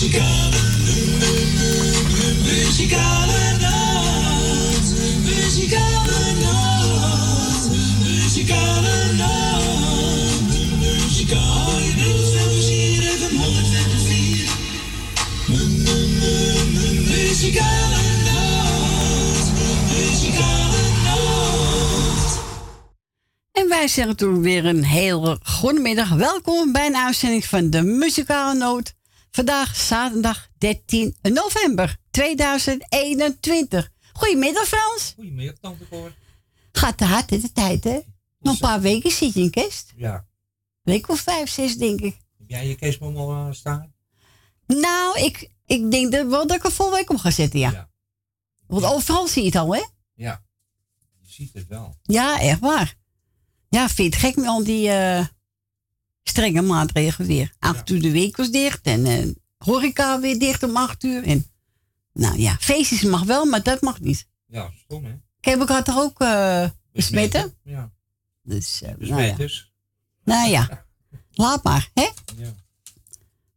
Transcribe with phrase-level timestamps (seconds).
[0.00, 0.60] Muzikale,
[2.44, 4.94] muzikale nacht.
[5.24, 7.70] Muzikale nacht.
[8.02, 10.40] Muzikale nacht.
[10.78, 11.58] Muzikale.
[17.08, 19.52] Muzikale nacht.
[19.96, 22.38] Muzikale nacht.
[23.52, 26.08] En wij zeggen toen weer een hele goedemiddag.
[26.08, 28.96] Welkom bij een uitzending van de Muzikale Noot.
[29.30, 33.90] Vandaag zaterdag 13 november 2021.
[34.12, 35.12] Goedemiddag Frans.
[35.14, 36.12] Goedemiddag, tante Cor.
[36.72, 38.00] Gaat te hard in de tijd hè?
[38.38, 39.92] Nog een paar weken zit je in kerst.
[39.96, 40.26] Ja.
[40.82, 42.18] Week of vijf, zes denk ik.
[42.38, 43.94] Heb jij je kerstboom al eh, staan?
[44.66, 47.70] Nou, ik, ik denk dat, wel dat ik er vol week op ga zetten, ja.
[47.70, 47.90] Ja.
[48.66, 49.82] Want overal zie je het al hè?
[50.14, 50.44] Ja.
[51.20, 51.96] Je ziet het wel.
[52.02, 52.94] Ja, echt waar.
[53.68, 55.26] Ja, vind je het gek met al die eh,
[56.28, 57.54] strenge maatregelen weer.
[57.58, 61.24] Acht uur de week was dicht en eh, horeca weer dicht om acht uur.
[61.24, 61.46] En,
[62.12, 64.26] nou ja, feestjes mag wel, maar dat mag niet.
[64.46, 65.12] Ja, stom hè?
[65.12, 67.54] Ik heb elkaar toch ook eh besmetten?
[67.62, 67.92] Ja.
[68.42, 69.36] Dus, eh, nou, ja.
[70.24, 70.86] Nou ja,
[71.30, 72.08] laat maar, hè?
[72.36, 72.54] Ja.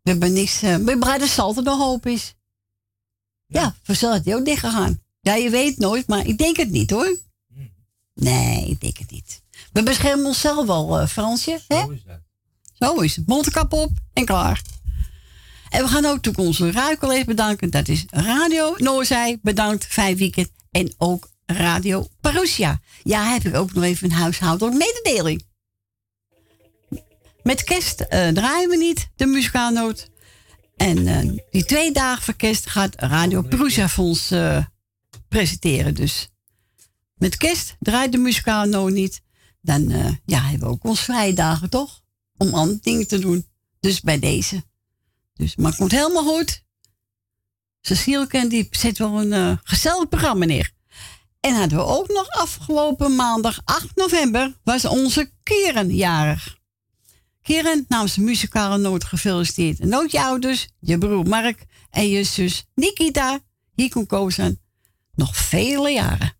[0.02, 0.60] We hebben niks.
[0.60, 2.36] we breiden salten de hoop is.
[3.48, 5.02] Ja, voor is die ook dicht gegaan.
[5.22, 7.20] Ja, je weet nooit, maar ik denk het niet hoor.
[7.54, 7.60] Hm.
[8.14, 9.42] Nee, ik denk het niet.
[9.74, 11.60] We beschermen onszelf wel, Fransje.
[11.68, 11.82] Hè?
[11.82, 12.20] Zo is dat.
[12.82, 13.28] Zo is het.
[13.28, 14.62] Mondkap op en klaar.
[15.70, 17.70] En we gaan ook onze ruikel bedanken.
[17.70, 19.40] Dat is Radio Noorzij.
[19.42, 20.50] Bedankt, vijf weekend.
[20.72, 22.80] En ook Radio Parousia.
[23.04, 25.44] Ja, heb ik ook nog even een huishoudelijke mededeling.
[27.44, 30.10] Met kerst eh, draaien we niet de muzikaalnoot.
[30.76, 34.66] En eh, die twee dagen voor kerst gaat Radio Parousia voor ons eh,
[35.28, 35.96] presenteren.
[35.96, 36.30] Dus
[37.16, 39.22] met kerst draait de muzikaalnoot niet.
[39.62, 39.90] Dan
[40.26, 42.01] ja, hebben we ook onze vrije dagen, toch?
[42.42, 43.48] Om andere dingen te doen.
[43.80, 44.64] Dus bij deze.
[45.34, 46.64] Dus, maar het komt helemaal goed.
[47.82, 50.72] Cecile die zet wel een eh, gezellig programma neer.
[51.40, 56.58] En hadden we ook nog afgelopen maandag 8 november was onze Keren jarig.
[57.42, 59.80] Keren namens de muzikale noot gefeliciteerd.
[59.80, 63.40] En ook je ouders, je broer Mark en je zus Nikita,
[63.76, 64.60] hier kon kozen
[65.16, 66.40] nog vele jaren.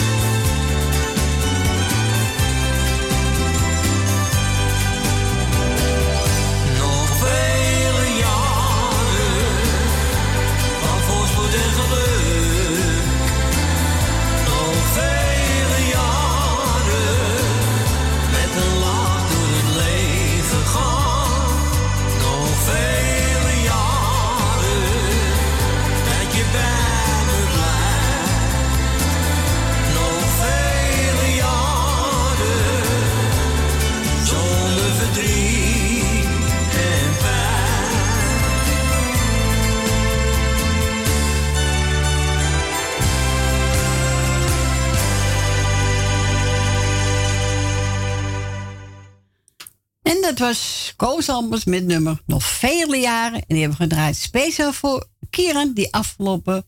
[50.39, 53.39] Was Koos Albers met nummer Nog vele jaren.
[53.39, 56.63] En die hebben we gedraaid speciaal voor Kieran, die afgelopen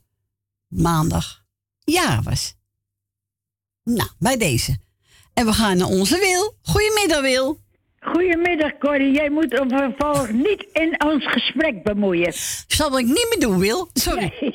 [0.68, 1.44] maandag
[1.80, 2.56] jaar was.
[3.84, 4.78] Nou, bij deze.
[5.34, 6.58] En we gaan naar onze Wil.
[6.62, 7.62] Goedemiddag, Wil.
[8.00, 9.14] Goedemiddag, Corrie.
[9.14, 12.34] Jij moet op vervolg niet in ons gesprek bemoeien.
[12.68, 13.90] Zal ik niet meer doen, Wil?
[13.94, 14.34] Sorry.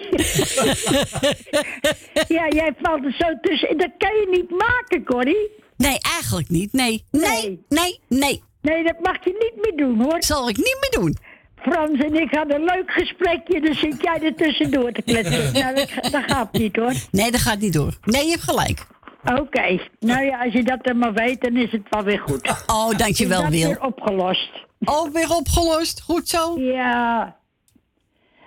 [2.38, 3.78] ja, jij valt er zo tussen.
[3.78, 5.50] Dat kan je niet maken, Corrie.
[5.76, 6.72] Nee, eigenlijk niet.
[6.72, 8.00] Nee, nee, nee, nee.
[8.08, 8.42] Nee,
[8.84, 10.22] dat mag je niet meer doen, hoor.
[10.22, 11.16] Zal ik niet meer doen.
[11.56, 15.52] Frans en ik hadden een leuk gesprekje, dus zit jij er tussendoor te kletsen.
[15.62, 16.92] nou, dat, dat, gaat niet, hoor.
[17.10, 17.92] Nee, dat gaat niet door.
[18.04, 18.86] Nee, je hebt gelijk.
[19.24, 19.80] Oké.
[20.00, 22.64] Nou ja, als je dat dan maar weet, dan is het wel weer goed.
[22.66, 23.50] Oh, dankjewel, Wil.
[23.50, 24.50] weer opgelost.
[24.84, 26.00] Oh, weer opgelost.
[26.00, 26.60] Goed zo.
[26.60, 27.36] Ja.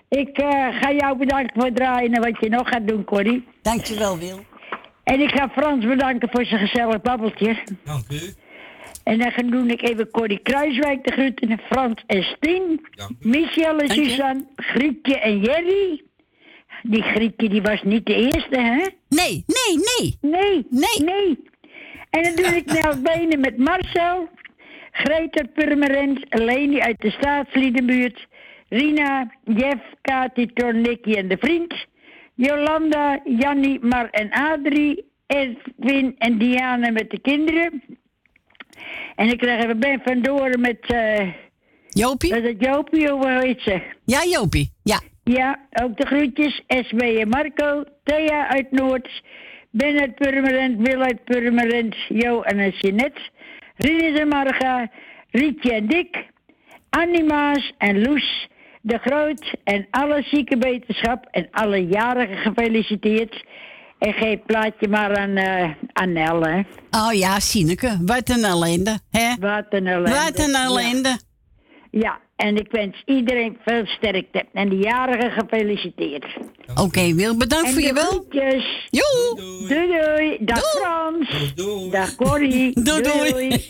[0.10, 0.48] Ik uh,
[0.82, 3.48] ga jou bedanken voor het draaien en wat je nog gaat doen, Corrie.
[3.62, 4.40] Dankjewel, Wil.
[5.04, 7.58] En ik ga Frans bedanken voor zijn gezellig babbeltje.
[7.84, 8.34] Dank u.
[9.12, 11.60] En dan doe ik even Corrie Kruiswijk de groeten.
[11.60, 12.86] Frans en Stien.
[13.20, 14.46] Michel en Suzanne.
[14.56, 16.02] Grietje en Jerry.
[16.84, 18.88] Die Grietje die was niet de eerste, hè?
[19.10, 20.18] Nee, nee, nee.
[20.22, 21.06] Nee, nee.
[21.06, 21.40] nee.
[22.10, 24.30] En dan doe ik nou benen met Marcel.
[24.92, 26.26] Greta Purmerend.
[26.30, 28.28] Leni uit de staatsliedenbuurt.
[28.70, 31.86] Rina, Jeff, Kati, Tornikki en de vriend.
[32.36, 35.10] Jolanda, Jannie, Mar en Adrie.
[35.28, 37.84] Edwin en Diana met de kinderen.
[39.22, 40.78] En ik krijg even Ben van Doren met...
[40.94, 41.34] Uh,
[41.90, 42.34] Jopie?
[42.34, 43.82] Met het Jopie, hoe heet ze?
[44.06, 45.00] Ja, Jopie, ja.
[45.24, 46.62] Ja, ook de groetjes.
[46.68, 47.84] SB en Marco.
[48.04, 49.24] Thea uit Noord.
[49.72, 50.88] Ben uit Purmerend.
[50.88, 51.96] Wil uit Purmerend.
[52.08, 53.22] Jo en Jeanette.
[53.76, 54.92] Rinus en Marga.
[55.32, 56.26] Rietje en Dick.
[56.90, 58.50] Anima's en Loes
[58.82, 59.54] de Groot.
[59.64, 63.46] En alle ziekenwetenschap en alle jarigen gefeliciteerd.
[64.02, 66.62] En geef plaatje maar aan, uh, aan Nel, hè.
[66.92, 67.98] Oh ja, Sineke.
[68.02, 69.36] Wat een ellende, hè?
[69.40, 70.10] Wat een ellende.
[70.10, 71.10] Wat een ellende.
[71.10, 72.00] Ja.
[72.00, 72.20] ja.
[72.36, 74.46] en ik wens iedereen veel sterkte.
[74.54, 76.26] En de jarigen gefeliciteerd.
[76.70, 78.10] Oké, okay, Wil, bedankt en voor je wel.
[78.10, 78.88] Groetjes.
[78.90, 79.36] Joe.
[79.36, 79.88] Doei, doei.
[79.88, 80.38] doei.
[80.40, 80.84] Dag doei.
[80.84, 81.54] Frans.
[81.56, 82.74] Doei, Dag Corrie.
[82.84, 83.02] doei.
[83.02, 83.32] doei.
[83.32, 83.70] doei.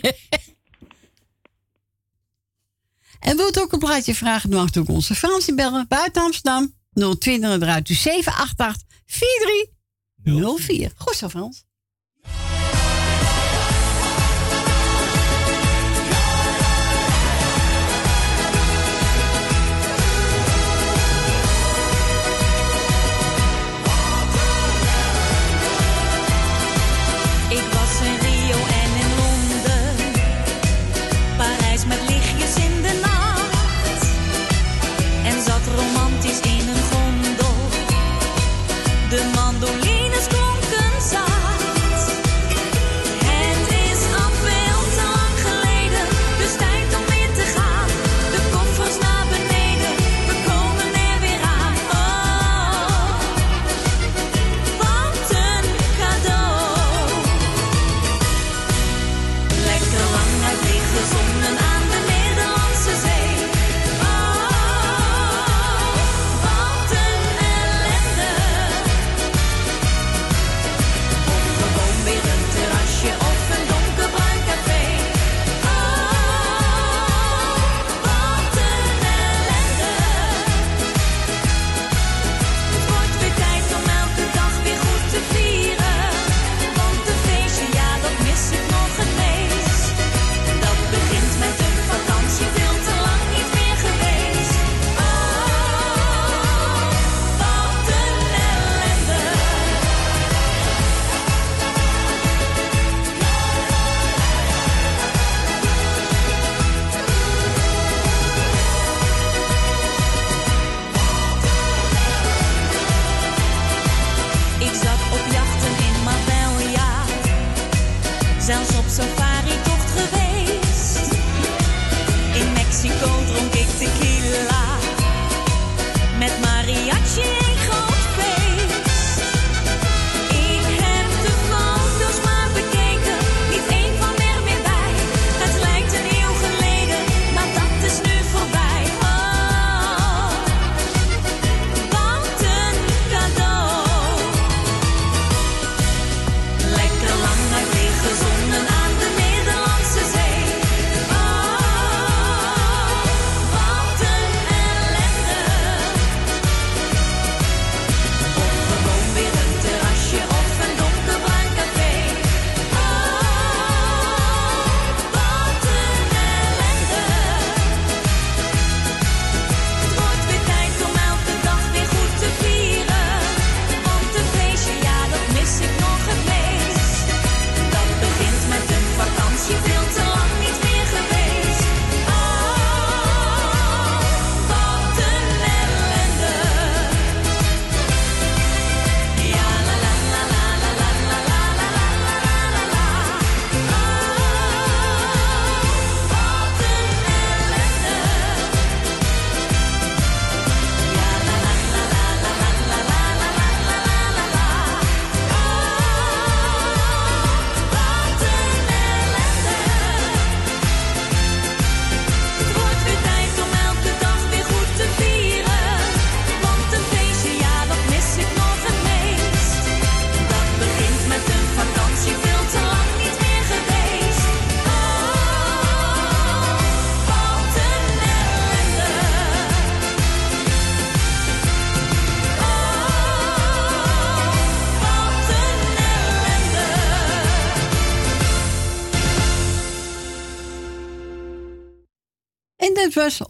[3.28, 5.86] en wilt ook een plaatje vragen, dan mag ook onze Frans bellen.
[5.88, 6.72] Buiten Amsterdam
[7.18, 9.80] 020 eruit 788 43
[10.24, 10.92] 04.
[10.96, 11.64] Goed zo, Frans.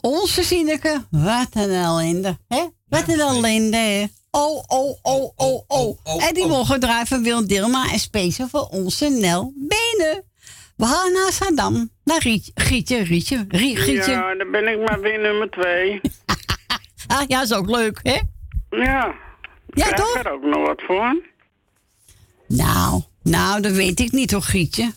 [0.00, 1.04] Onze Sineke.
[1.10, 2.64] Wat een ellende, hè?
[2.88, 4.04] Wat een ellende, hè?
[4.30, 6.26] Oh, oh, oh, oh, oh.
[6.28, 10.24] En die mogen draaien van Wil Dilma en speciaal voor onze Nel Benen.
[10.76, 11.90] We gaan naar Saddam.
[12.04, 14.10] Naar Rietje, Gietje, Rietje, Rie- Gietje.
[14.10, 16.00] Ja, dan ben ik maar weer nummer twee.
[17.06, 18.20] Ah, ja, is ook leuk, hè?
[18.70, 19.14] Ja.
[19.66, 20.16] Ja, Krijg toch?
[20.16, 21.22] ik er ook nog wat voor?
[22.48, 24.92] Nou, nou, dat weet ik niet hoor, Gietje.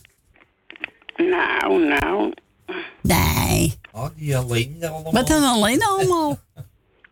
[1.16, 2.32] Nou, nou.
[3.02, 3.78] Nee.
[3.96, 5.12] Oh, die alleen allemaal.
[5.12, 6.38] Wat dan alleen allemaal?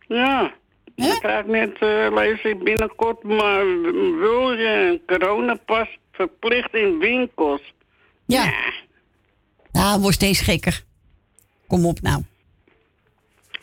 [0.07, 0.53] Ja.
[0.95, 3.65] Ik krijg net, eh lees ik binnenkort, maar
[4.19, 7.61] wil je een coronapas verplicht in winkels?
[8.25, 8.53] Ja.
[9.71, 10.83] Nou, wordt steeds gekker.
[11.67, 12.23] Kom op nou.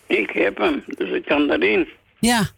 [0.07, 1.89] Ik heb hem, dus ik kan erin.
[2.19, 2.49] Ja.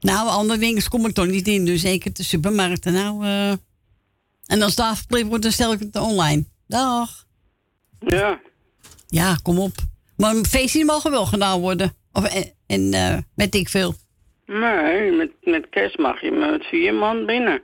[0.00, 1.64] Nou, andere winkels kom ik toch niet in.
[1.64, 2.92] Dus zeker de supermarkten.
[2.92, 3.50] Nou, eh.
[4.46, 6.44] En als daar verplicht wordt, dan stel ik het online.
[6.66, 7.26] Dag.
[7.98, 8.40] Ja.
[9.10, 9.72] Ja, kom op.
[10.16, 11.94] Maar feestjes mogen wel gedaan worden.
[12.12, 13.94] Of, en, en eh, weet ik veel.
[14.46, 17.62] Nee, met, met kerst mag je met vier man binnen.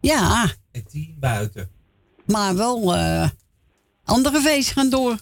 [0.00, 1.70] Ja, En tien buiten.
[2.26, 3.28] maar wel eh,
[4.04, 5.16] andere feesten gaan door.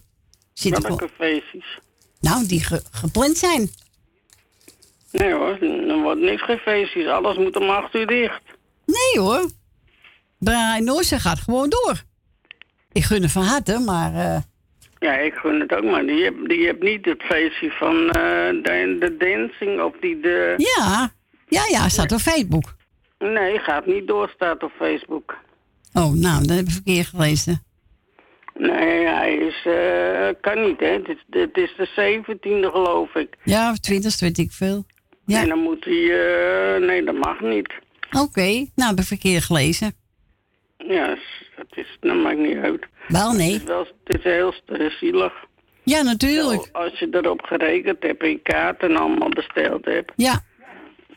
[0.52, 0.96] Zit ik wel.
[0.96, 1.78] Welke feestjes?
[2.20, 3.70] Nou, die ge- gepland zijn.
[5.12, 5.58] Nee hoor,
[5.88, 7.06] er wordt niks geen feestjes.
[7.06, 8.42] Alles moet om acht uur dicht.
[8.86, 9.50] Nee hoor.
[10.38, 12.02] Brian Noorse gaat gewoon door.
[12.92, 14.14] Ik gun het van harte, maar...
[14.14, 14.40] eh,
[14.98, 18.48] Ja, ik gun het ook, maar die hebt die hebt niet het feestje van eh,
[18.62, 20.54] de, de dancing of die de...
[20.56, 21.10] ja,
[21.48, 22.74] ja, ja, staat op Facebook.
[23.18, 25.36] Nee, gaat niet door, staat op Facebook.
[25.92, 27.62] Oh, nou, dat heb ik verkeerd gelezen.
[28.54, 30.86] Nee, hij is, eh, kan niet, hè.
[30.86, 33.36] Het is, het is de 17e, geloof ik.
[33.44, 34.84] Ja, of 20, weet ik veel.
[35.26, 37.72] Ja, En dan moet hij, eh, nee, dat mag niet.
[38.10, 38.66] oké.
[38.74, 39.92] Nou, heb ik verkeerd gelezen.
[40.76, 41.16] Ja,
[41.54, 42.86] het is, dat maakt niet uit.
[43.08, 43.54] Wel, Het nee.
[43.54, 44.54] is, wel, het is heel
[45.00, 45.32] zielig.
[45.82, 46.68] Ja, natuurlijk.
[46.72, 50.12] Als je erop gerekend hebt en kaarten allemaal besteld hebt.
[50.16, 50.40] Ja,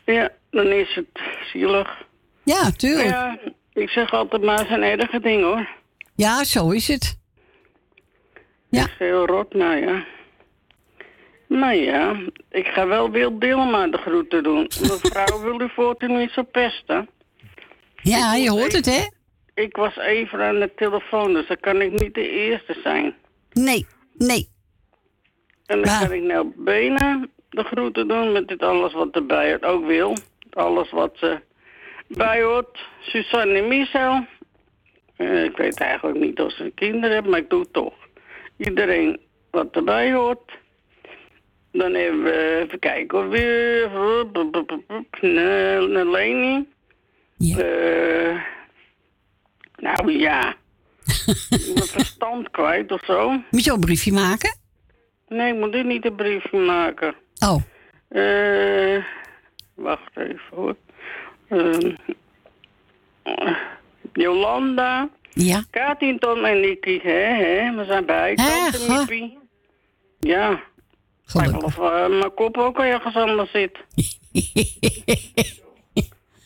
[0.04, 1.20] Ja, dan is het
[1.52, 2.02] zielig.
[2.42, 3.08] ja, tuurlijk.
[3.08, 3.38] Ja,
[3.72, 5.68] ik zeg altijd maar zijn erge ding hoor.
[6.14, 7.18] Ja, zo is het.
[8.68, 8.80] Ja.
[8.80, 10.04] Het is heel rot, nou ja.
[11.48, 12.16] Maar ja,
[12.50, 14.62] ik ga wel Wil Dilma de groeten doen.
[14.80, 17.08] Mevrouw, wil u voort u niet zo pesten?
[18.02, 19.06] Ja, je hoort het, hè?
[19.54, 23.14] Ik was even aan de telefoon, dus dan kan ik niet de eerste zijn.
[23.52, 24.48] Nee, nee.
[25.66, 29.48] En dan Maar- kan ik nou benen de groeten doen met dit alles wat erbij
[29.50, 29.64] hoort.
[29.64, 30.16] Ook Wil,
[30.50, 31.42] alles wat er
[32.08, 32.78] bij hoort.
[33.00, 34.26] Suzanne en Michel.
[35.16, 37.94] Eh, ik weet eigenlijk niet of ze kinderen hebben, maar ik doe het toch.
[38.56, 40.52] Iedereen wat erbij hoort.
[41.72, 43.90] Dan hebben we, even kijken of weer...
[45.20, 46.66] Naar Leni.
[47.36, 47.58] Ja.
[47.58, 48.40] Eh,
[49.82, 50.54] nou ja.
[51.74, 53.30] Mijn verstand kwijt of zo.
[53.50, 54.56] Moet je ook een briefje maken?
[55.28, 57.14] Nee, ik moet dit niet een briefje maken.
[57.46, 57.62] Oh,
[58.08, 59.04] Eh,
[59.74, 60.76] wacht even hoor.
[61.48, 61.94] Ehm,
[63.22, 63.56] eh,
[64.12, 65.62] Jolanda, ja.
[65.70, 68.34] Katin, Tom en Nicky, hè, hè, we zijn bij.
[68.34, 69.30] Tante.
[70.20, 70.62] Ja,
[71.24, 71.62] Gelukkig.
[71.62, 73.78] of eh, mijn kop ook ergens anders zit.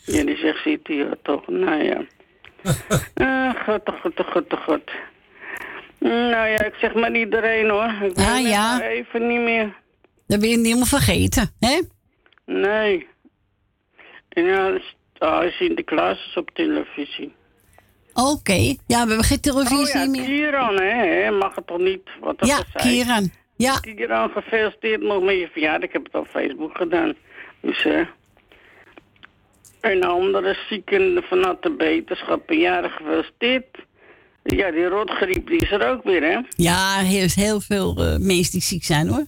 [0.05, 2.01] Jullie zegt zit hier toch, nou ja.
[3.13, 4.81] Eh, god, god, god, god.
[5.99, 7.93] Nou ja, ik zeg maar iedereen hoor.
[8.01, 8.81] Ik Ah, ja.
[8.81, 9.75] even niet meer.
[10.27, 11.81] Dat ben je niet helemaal vergeten, hè?
[12.45, 13.07] Nee.
[14.29, 17.33] En ja, dus- ah, Sinterklaas is op televisie.
[18.13, 18.53] Oké.
[18.53, 20.23] Ja, we hebben geen televisie oh ja, meer.
[20.25, 22.01] Kieran, hè, hè, mag het toch niet?
[22.19, 22.89] Wat dat Ja, zei.
[22.93, 23.29] Kieran.
[23.55, 25.87] Ja, Kieran, gefeliciteerd nog met je verjaardag.
[25.87, 27.13] Ik heb het op Facebook gedaan.
[27.61, 28.03] Dus, hè.
[29.81, 33.85] Een andere zieken vanuit de beterschap, een jarig gefeliciteerd.
[34.43, 36.39] Ja, die rotgriep die is er ook weer, hè.
[36.55, 39.25] ja er is heel veel eh, mensen die ziek zijn, hoor.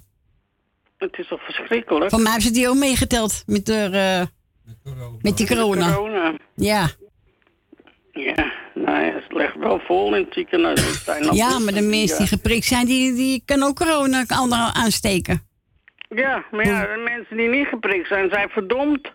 [0.98, 2.10] Het is toch verschrikkelijk.
[2.10, 4.91] Van mij hebben ze die ook meegeteld met, de, eh,
[5.22, 5.94] Met die corona.
[5.94, 6.34] Corona.
[6.56, 6.89] Ja.
[8.12, 11.03] Ja, nou ja, het ligt wel vol in het ziekenhuis.
[11.03, 15.48] Zijn ja, maar de mensen die geprikt zijn, die, die kan ook corona anderen aansteken.
[16.10, 19.12] Ja, maar ja, de mensen die niet geprikt zijn, zijn verdomd.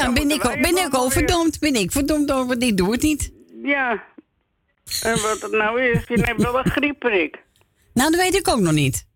[0.00, 1.58] Ja, ben ik, ook, ben ik weer- verdomd.
[1.58, 3.32] Ben ik verdomd over, ik doe het niet.
[3.62, 4.04] Ja.
[5.02, 7.42] En wat het nou is, je neemt wel een griepprik.
[7.94, 9.06] Nou, dat weet ik ook nog niet.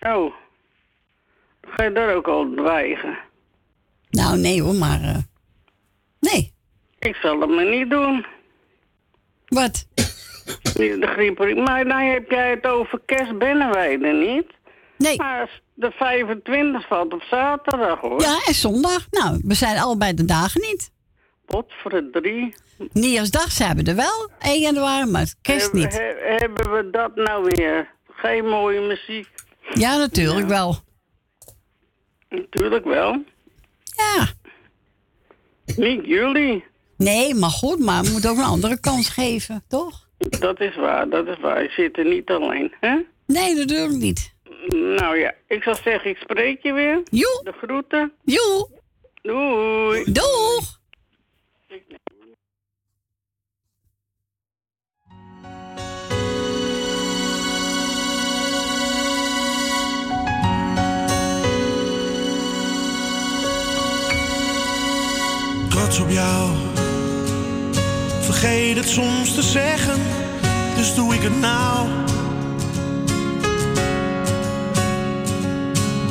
[0.00, 0.34] Oh.
[1.62, 3.18] Ga je daar ook al dreigen?
[4.10, 5.00] Nou, nee hoor, maar...
[5.02, 5.16] eh,
[6.20, 6.52] nee.
[6.98, 8.26] Ik zal het maar niet doen.
[9.46, 9.86] Wat?
[10.62, 11.56] Niet De griepprik.
[11.56, 14.46] Maar dan heb jij het over kerstbinnenweide niet.
[15.04, 15.16] Nee.
[15.16, 18.20] Maar de 25 valt op zaterdag hoor.
[18.20, 19.06] Ja, en zondag.
[19.10, 20.90] Nou, we zijn allebei de dagen niet.
[21.46, 22.54] Pot voor de drie.
[22.92, 25.92] Nieuwsdag zijn we er wel, 1 januari, maar kerst Hebben- niet.
[25.92, 27.90] he- hebben we dat nou weer?
[28.08, 29.28] Geen mooie muziek.
[29.74, 30.76] Ja, natuurlijk wel.
[32.28, 33.24] Natuurlijk wel.
[33.96, 34.26] Ja.
[35.76, 36.64] Niet jullie.
[36.96, 40.08] Nee, maar goed, maar we moeten ook een andere kans geven, toch?
[40.18, 41.62] Dat is waar, dat is waar.
[41.62, 42.98] Je zit er niet alleen, hè?
[43.26, 44.33] Nee, natuurlijk niet.
[44.68, 47.02] Nou ja, ik zou zeggen, ik spreek je weer.
[47.10, 48.12] Joe, De groeten.
[48.24, 48.68] joe,
[49.22, 50.12] Doei.
[50.12, 50.82] doeg.
[65.68, 66.50] trots op jou.
[68.20, 70.00] Vergeet het soms te zeggen,
[70.76, 71.88] dus doe ik het nou.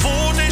[0.00, 0.47] Jouw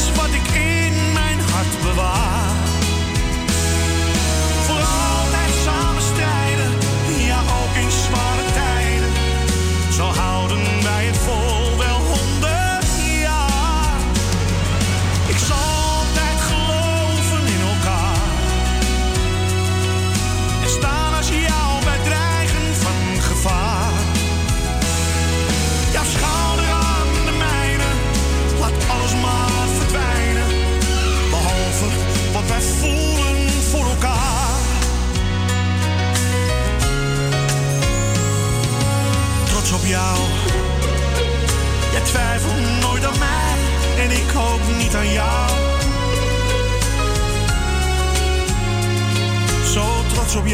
[50.37, 50.47] op.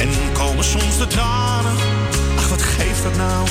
[0.00, 1.72] En komen soms de tranen.
[2.36, 3.46] Ach, wat geeft dat nou?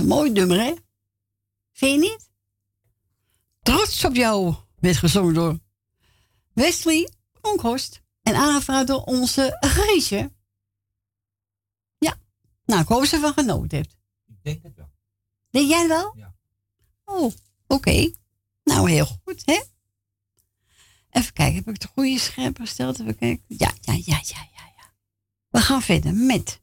[0.00, 0.74] Een mooi nummer, hè?
[1.72, 2.30] Vind je niet?
[3.62, 5.58] Trots op jou werd gezongen door
[6.52, 7.10] Wesley
[7.40, 10.32] Onkhorst en aangevraagd door onze Geesje.
[11.98, 12.18] Ja,
[12.64, 13.96] nou, ik hoop ze van genoten hebt.
[14.26, 14.90] Ik denk het wel.
[15.50, 16.12] Denk jij wel?
[16.16, 16.34] Ja.
[17.04, 17.32] Oh,
[17.66, 18.12] oké.
[18.64, 19.62] Nou, heel goed, hè?
[21.10, 23.00] Even kijken, heb ik de goede scherp gesteld?
[23.00, 23.44] Even kijken.
[23.46, 24.92] Ja, ja, ja, ja, ja, ja.
[25.48, 26.60] We gaan verder met...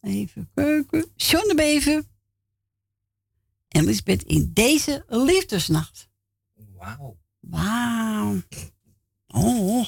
[0.00, 1.12] Even kijken.
[1.16, 2.04] John de Bever.
[3.76, 6.08] En Lisbeth in deze liefdesnacht.
[6.54, 7.16] Wauw.
[7.40, 8.42] Wauw.
[9.26, 9.86] Oh.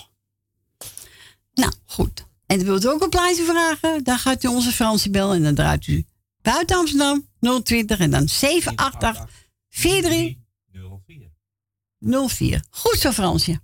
[1.54, 2.26] Nou, goed.
[2.46, 4.04] En wilt u ook een plaatje vragen?
[4.04, 6.06] Dan gaat u onze Fransie bellen en dan draait u
[6.42, 7.28] buiten Amsterdam
[7.62, 9.28] 020 en dan 788
[9.68, 10.36] 43
[11.98, 12.28] 04.
[12.28, 12.64] 04.
[12.70, 13.60] Goed zo, Fransje.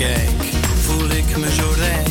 [0.00, 0.44] kijk,
[0.80, 2.09] voel ik me zo rijk.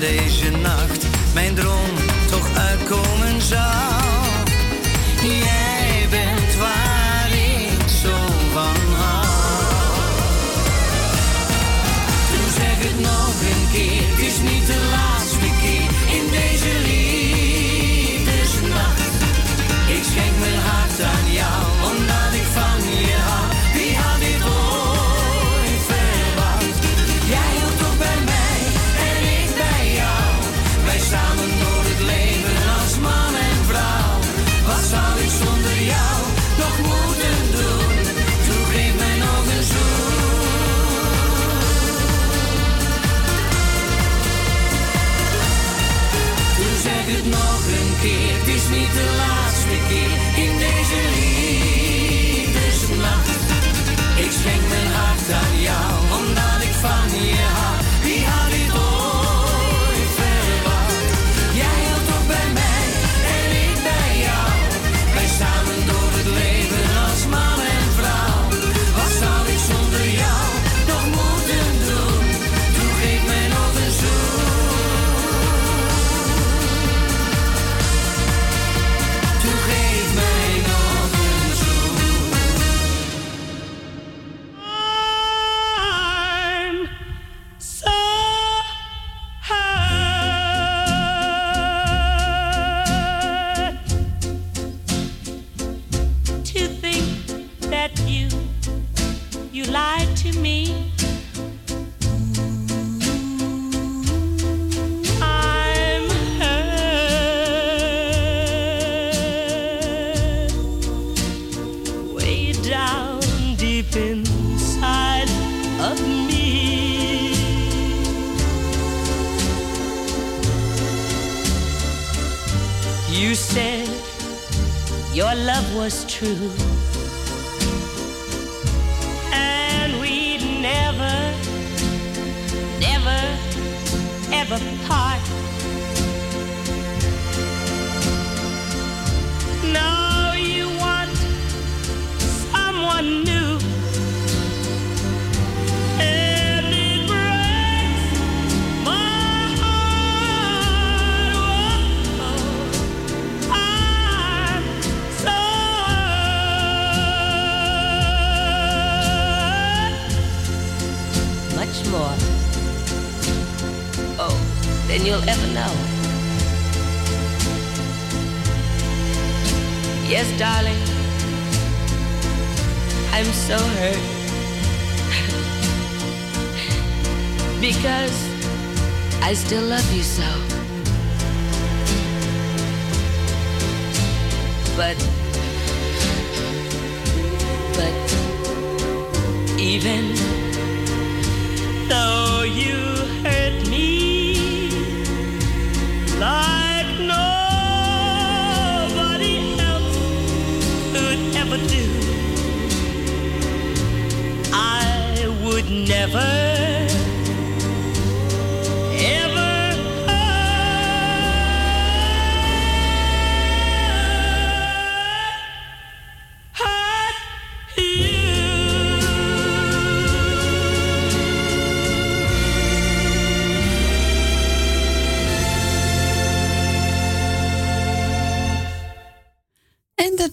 [0.00, 1.94] Deze nacht mijn droom
[2.30, 3.08] toch uitkomen.
[5.22, 5.59] Jij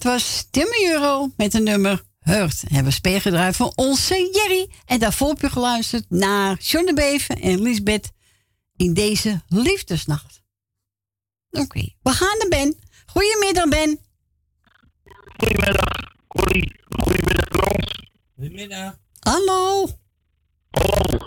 [0.07, 4.69] was Timmy Euro met een nummer Hurt hebben speer gedraaid voor onze Jerry.
[4.85, 8.11] En daarvoor heb je geluisterd naar John de Beven en Lisbeth
[8.75, 10.41] in deze liefdesnacht.
[11.49, 12.79] Oké, we gaan naar Ben.
[13.05, 13.99] Goedemiddag, Ben.
[15.37, 16.81] Goedemiddag, Corrie.
[16.89, 18.09] Goedemiddag, Frans.
[18.35, 18.97] Goedemiddag.
[19.19, 19.87] Hallo.
[20.69, 21.17] Hallo.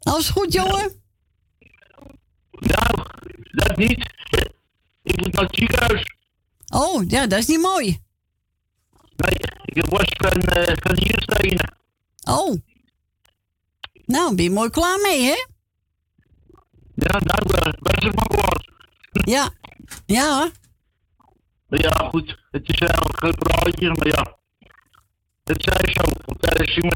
[0.00, 1.02] Alles goed, jongen?
[2.50, 3.06] Nou,
[3.52, 4.14] dat niet.
[5.02, 6.15] Ik moet naar het ziekenhuis.
[6.74, 8.00] Oh, ja, dat is niet mooi.
[9.16, 11.76] Nee, ik last van, eh van nierstenen.
[12.24, 12.54] Oh.
[14.04, 15.46] Nou, ben je mooi klaar mee, hè?
[16.94, 18.68] Ja, nou, was het maar klaar.
[19.10, 19.50] Ja.
[20.06, 20.50] Ja.
[21.68, 22.38] Ja, goed.
[22.50, 24.38] Het is eigenlijk een praatje, maar ja.
[25.44, 26.02] Het zei zo.
[26.24, 26.94] Want als je me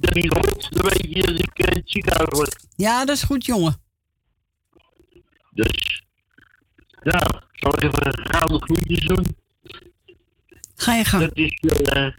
[0.00, 2.66] er niet hoort, dan weet je dat ik eh, het ziekenhuis word.
[2.76, 3.80] Ja, dat is goed, jongen.
[5.50, 6.02] Dus,
[7.02, 9.26] ja, zal ik even gouden groetjes doen?
[10.76, 11.22] Ga je gang.
[11.22, 12.12] Dat is eh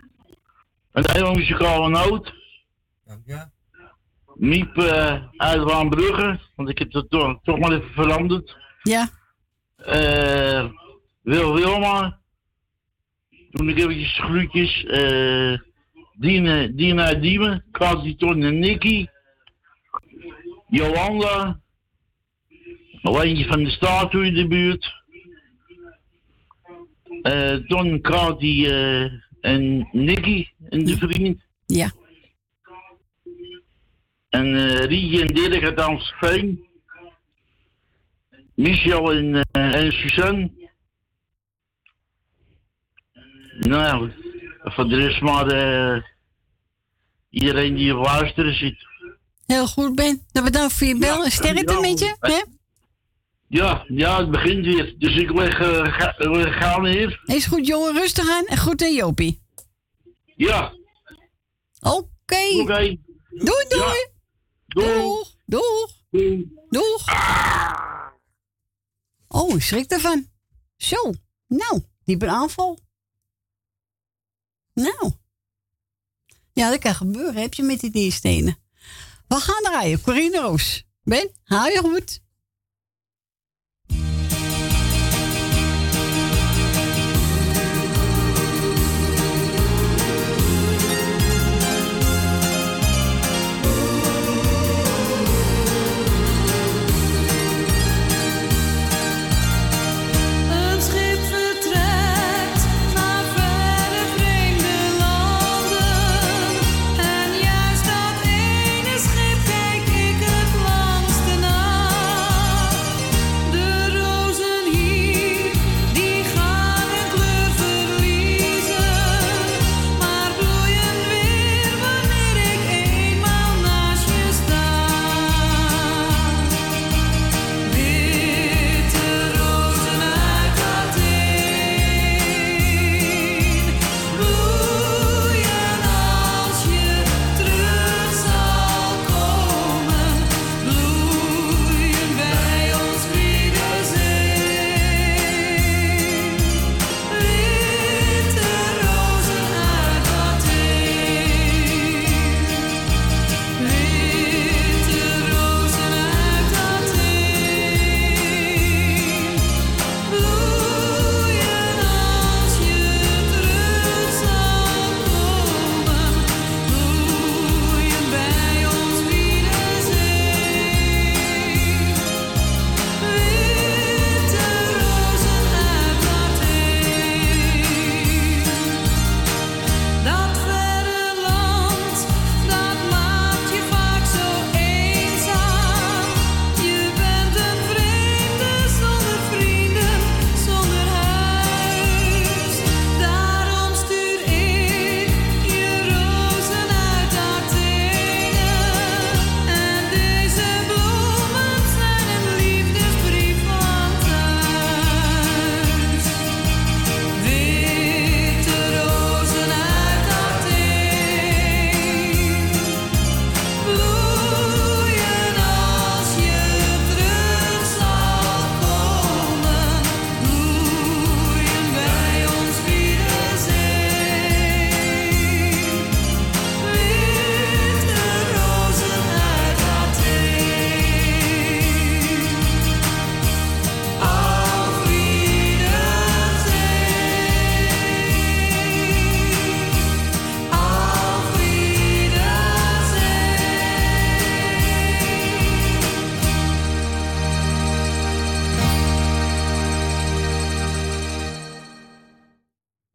[0.92, 2.34] een hele muzikale noot.
[3.06, 3.46] Dank je.
[4.36, 8.58] Miep eh uit Waanbrugge, want ik heb dat toch, toch maar even veranderd.
[8.84, 9.10] Ja.
[9.76, 10.70] Eh
[11.22, 12.20] Wil Wilma.
[13.52, 14.84] Toen ik eventjes groetjes.
[14.86, 15.60] eh
[16.14, 17.66] Dina, Dina Diemen,
[18.18, 19.08] Ton en Nicky.
[20.68, 21.60] Jolanda.
[23.02, 24.97] Nog eentje van de statue in de buurt.
[27.22, 31.42] Eh Ton, Kati eh en Nicky en de vriend.
[31.66, 31.92] Ja.
[34.30, 36.66] En eh Rietje en Dirk uit Amstelveen.
[38.56, 40.52] Michel en, eh, en Suzanne.
[43.60, 44.12] Nou,
[44.64, 46.04] voor de rest maar eh,
[47.30, 48.86] iedereen die op luisteren zit.
[49.46, 50.22] Heel goed, Ben.
[50.32, 51.26] Dan bedankt voor je bel.
[51.26, 52.57] ja, met je, hè?
[53.48, 54.96] Ja, ja, het begint weer.
[54.98, 57.22] Dus ik leg, uh, ga, leg gaan hier.
[57.26, 57.94] Is goed, jongen.
[57.94, 58.46] Rustig aan.
[58.46, 59.42] En goed aan Jopie.
[60.36, 60.74] Ja.
[61.80, 62.60] Oké.
[62.60, 62.98] Oké.
[63.30, 64.08] Doei, doei.
[64.66, 65.36] Doeg.
[65.46, 65.92] Doeg.
[66.70, 67.06] Doeg.
[69.28, 70.28] Oh, ik schrik ervan.
[70.78, 71.14] Zo.
[71.48, 72.80] Nou, diepe aanval.
[74.74, 75.12] Nou.
[76.54, 78.58] Ja, dat kan gebeuren, heb je met die dierstenen.
[79.28, 80.02] We gaan draaien.
[80.02, 80.84] Corine Roos.
[81.04, 82.26] Ben, hou je goed.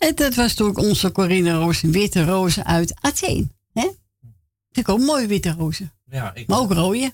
[0.02, 3.48] En dat was toen onze Corinne Roos, witte rozen uit Athene.
[3.72, 3.82] Hè?
[4.70, 5.92] Vind ik ook mooie witte rozen.
[6.04, 7.12] Ja, ik Maar ook rode.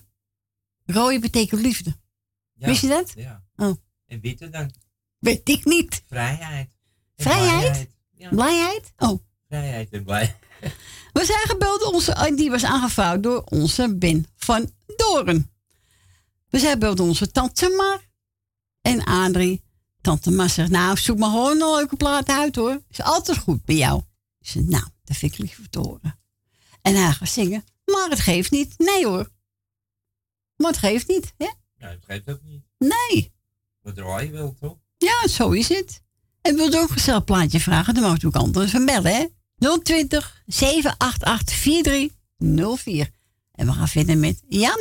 [0.85, 1.95] Rode betekent liefde.
[2.53, 3.11] Ja, Wist je dat?
[3.15, 3.43] Ja.
[3.55, 3.75] Oh.
[4.05, 4.71] En witte dan?
[5.19, 6.03] Weet ik niet.
[6.07, 6.69] Vrijheid.
[7.15, 7.59] Vrijheid?
[7.59, 7.89] blijheid.
[8.11, 8.93] Ja, Blijheid?
[8.97, 9.19] Oh.
[9.47, 10.35] vrijheid en blij.
[11.13, 15.51] We zijn gebeld, onze, die was aangevouwd door onze Ben van Doren.
[16.49, 18.01] We zijn gebeld onze tante Mar
[18.81, 19.63] en Adrie.
[20.01, 22.81] Tante Mar zegt, nou, zoek maar gewoon een leuke plaat uit hoor.
[22.89, 24.01] Is altijd goed bij jou.
[24.39, 26.19] Ik zeg, nou, dat vind ik lief te horen.
[26.81, 28.73] En hij gaat zingen, maar het geeft niet.
[28.77, 29.29] Nee hoor.
[30.55, 31.49] Maar het geeft niet, hè?
[31.77, 32.63] Ja, het geeft ook niet.
[32.77, 33.33] Nee.
[33.81, 34.77] Wat draai je wel, toch?
[34.97, 36.01] Ja, zo is het.
[36.41, 37.93] En wil je ook een gezellig plaatje vragen?
[37.93, 39.25] Dan mag je ook anders van bellen, hè?
[39.83, 43.09] 020 788 4304.
[43.51, 44.75] En we gaan verder met Ja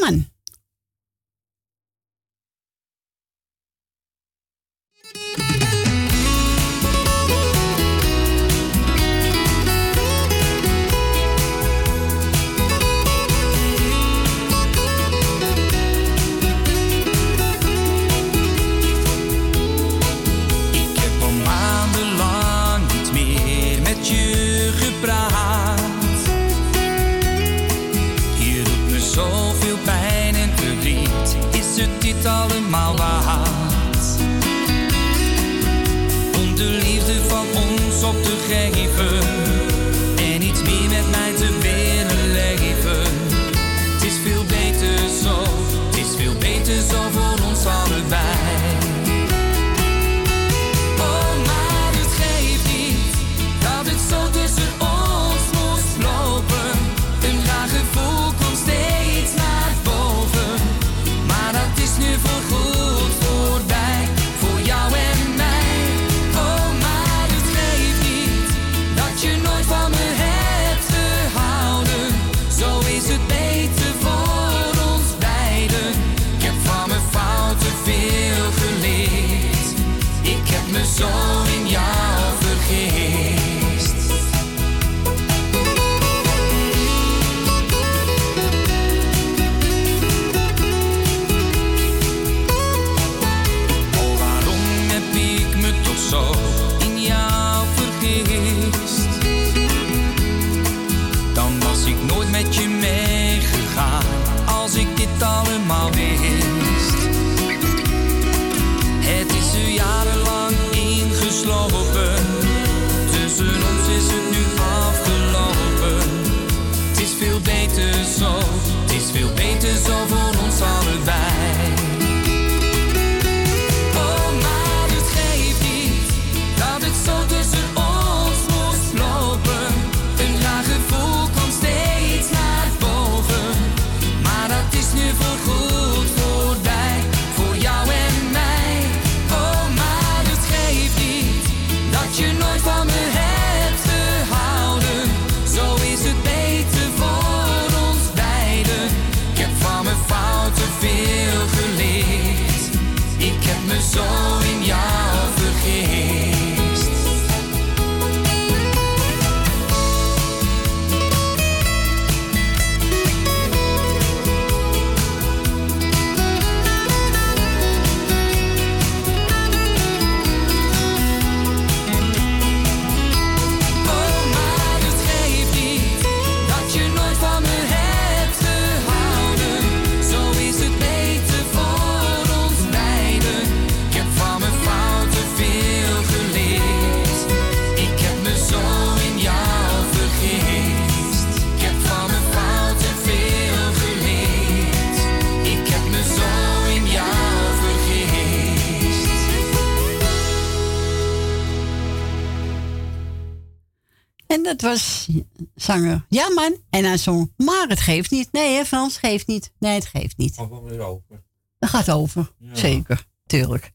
[204.29, 205.09] En dat was
[205.55, 206.57] zanger Ja man.
[206.71, 208.33] En hij zong Maar het geeft niet.
[208.33, 209.53] Nee hè Frans, geeft niet.
[209.59, 210.35] Nee, het geeft niet.
[210.35, 211.25] Gaat wel weer over.
[211.59, 212.33] Dat gaat over.
[212.39, 212.55] Ja.
[212.57, 213.73] Zeker, tuurlijk.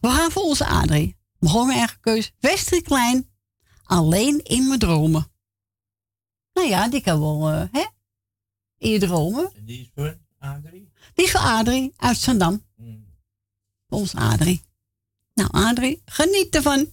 [0.00, 1.16] We gaan voor onze Adrie.
[1.38, 2.32] Begon mijn eigen keus.
[2.40, 3.28] Westrie Klein.
[3.82, 5.32] Alleen in mijn dromen.
[6.52, 7.86] Nou ja, die kan wel, eh, hè?
[8.78, 9.52] In je dromen.
[9.54, 10.92] En die is voor Adrie?
[11.14, 12.64] Die is voor Adrie uit Zandam.
[12.76, 13.06] Hmm.
[13.88, 14.62] Onze Adrie.
[15.34, 16.88] Nou, Adrie, geniet ervan.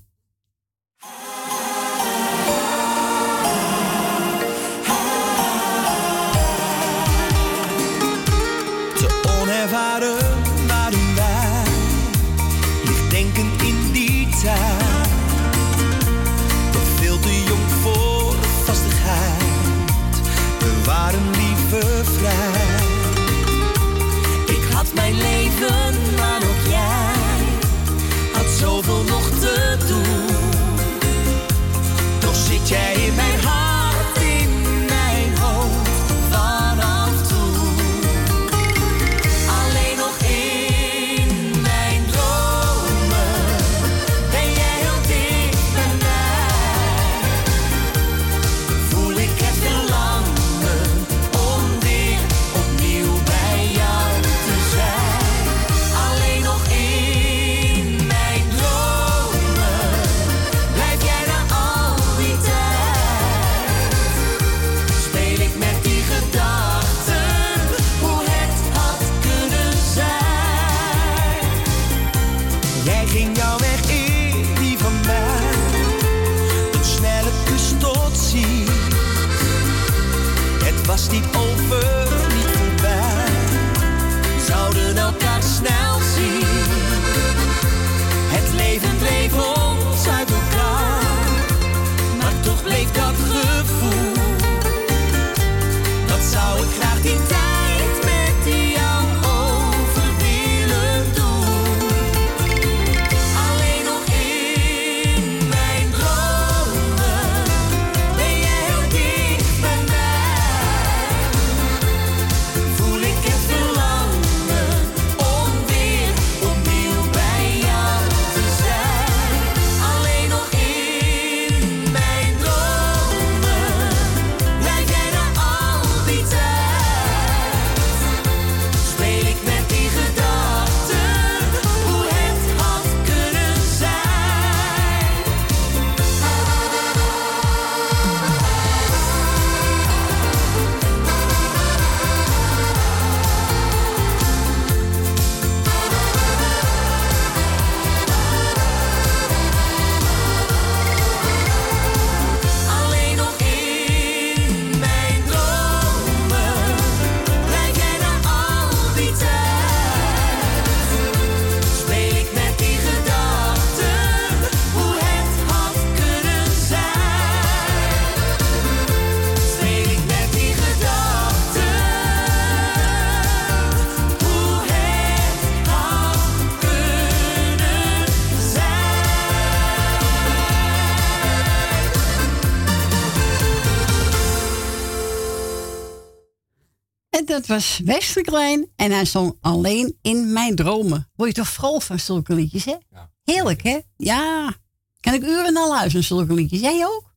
[187.38, 191.10] Het was Wesley Klein en hij zong Alleen in mijn dromen.
[191.16, 192.76] Word je toch vol van zulke liedjes, hè?
[193.24, 193.80] Heerlijk, hè?
[193.98, 194.56] Ja.
[195.00, 196.60] Kan ik uren naar luisteren, zulke liedjes.
[196.60, 197.16] Jij ook?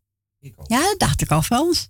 [0.66, 1.88] Ja, dat dacht ik al, Frans.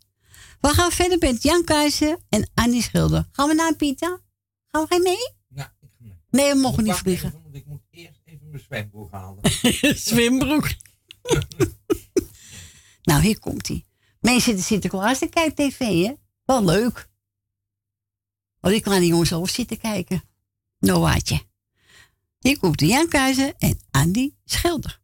[0.61, 3.29] We gaan verder met Jan Keizer en Annie Schilder.
[3.33, 4.21] Gaan we naar Pita?
[4.67, 5.33] Gaan wij mee?
[5.49, 6.19] Ja, ik ga mee.
[6.31, 7.33] Nee, we mogen niet vliegen.
[7.43, 9.41] Want ik moet eerst even mijn zwembroek halen.
[10.09, 10.69] zwembroek.
[13.03, 13.87] nou, hier komt hij.
[14.21, 16.13] Mensen zitten Sinterklaas en kijken tv, hè?
[16.45, 17.10] Wel leuk.
[18.61, 20.23] Want ik kan die jongens over zitten kijken.
[20.79, 21.41] Noaatje.
[22.39, 25.01] Hier komt Jan Keizer en Andy Schilder.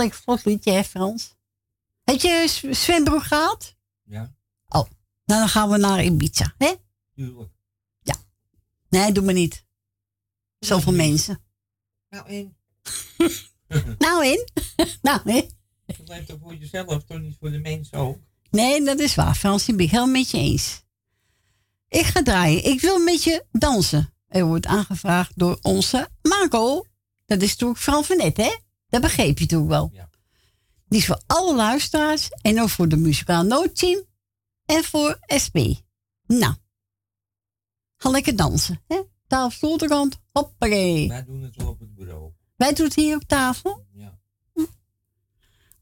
[0.00, 1.34] Lekker, lekker vlot liedje, hè, Frans?
[2.04, 3.76] Heb je zwembroek gehad?
[4.02, 4.34] Ja,
[4.68, 4.88] Oh,
[5.24, 6.74] nou dan gaan we naar Ibiza, hè?
[7.14, 7.50] tuurlijk.
[8.88, 9.64] Nee, doe maar niet.
[10.58, 11.42] Zoveel mensen.
[12.08, 12.56] Nou, en?
[13.98, 14.48] Nou, in?
[15.02, 15.48] nou, hè?
[15.86, 18.18] Je blijft toch voor jezelf, toch niet voor de mensen ook?
[18.50, 19.68] Nee, dat is waar, Frans.
[19.68, 20.82] Ik ben ik helemaal met je eens.
[21.88, 22.64] Ik ga draaien.
[22.64, 24.14] Ik wil met je dansen.
[24.28, 26.86] Er wordt aangevraagd door onze Marco.
[27.26, 28.56] Dat is natuurlijk Frans van Net, hè?
[28.90, 29.90] Dat begreep je natuurlijk wel.
[29.92, 30.10] Ja.
[30.88, 34.04] Die is voor alle luisteraars en ook voor de muzikaal noodteam
[34.64, 35.56] en voor SP.
[36.26, 36.54] Nou,
[37.96, 39.02] ga lekker dansen, hè?
[39.26, 41.08] Tafel, stoelterkant, hoppakee.
[41.08, 42.32] Wij doen het zo op het bureau.
[42.56, 43.86] Wij doen het hier op tafel.
[43.92, 44.18] Ja.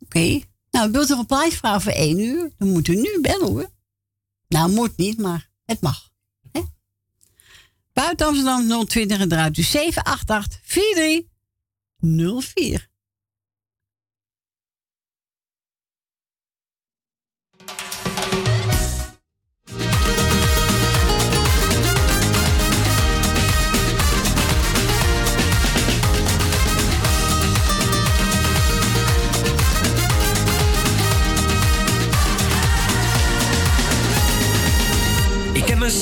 [0.00, 0.40] Oké.
[0.70, 2.52] Nou, wilt u een plaats vragen voor één uur?
[2.58, 3.70] Dan moet u nu bellen hoor.
[4.48, 6.10] Nou, moet niet, maar het mag.
[6.52, 6.60] Hè?
[7.92, 12.87] Buiten Amsterdam 020 en eruit u 788 4304.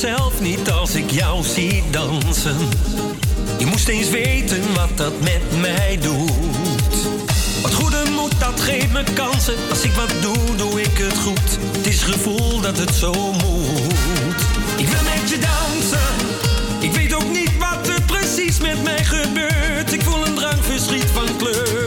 [0.03, 2.57] Mezelf niet als ik jou zie dansen.
[3.59, 6.31] Je moest eens weten wat dat met mij doet.
[7.63, 9.55] Wat goede moed, dat geeft me kansen.
[9.71, 11.59] Als ik wat doe, doe ik het goed.
[11.77, 13.95] Het is gevoel dat het zo moet.
[14.77, 16.15] Ik wil met je dansen.
[16.81, 19.93] Ik weet ook niet wat er precies met mij gebeurt.
[19.93, 21.86] Ik voel een drankverdriet van kleur.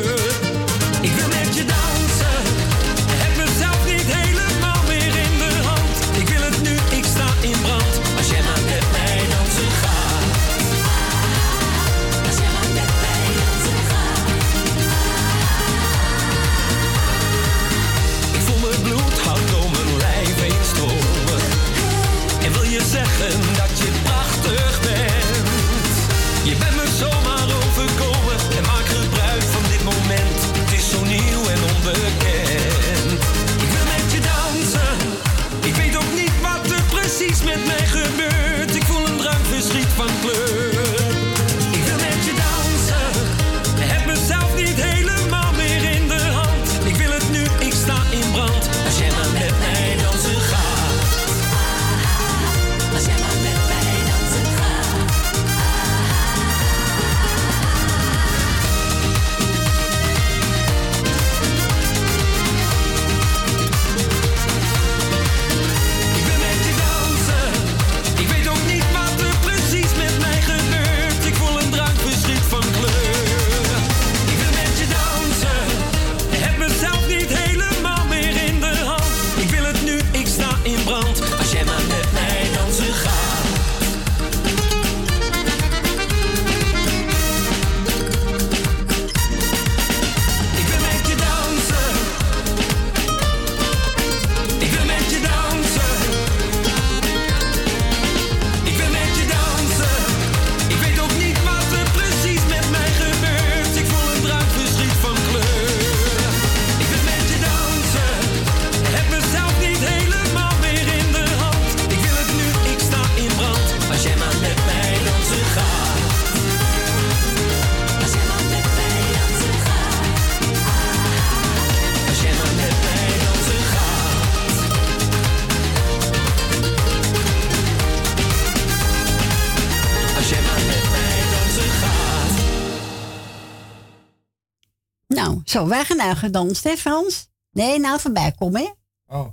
[135.60, 137.28] Zo, wij gaan nou gedanst, hè Frans?
[137.52, 138.72] Nee, nou voorbij komen, hè?
[139.16, 139.30] Oh,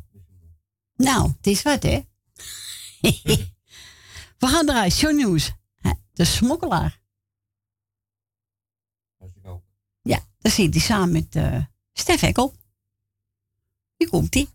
[0.97, 2.01] Nou, het is wat, hè?
[4.39, 4.93] We gaan eruit.
[4.93, 5.53] Show News.
[5.75, 7.01] Hè, De smokkelaar.
[10.03, 12.55] Ja, daar zit hij samen met eh Stef Hekkel.
[13.97, 14.49] Hier komt hij.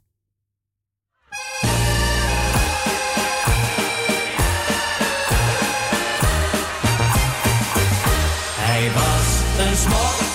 [8.58, 10.31] Hij was een smokkelaar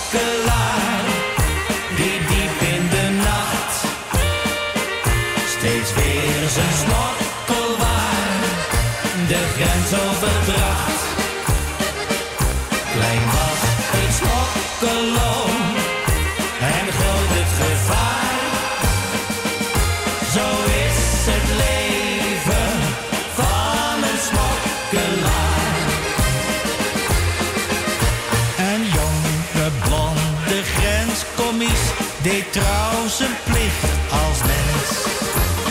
[32.57, 34.89] trouw zijn plicht als mens.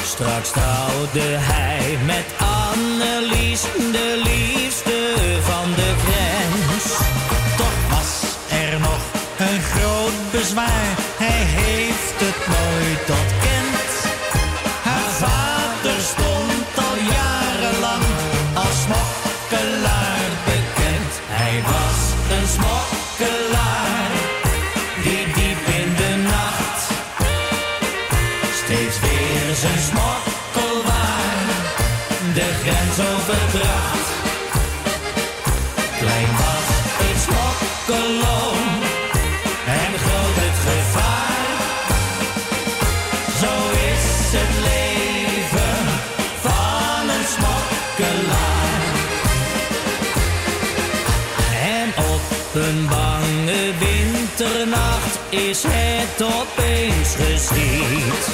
[0.03, 3.61] Straks trouwde hij met Annelies,
[3.97, 6.85] de liefste van de grens.
[7.57, 8.11] Toch was
[8.49, 9.01] er nog
[9.37, 11.04] een groot bezwaar
[56.21, 58.27] opeens geschiet.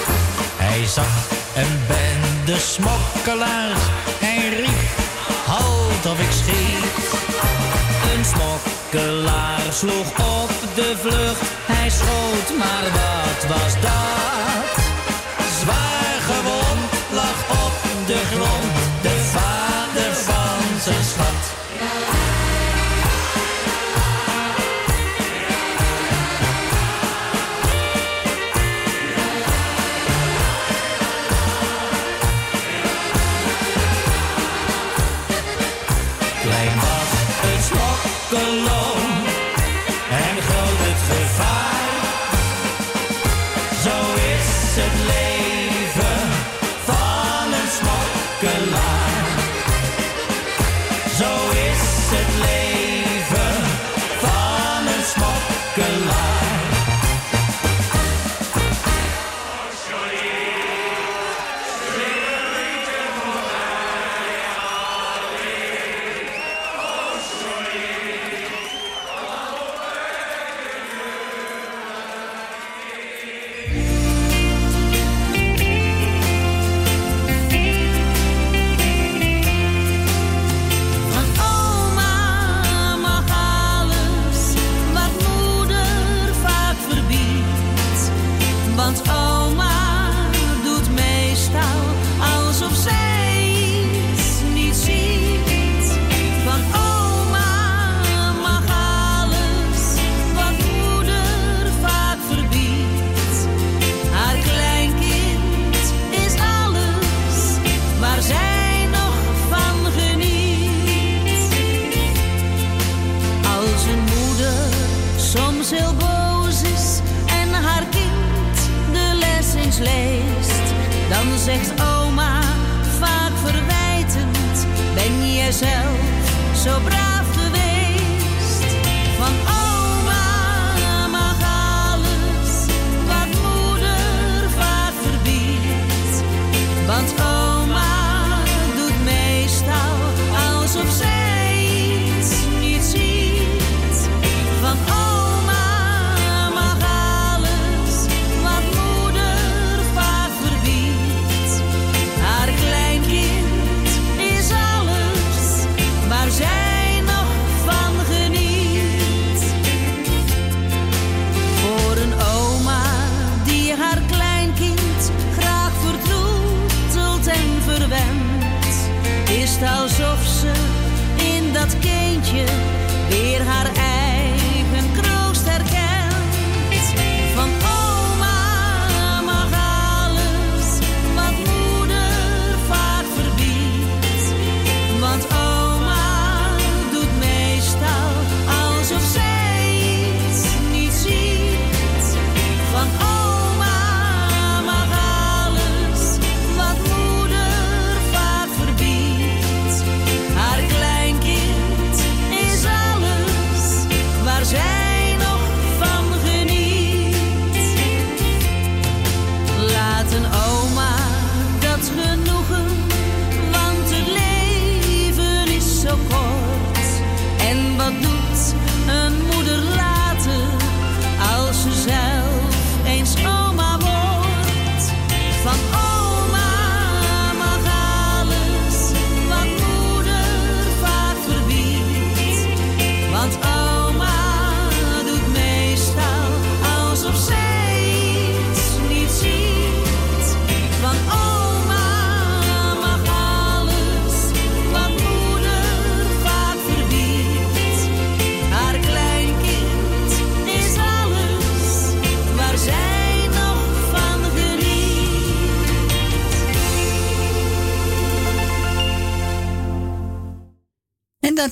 [0.56, 3.80] Hij zag een bende smokkelaars.
[4.20, 4.92] Hij riep,
[5.46, 6.86] halt of ik schiet.
[8.14, 10.10] Een smokkelaar sloeg
[10.42, 11.42] op de vlucht.
[11.66, 14.01] Hij schoot, maar wat was dat?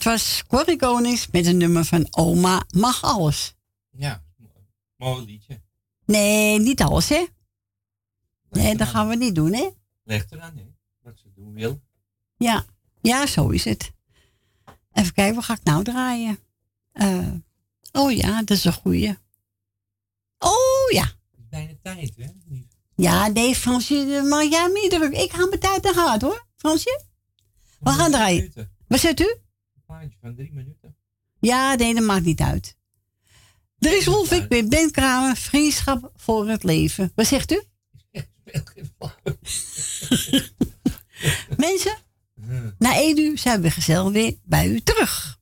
[0.04, 3.54] Dat was Corrie Konings met een nummer van Oma Mag Alles.
[3.90, 4.24] Ja,
[4.98, 5.62] mooi liedje.
[6.06, 7.26] Nee, niet alles, hè?
[8.50, 9.70] Nee, dat gaan we niet doen, hè?
[10.04, 10.64] Leg eraan, hè.
[11.02, 11.82] Wat ze doen wil.
[12.38, 12.66] Ja,
[13.02, 13.92] ja, zo is het.
[14.92, 16.40] Even kijken, wat ga ik nou draaien?
[16.92, 17.28] Eh,
[17.92, 19.18] oh ja, dat is een goeie.
[20.38, 21.12] Oh ja.
[21.50, 22.28] Bijna tijd, hè?
[22.96, 25.14] Ja, nee, Fransje, maar jij niet druk.
[25.14, 26.46] Ik ga mijn tijd te hard, hoor.
[26.56, 27.02] Fransje?
[27.80, 28.54] We gaan draaien.
[28.88, 29.38] Wat zegt u?
[29.90, 30.96] Een plaatje van drie minuten.
[31.40, 32.78] Ja, nee, dat maakt niet uit.
[33.80, 37.12] Er is Rolfik met Ben Kramer, Vriendschap voor het Leven.
[37.16, 37.64] Wat zegt u?
[41.58, 41.98] Mensen,
[42.78, 45.39] na één uur zijn we gezellig weer bij u terug.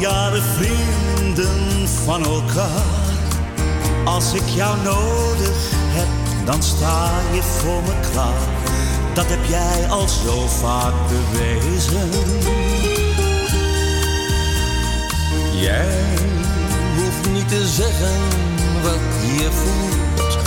[0.00, 3.02] Jaren vrienden van elkaar.
[4.04, 6.08] Als ik jou nodig heb,
[6.46, 8.48] dan sta je voor me klaar.
[9.14, 12.10] Dat heb jij al zo vaak bewezen.
[15.60, 16.04] Jij
[16.96, 18.20] hoeft niet te zeggen
[18.82, 19.00] wat
[19.38, 20.38] je voelt.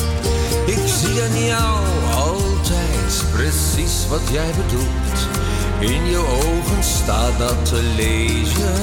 [0.66, 1.80] Ik zie aan jou
[2.16, 5.47] altijd precies wat jij bedoelt.
[5.80, 8.74] In je ogen staat dat te lezen.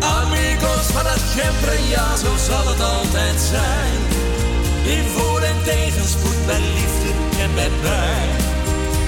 [0.00, 4.00] Amigos para siempre, ja, zo zal het altijd zijn.
[4.96, 7.10] In voor- en tegenspoed, bij liefde
[7.42, 8.30] en bij pijn.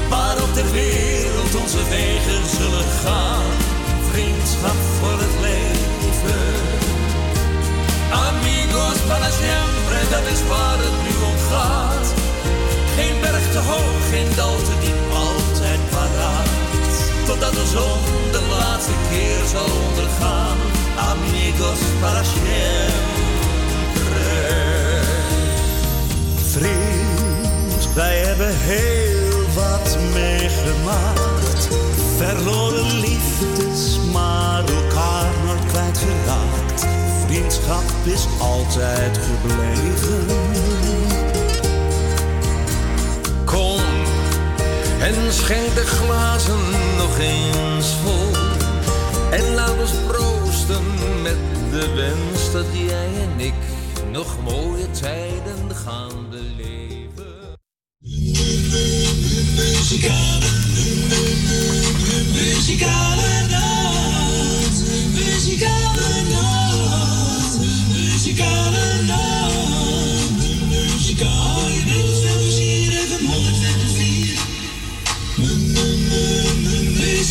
[0.08, 3.50] Waar op de wereld onze wegen zullen gaan.
[4.10, 6.54] Vriendschap voor het leven.
[8.28, 12.06] Amigos para siempre, dat is waar het nu om gaat.
[12.96, 15.41] Geen berg te hoog, geen dal te diep, paraat.
[17.26, 20.56] Totdat de zon de laatste keer zal ondergaan.
[20.96, 23.12] Amigos para siempre.
[26.50, 31.68] Vriend, wij hebben heel wat meegemaakt.
[32.16, 36.86] Verloren liefdes, maar elkaar nooit kwijtgeraakt.
[37.26, 40.51] Vriendschap is altijd gebleven.
[45.02, 48.30] En schenk de glazen nog eens vol.
[49.30, 50.84] En laat ons proosten
[51.22, 51.36] met
[51.70, 53.54] de wens dat jij en ik
[54.10, 57.58] nog mooie tijden gaan beleven.
[59.56, 60.50] Muzikale,
[62.32, 64.82] muzikale nacht,
[65.14, 66.61] muzikale nacht,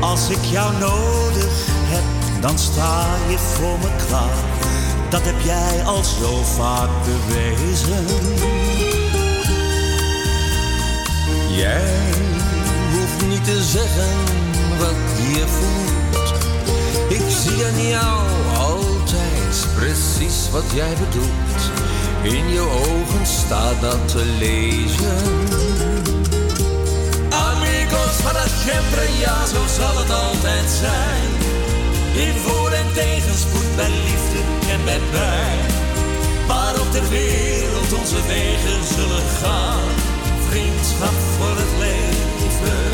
[0.00, 2.02] Als ik jou nodig heb,
[2.40, 4.44] dan sta je voor me klaar.
[5.08, 8.04] Dat heb jij al zo vaak bewezen.
[11.56, 12.12] Jij
[12.92, 14.16] hoeft niet te zeggen
[14.78, 14.96] wat
[15.34, 16.34] je voelt.
[17.08, 18.20] Ik zie aan jou
[18.58, 21.70] altijd precies wat jij bedoelt.
[22.22, 25.79] In je ogen staat dat te lezen.
[28.24, 31.30] Para siempre, ja, zo zal het altijd zijn.
[32.26, 34.40] In voor- en tegenspoed, bij liefde
[34.72, 35.66] en bij pijn.
[36.46, 39.88] Waar op de wereld onze wegen zullen gaan.
[40.48, 42.88] Vriendschap voor het leven.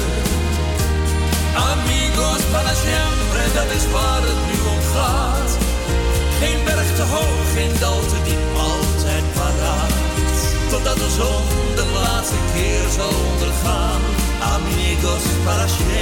[1.72, 5.50] Amigos para siempre, dat is waar het nu om gaat.
[6.40, 10.05] Geen berg te hoog, geen dal te diep, altijd paraat.
[10.76, 14.00] Totdat de zon de laatste keer zal ondergaan.
[14.40, 15.96] Amigos para siempre.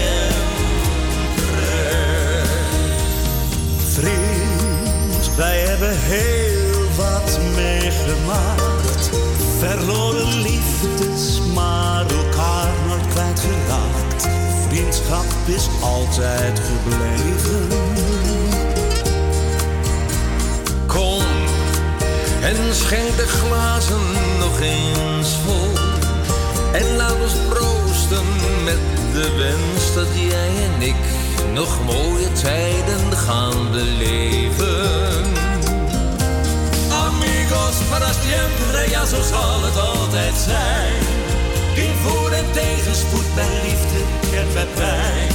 [3.92, 9.10] Vriend, wij hebben heel wat meegemaakt.
[9.58, 14.28] Verloren liefdes, maar elkaar nooit kwijtgeraakt.
[14.68, 17.93] Vriendschap is altijd gebleven.
[22.44, 24.06] En schenk de glazen
[24.38, 25.72] nog eens vol.
[26.72, 28.26] En laat ons proosten
[28.64, 28.78] met
[29.12, 31.02] de wens dat jij en ik
[31.52, 35.22] nog mooie tijden gaan beleven.
[37.06, 41.02] Amigos para siempre, ja zo zal het altijd zijn.
[41.74, 44.00] In voor- en tegenspoed, bij liefde
[44.38, 45.28] en bij pijn.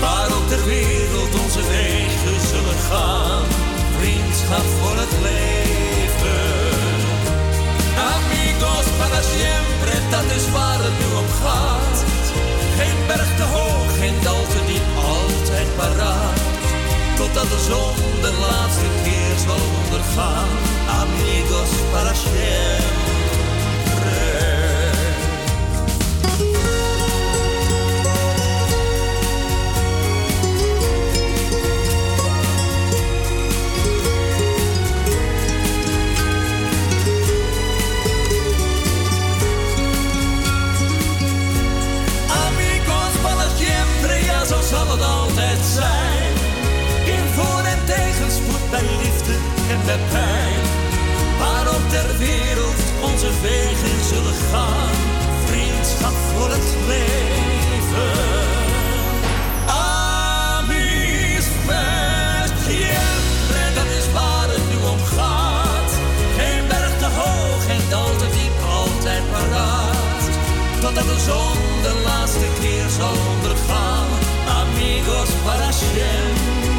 [0.00, 3.44] Waar ook ter wereld onze wegen zullen gaan.
[3.98, 5.85] Vriendschap voor het leven.
[8.98, 11.96] Para siempre, dat is waar het nu om gaat.
[12.78, 16.40] Geen berg te hoog, geen dal te diep, altijd paraat.
[17.16, 20.48] Totdat de zon de laatste keer zal ondergaan.
[21.00, 23.05] Amigos para siempre.
[49.88, 50.62] En bij pijn.
[51.38, 54.94] Waar op ter wereld onze wegen zullen gaan.
[55.46, 58.12] Vriendschap voor het leven.
[59.66, 61.44] Amis
[62.64, 65.90] siempre, dat is waar het nu om gaat.
[66.38, 70.22] Geen berg te hoog, geen dal te diep, altijd paraat.
[70.80, 74.08] Totdat de zon de laatste keer zal ondergaan.
[74.60, 76.75] Amigos para siempre.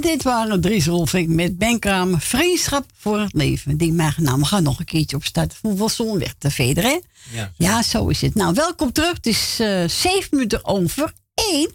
[0.00, 2.20] En dit waren Dries Rolfink met Ben Kramer.
[2.20, 3.76] Vriendschap voor het leven.
[3.76, 5.58] Die mij nou, we gaan nog een keertje opstarten.
[5.60, 7.00] Hoeveel zon weg te veder, hè?
[7.32, 7.52] Ja.
[7.56, 8.34] Ja, zo is het.
[8.34, 9.12] Nou, welkom terug.
[9.16, 11.70] Het is eh, zeven minuten over één.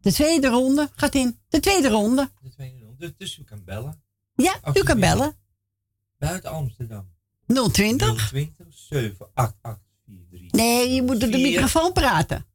[0.00, 1.38] De tweede ronde gaat in.
[1.48, 2.30] De tweede ronde.
[2.42, 2.96] De tweede ronde.
[2.98, 4.02] Dus, dus u kan bellen.
[4.34, 5.36] Ja, u kan bellen.
[6.18, 7.08] Buiten Amsterdam.
[7.46, 8.28] 020.
[8.28, 9.86] 020 788
[10.50, 12.46] Nee, je moet door de microfoon praten.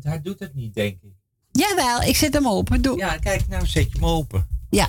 [0.00, 1.13] Hij doet het niet, denk ik.
[1.58, 2.82] Jawel, ik zet hem open.
[2.82, 2.98] Doe.
[2.98, 4.46] Ja, kijk, nou zet je hem open.
[4.70, 4.88] Ja.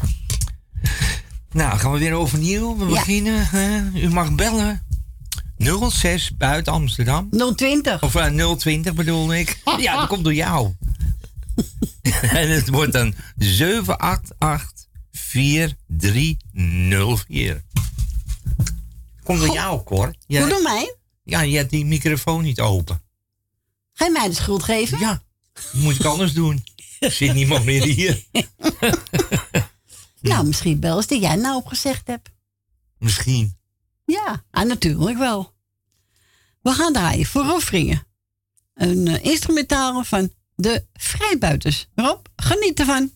[1.51, 2.77] Nou, gaan we weer overnieuw.
[2.77, 2.89] We Ja.
[2.91, 3.47] beginnen.
[3.47, 3.81] hè.
[3.99, 4.83] u mag bellen.
[5.89, 7.29] 06 buiten Amsterdam.
[7.55, 8.03] 020.
[8.03, 9.61] Of eh, 020 bedoel ik.
[9.79, 10.73] ja, dat komt door jou.
[12.21, 17.63] en het wordt dan 788 4304.
[19.23, 20.13] Komt door jou, Cor.
[20.27, 20.95] Ja, Hoe door mij?
[21.23, 23.01] ja, je hebt die microfoon niet open.
[23.93, 24.99] Ga je mij de schuld geven?
[24.99, 25.21] Ja.
[25.71, 26.63] Moet ik anders doen.
[26.99, 28.23] Zit niemand meer hier.
[30.21, 32.29] Nou, misschien wel eens die jij nou opgezegd hebt.
[32.97, 33.57] Misschien.
[34.05, 35.53] Ja, ah, natuurlijk wel.
[36.61, 38.07] We gaan draaien voor Rofringen.
[38.73, 41.87] Een eh, instrumentaal van de Vrijbuiters.
[41.95, 43.11] Rob, geniet ervan.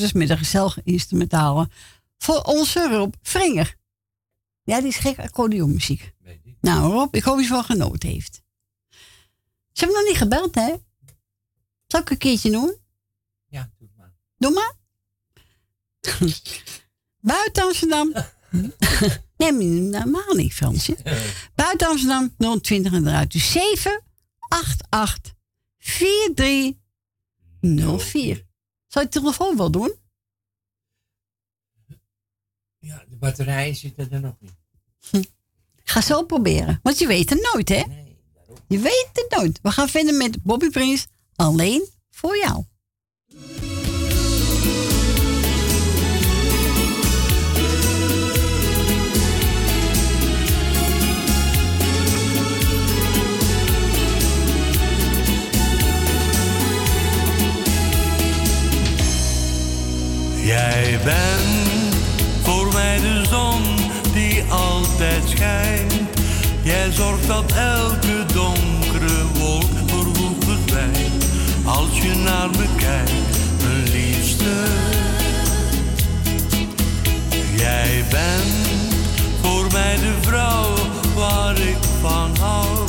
[0.00, 1.68] Vrijbuiters met een gezellige instrumentale.
[2.18, 3.76] Voor onze Rob Vringer.
[4.62, 6.14] Ja, die is gek accordeonmuziek.
[6.60, 8.42] Nou, Rob, ik hoop dat je wel genoten heeft.
[9.72, 10.74] Ze hebben nog niet gebeld, hè?
[11.86, 12.76] Zal ik een keertje doen?
[13.48, 14.12] Ja, doe maar.
[14.36, 14.74] Doe maar.
[17.20, 18.12] Buiten Amsterdam.
[19.36, 20.96] nee, maar normaal niet, Fransje.
[21.54, 23.32] Buiten Amsterdam 020 en eruit.
[23.32, 25.34] Dus 788
[25.78, 28.48] 4304.
[28.90, 29.94] Zou je de telefoon wel doen?
[32.78, 34.54] Ja, de batterijen zitten er nog niet.
[35.84, 36.80] Ga zo proberen.
[36.82, 37.84] Want je weet het nooit, hè?
[38.68, 39.60] Je weet het nooit.
[39.62, 41.06] We gaan verder met Bobby Prince.
[41.34, 42.64] Alleen voor jou.
[60.42, 61.94] Jij bent
[62.42, 63.62] voor mij de zon
[64.12, 65.92] die altijd schijnt.
[66.62, 71.24] Jij zorgt dat elke donkere wolk voorgoed verdwijnt.
[71.64, 74.64] Als je naar me kijkt, mijn liefste.
[77.56, 78.68] Jij bent
[79.42, 80.74] voor mij de vrouw
[81.14, 82.79] waar ik van hou.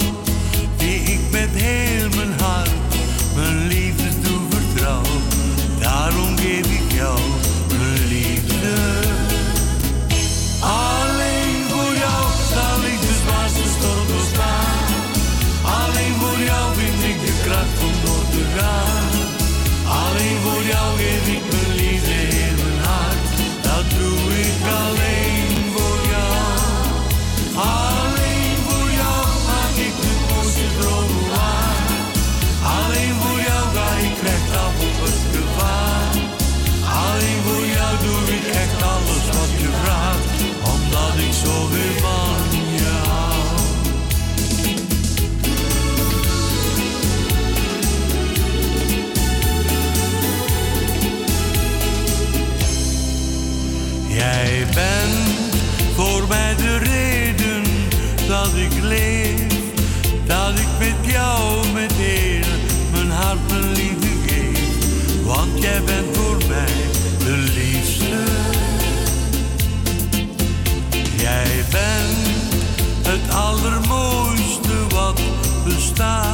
[65.71, 66.73] Jij bent voor mij
[67.17, 68.23] de liefste.
[71.17, 72.53] Jij bent
[73.07, 75.21] het allermooiste wat
[75.65, 76.30] bestaat.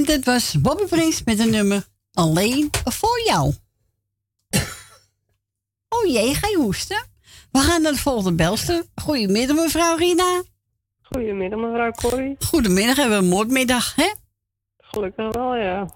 [0.00, 3.52] En dit was Bobby Prince met een nummer Alleen voor jou.
[5.88, 7.06] Oh jee, ga je hoesten?
[7.52, 8.84] We gaan naar de volgende belster.
[8.94, 10.42] Goedemiddag, mevrouw Rina.
[11.02, 12.36] Goedemiddag, mevrouw Corrie.
[12.38, 14.14] Goedemiddag, hebben we een moordmiddag, hè?
[14.76, 15.88] Gelukkig wel, ja.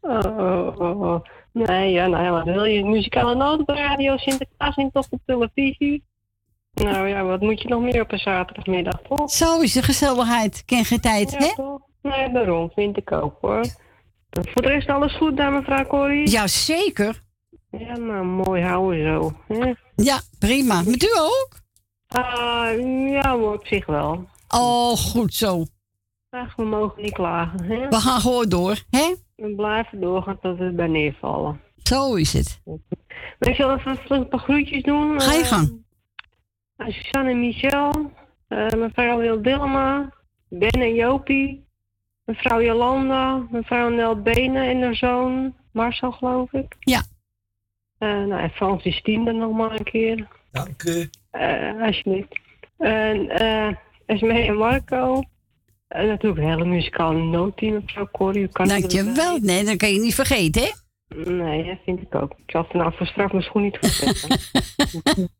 [0.00, 1.24] oh, oh, oh, oh.
[1.52, 2.84] Nee, ja, nou ja, wat wil je?
[2.84, 6.04] Muzikale op de radio, Sinterklaas in op de televisie.
[6.72, 9.30] Nou ja, wat moet je nog meer op een zaterdagmiddag, toch?
[9.30, 10.62] Zo is de gezelligheid.
[10.64, 11.64] Ken geen tijd, hè?
[12.02, 13.64] Nee, daarom vind ik ook, hoor.
[14.30, 16.28] Voor de rest alles goed, daar mevrouw Corrie?
[16.30, 17.22] Jazeker.
[17.70, 19.32] Ja, maar nou, mooi houden zo.
[19.54, 19.72] Hè?
[19.96, 20.82] Ja, prima.
[20.82, 21.48] Met u ook?
[22.06, 22.78] Ah,
[23.10, 24.28] ja, op zich wel.
[24.48, 25.64] Oh, goed zo.
[26.56, 27.64] We mogen niet klagen.
[27.64, 27.88] Hè?
[27.88, 29.14] We gaan gewoon door, hè?
[29.36, 31.60] We blijven doorgaan tot we bij neervallen.
[31.82, 32.60] Zo is het.
[33.38, 35.20] Ik je even een paar groetjes doen?
[35.20, 35.84] Ga je eh, gang.
[36.80, 38.10] Nou, Suzanne en Michel,
[38.48, 40.12] eh, mevrouw Wil Dilma,
[40.48, 41.64] Ben en Jopie,
[42.24, 46.76] mevrouw Jolanda, mevrouw Nel Benen en haar zoon Marcel, geloof ik.
[46.78, 47.02] Ja.
[47.98, 50.28] Eh, nou, en Francis Tiende nog maar een keer.
[50.52, 51.10] Dank u.
[51.30, 52.40] Eh, alsjeblieft.
[52.78, 55.22] En uh, en Marco.
[55.88, 58.48] En natuurlijk een hele muzikale noodteam mevrouw Corrie.
[58.52, 59.38] Dankjewel.
[59.38, 60.70] Nee, dat kan je niet vergeten, hè?
[61.30, 62.32] Nee, dat vind ik ook.
[62.32, 64.38] Ik zal vanavond straks mijn schoen niet goed zetten.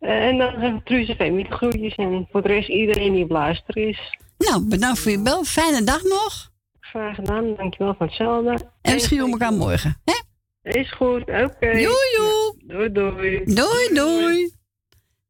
[0.00, 4.18] Eh, en dan zijn Truus met groetjes en voor de rest iedereen die blaster is.
[4.38, 5.44] Nou, bedankt voor je bel.
[5.44, 6.50] Fijne dag nog.
[6.80, 8.70] Graag gedaan, dankjewel voor hetzelfde.
[8.82, 10.14] En misschien om elkaar morgen, hè?
[10.62, 11.72] Is goed, oké.
[11.72, 11.86] Doei,
[12.16, 12.54] doei.
[12.66, 13.44] Doei, doei.
[13.44, 14.52] Doei,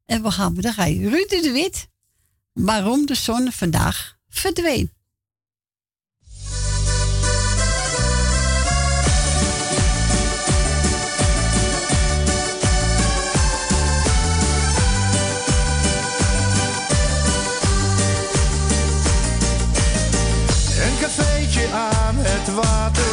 [0.07, 1.09] En we gaan, daar ga je.
[1.09, 1.89] Ruud de Wit,
[2.53, 4.91] waarom de zon vandaag verdween.
[22.57, 23.10] water.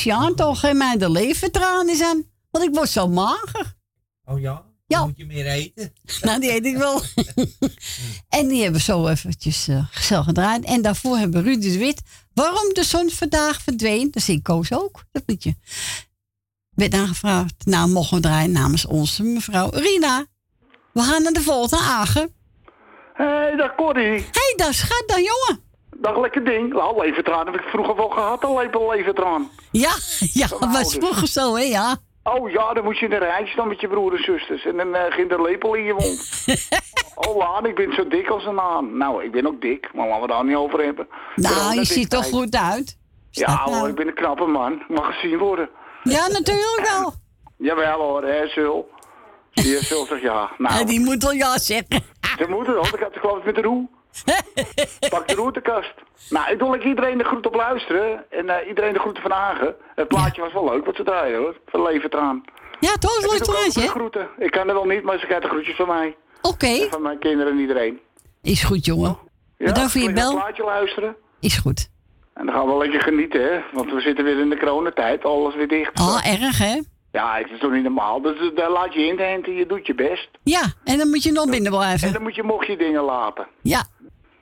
[0.00, 1.28] Sjaan toch in mij de
[1.86, 2.24] is aan.
[2.50, 3.74] Want ik word zo mager.
[4.24, 4.64] Oh ja?
[4.86, 5.04] Ja.
[5.04, 5.92] Moet je meer eten?
[6.22, 7.02] Nou, die eet ik wel.
[8.38, 10.64] en die hebben we zo eventjes eh, gezellig gedraaid.
[10.64, 12.02] En daarvoor hebben we Rudy de Wit.
[12.34, 14.10] Waarom de zon vandaag verdween.
[14.10, 15.54] Dat zingt Koos ook, dat liedje.
[16.70, 17.54] Werd aangevraagd.
[17.64, 20.26] Nou, mogen we draaien namens onze mevrouw Rina.
[20.92, 22.34] We gaan naar de volgende Agen.
[23.14, 24.20] Hé, hey, dag Corrie.
[24.20, 25.69] Hé, hey, daar schat dan, jongen.
[26.00, 26.72] Dag lekker ding.
[26.72, 29.50] Nou, levertraan heb ik vroeger wel gehad, een lepel levertraan.
[29.70, 29.90] Ja,
[30.40, 31.96] ja, was vroeger zo, hè, ja.
[32.22, 34.64] Oh ja, dan moet je naar huis dan met je broer en zusters.
[34.64, 36.44] En dan eh, ging er lepel in je mond.
[37.28, 38.96] oh Laan, ik ben zo dik als een haan.
[38.96, 41.08] Nou, ik ben ook dik, maar laten we daar niet over hebben.
[41.34, 42.42] Nou, je ziet toch dikheid.
[42.42, 42.98] goed uit.
[43.30, 43.78] Ja Staat nou.
[43.78, 44.82] hoor, ik ben een knappe man.
[44.88, 45.68] Mag gezien worden.
[46.02, 47.12] Ja, natuurlijk wel.
[47.68, 48.90] Jawel hoor, hè, Zul.
[49.50, 50.50] Zie je, Zul zegt ja.
[50.58, 52.02] Nou, En die moet wel ja zeggen.
[52.38, 53.88] Ze moeten wel, ik had de geloof ik met de roe.
[55.08, 55.94] Pak de routekast.
[56.30, 58.24] Nou, ik wil lekker iedereen de groet op luisteren.
[58.30, 59.74] En eh, iedereen de groeten van Hagen.
[59.94, 61.56] Het plaatje was wel leuk wat ze draaien hoor.
[61.66, 62.44] Van Levertraan.
[62.80, 64.28] Ja, toch een Ik leuk plaatje, groeten.
[64.38, 66.16] Ik kan er wel niet, maar ze krijgt de groetjes van mij.
[66.42, 66.66] Oké.
[66.66, 68.00] En van mijn kinderen en iedereen.
[68.42, 69.18] Is goed, jongen.
[69.58, 70.30] Bedankt voor je bel.
[70.30, 71.16] een plaatje luisteren.
[71.40, 71.88] Is goed.
[72.34, 73.60] En dan gaan we lekker genieten, hè.
[73.72, 75.24] Want we zitten weer in de coronatijd.
[75.24, 76.00] Alles weer dicht.
[76.00, 76.80] Oh, erg, hè?
[77.12, 78.20] Ja, het is toch niet normaal.
[78.22, 80.28] Dus daar laat je in en je doet je best.
[80.42, 82.12] Ja, en dan moet je nog binnen En blijven.
[82.12, 83.46] dan moet je mocht je dingen laten.
[83.62, 83.84] Ja.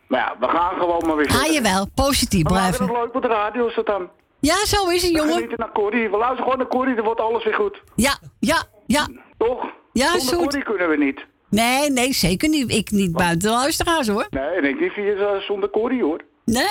[0.08, 2.84] Maar ja, we gaan gewoon maar weer Ga je wel, positief We blijven.
[2.86, 4.08] het leuk op de radio is dan.
[4.40, 5.32] Ja, zo is het, We jongen.
[5.34, 6.08] genieten naar Corrie.
[6.10, 7.82] We luisteren gewoon naar Corrie, dan wordt alles weer goed.
[7.94, 9.08] Ja, ja, ja.
[9.38, 9.64] Toch?
[9.92, 10.34] Ja, goed.
[10.36, 11.26] Corrie kunnen we niet.
[11.50, 12.72] Nee, nee, zeker niet.
[12.72, 14.26] Ik niet buiten de luisteraars, hoor.
[14.30, 16.20] Nee, en ik niet via eh, zonder Corrie hoor.
[16.44, 16.66] Nee.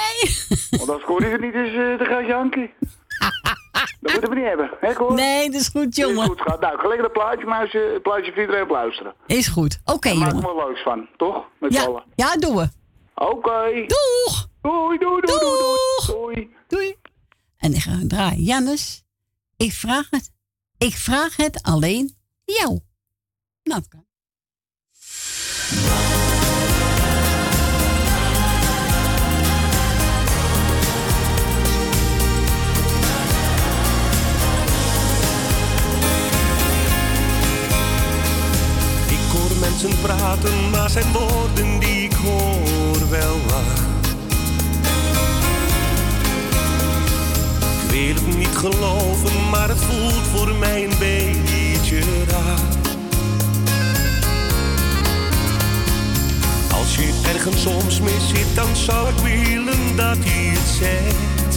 [0.78, 2.74] Want als Corrie er niet is, eh, dan Jankie.
[4.02, 5.14] dat moeten we niet hebben, hè Cor?
[5.14, 6.18] Nee, dat is goed, jongen.
[6.22, 6.60] Is goed, gaat.
[6.62, 9.14] Nou, ga lekker een plaatje, muisje, plaatje voor iedereen op luisteren.
[9.28, 9.80] Is goed.
[9.86, 10.50] Oké, Daar maken jongen.
[10.50, 11.44] we wel leuks van, toch?
[11.60, 12.04] Met Ja, allen.
[12.16, 12.68] ja, doen we.
[13.20, 13.86] Oké.
[13.88, 14.48] Doeg!
[14.62, 16.06] Doei, doei, doei, doei, Doeg!
[16.06, 16.50] doei.
[16.68, 16.98] Doei.
[17.58, 18.44] En ik ga draaien.
[18.44, 19.04] Jannes,
[19.58, 20.32] ik vraag het.
[20.78, 22.16] Ik vraag het alleen
[22.46, 22.80] jou.
[23.64, 24.06] Nou, dat kan.
[39.08, 42.57] Ik hoor mensen praten, maar zijn woorden die ik hoor
[43.10, 43.36] wel.
[47.84, 52.60] Ik wil het niet geloven, maar het voelt voor mij een beetje raar.
[56.74, 61.56] Als je ergens soms mis zit, dan zou ik willen dat hij het zegt.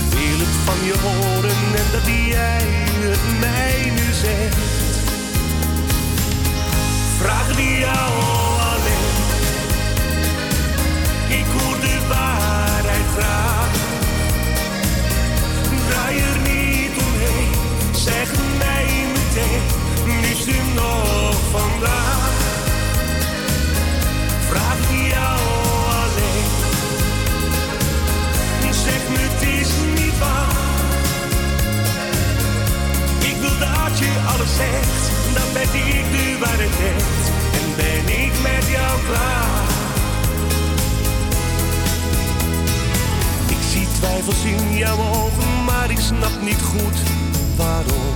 [0.00, 2.66] Ik wil het van je horen en dat jij
[3.00, 4.67] het mij nu zegt.
[7.18, 8.10] Vraag die jou
[8.72, 9.16] alleen.
[11.28, 13.72] Ik hoor de waarheid graag.
[15.88, 17.52] Draai er niet omheen,
[17.92, 19.62] zeg mij meteen,
[20.20, 22.36] liefst u nog vandaag.
[24.48, 25.40] Vraag die jou
[26.02, 26.46] alleen.
[28.72, 29.70] Zeg me het is
[30.02, 30.56] niet waar.
[33.18, 37.24] Ik wil dat je alles zegt, dan ben ik de waarheid echt.
[37.58, 39.66] En ben ik met jou klaar.
[43.48, 46.98] Ik zie twijfels in jouw ogen, maar ik snap niet goed
[47.56, 48.14] waarom.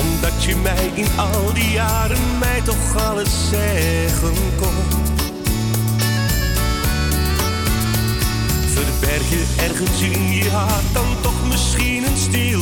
[0.00, 5.11] Omdat je mij in al die jaren mij toch alles zeggen kon.
[8.74, 12.60] Verberg je ergens in je hart dan toch misschien een stil.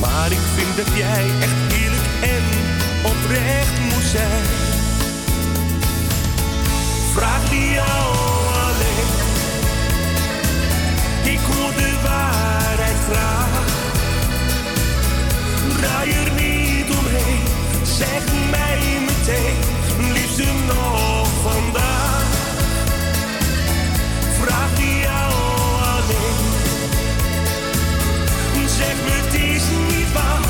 [0.00, 2.44] Maar ik vind dat jij echt eerlijk en
[3.04, 4.44] oprecht moet zijn.
[7.12, 8.16] Vraag die jou
[8.66, 9.10] alleen.
[11.34, 13.64] Ik hoor de waarheid graag.
[15.76, 17.42] Draai er niet omheen,
[17.82, 19.56] zeg mij meteen,
[20.34, 22.22] ze nog vandaan?
[24.40, 25.32] Vraag die jou
[25.94, 26.50] alleen.
[28.68, 30.40] Zeg me, het is niet waar.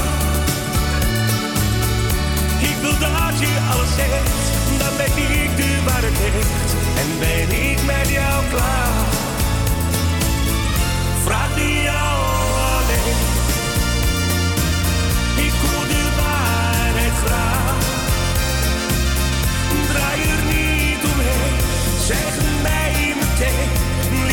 [2.60, 6.74] Ik wil dat je alles hebt, dan ben ik de waarheid.
[7.00, 9.21] En ben ik met jou klaar.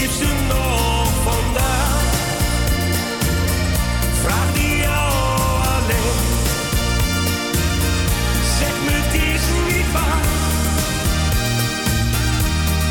[0.10, 2.02] leeft ze nog vandaag?
[4.22, 5.12] Vraag die jou
[5.76, 6.28] alleen.
[8.60, 10.24] Zeg me, dit is niet waar.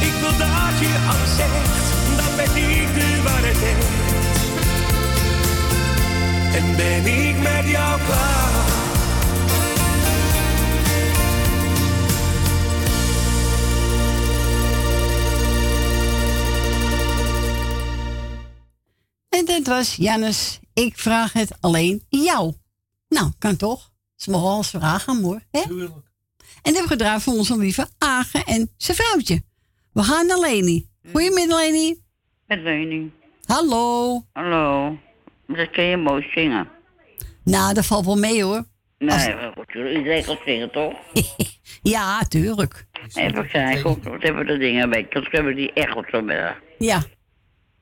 [0.00, 1.86] Ik wil dat je alles zegt,
[2.16, 3.84] dan ben ik de waarheid.
[6.54, 8.67] En ben ik met jou klaar?
[19.58, 20.60] Dit was Jannes.
[20.74, 22.52] Ik vraag het alleen jou.
[23.08, 23.90] Nou, kan toch?
[24.16, 25.40] Ze mogen alles vragen, hoor.
[25.50, 25.60] Hè?
[25.60, 29.42] En dat hebben we gedraaid voor onze lieve Agen en zijn vrouwtje.
[29.92, 30.88] We gaan naar Leni.
[31.12, 32.02] Goedemiddag, Leni.
[32.46, 33.12] Met Leni.
[33.44, 34.24] Hallo.
[34.32, 34.96] Hallo.
[35.46, 36.68] Dat kun je mooi zingen.
[37.44, 38.64] Nou, dat valt wel mee, hoor.
[38.98, 40.94] Nee, goed, iedereen kan zingen, toch?
[41.82, 42.86] Ja, tuurlijk.
[43.14, 45.06] Even kijken, wat hebben we de dingen bij?
[45.10, 46.22] Dat hebben we die echt goed zo
[46.78, 47.02] Ja.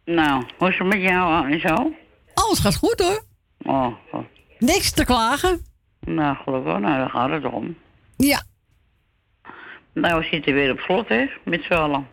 [0.07, 1.93] Nou, hoe is het met jou en zo?
[2.35, 3.25] Alles gaat goed, hoor.
[3.75, 4.25] Oh, oh.
[4.59, 5.65] Niks te klagen.
[6.01, 7.77] nou gelukkig, nou daar gaat het om.
[8.17, 8.43] Ja.
[9.93, 12.07] Nou, we zitten weer op slot, hè, met z'n allen.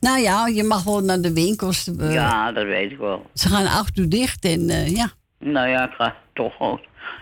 [0.00, 1.96] Nou ja, je mag wel naar de winkels.
[1.98, 3.30] eh, ja, dat weet ik wel.
[3.34, 5.10] Ze gaan acht uur dicht en eh, ja.
[5.38, 6.80] Nou ja, ik ga toch ook.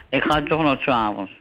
[0.08, 1.32] Ik ga toch nog s'avonds.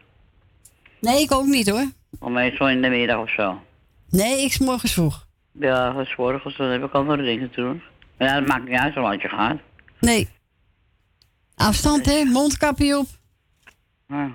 [1.01, 1.85] Nee, ik ook niet, hoor.
[2.19, 3.61] Of meestal in de middag of zo.
[4.09, 5.25] Nee, ik 's morgens vroeg.
[5.51, 7.81] Ja, is morgens, dan heb ik andere dingen te doen.
[8.17, 9.57] Ja, dat maakt niet uit zolang je gaat.
[9.99, 10.27] Nee.
[11.55, 12.23] Afstand, hè?
[12.23, 13.07] Mondkapje op.
[14.07, 14.31] Ja.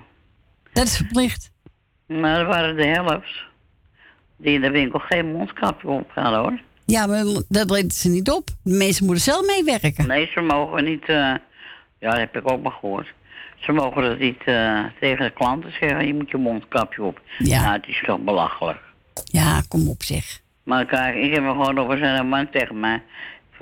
[0.73, 1.51] Dat is verplicht.
[2.07, 3.43] Maar er waren de helft
[4.37, 6.61] die in de winkel geen mondkapje op hadden, hoor.
[6.85, 8.47] Ja, maar dat weten ze niet op.
[8.63, 10.07] De mensen moeten zelf meewerken.
[10.07, 11.03] Nee, ze mogen niet...
[11.03, 11.15] eh,
[11.99, 13.13] ja, dat heb ik ook maar gehoord.
[13.55, 17.21] Ze mogen dat niet eh, tegen de klanten zeggen, je moet je mondkapje op.
[17.37, 17.61] Ja.
[17.61, 18.79] Nou, het is toch belachelijk.
[19.23, 20.41] Ja, kom op zeg.
[20.63, 23.01] Maar kijk, ik heb me gewoon over zijn man tegen mij.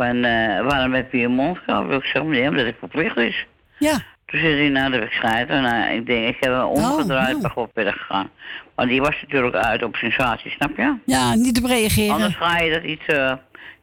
[0.01, 1.95] Van, eh, waarom heb je je mondkapje?
[1.95, 3.45] Ik zeg, nee, omdat het verplicht is.
[3.77, 3.91] Ja.
[4.25, 5.61] Toen zei hij, nou, dat heb ik scheiden.
[5.61, 7.41] Nou, ik denk, ik heb hem omgedraaid, oh.
[7.41, 8.29] ben gewoon verder gegaan.
[8.75, 10.95] Maar die was natuurlijk uit op sensatie, snap je?
[11.05, 12.13] Ja, niet op reageren.
[12.13, 13.33] Anders ga je dat iets, eh,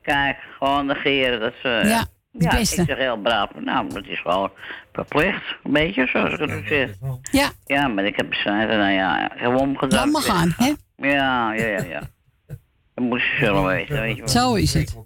[0.02, 1.40] kijk, gewoon negeren.
[1.40, 2.80] Dat ze, Ja, ja, beste.
[2.80, 4.50] ik zeg heel braaf, nou, het is gewoon
[4.92, 6.90] verplicht, een beetje, zoals ik het ook zeg.
[7.30, 7.50] Ja.
[7.66, 10.04] Ja, maar ik heb bescheiden, nou ja, gewoon omgedraaid.
[10.04, 10.72] Laat maar gaan, hè?
[11.08, 12.00] Ja, ja, ja, ja.
[12.94, 14.28] Dat moest je zelf weten, weet je wel.
[14.28, 14.96] Zo is het.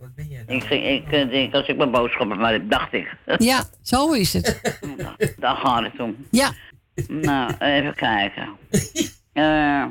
[0.47, 3.17] Ik, ging, ik eh, denk, als ik mijn boodschappen maar heb, dacht ik.
[3.39, 4.61] Ja, zo is het.
[5.39, 6.17] Daar gaat het om.
[6.31, 6.53] Ja.
[7.09, 8.49] Nou, even kijken.
[9.33, 9.85] Eh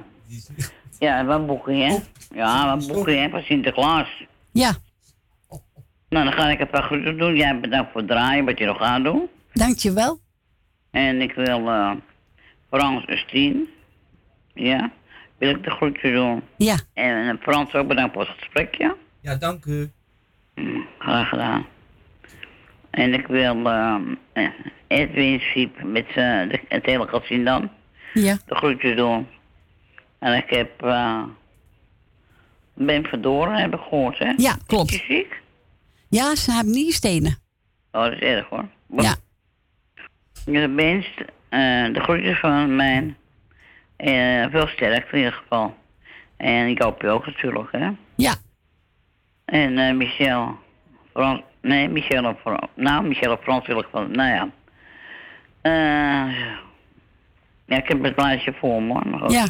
[1.00, 1.98] ja, wat boeken hè?
[2.34, 3.30] Ja, wat boeken hè?
[3.30, 4.24] Van Sinterklaas.
[4.52, 4.74] Ja.
[6.10, 7.36] Nou, dan ga ik een paar groeten doen.
[7.36, 9.30] Jij bedankt voor het draaien, wat je nog gaat doen.
[9.54, 10.20] Dankjewel.
[10.92, 11.92] En ik wil eh
[12.70, 13.70] Frans Estien.
[14.54, 14.92] Ja.
[15.38, 16.44] Wil ik de groeten doen.
[16.58, 16.76] Ja.
[16.94, 18.96] En Frans ook bedankt voor het gesprekje.
[19.22, 19.92] Ja, dank u.
[20.98, 21.66] Graag gedaan.
[22.90, 23.96] En ik wil eh,
[24.88, 27.70] Edwin Siep met de, het hele gezin dan.
[28.14, 28.38] Ja.
[28.46, 29.28] De groetjes doen.
[30.20, 31.24] En ik heb eh
[32.74, 34.34] Ben Verdoren heb ik gehoord, hè?
[34.38, 34.92] Ja, klopt.
[34.92, 35.42] Is ziek?
[36.10, 37.38] Ja, ze hebben niet stenen.
[37.92, 38.66] Oh, dat is erg hoor.
[38.98, 39.16] Ja.
[40.46, 41.20] De wenst
[41.50, 43.18] eh, de groetjes van mijn
[43.96, 45.78] eh veel sterkte in ieder geval.
[46.38, 47.90] En ik hoop je ook natuurlijk, hè?
[48.16, 48.34] Ja.
[49.52, 50.60] En eh Michel,
[51.14, 54.50] Frans, nee, Michel Frans, nou, Michel of Frans wil ik wel, nou ja.
[55.62, 56.36] Eh,
[57.66, 59.32] ja, ik heb het lijstje voor me, maar goed.
[59.32, 59.46] Ja.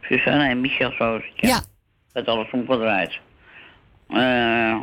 [0.00, 1.48] Susanne en Michel, zo het, ja.
[1.48, 1.60] Ja.
[2.12, 3.18] Dat alles omgedraaid.
[4.08, 4.80] Eh,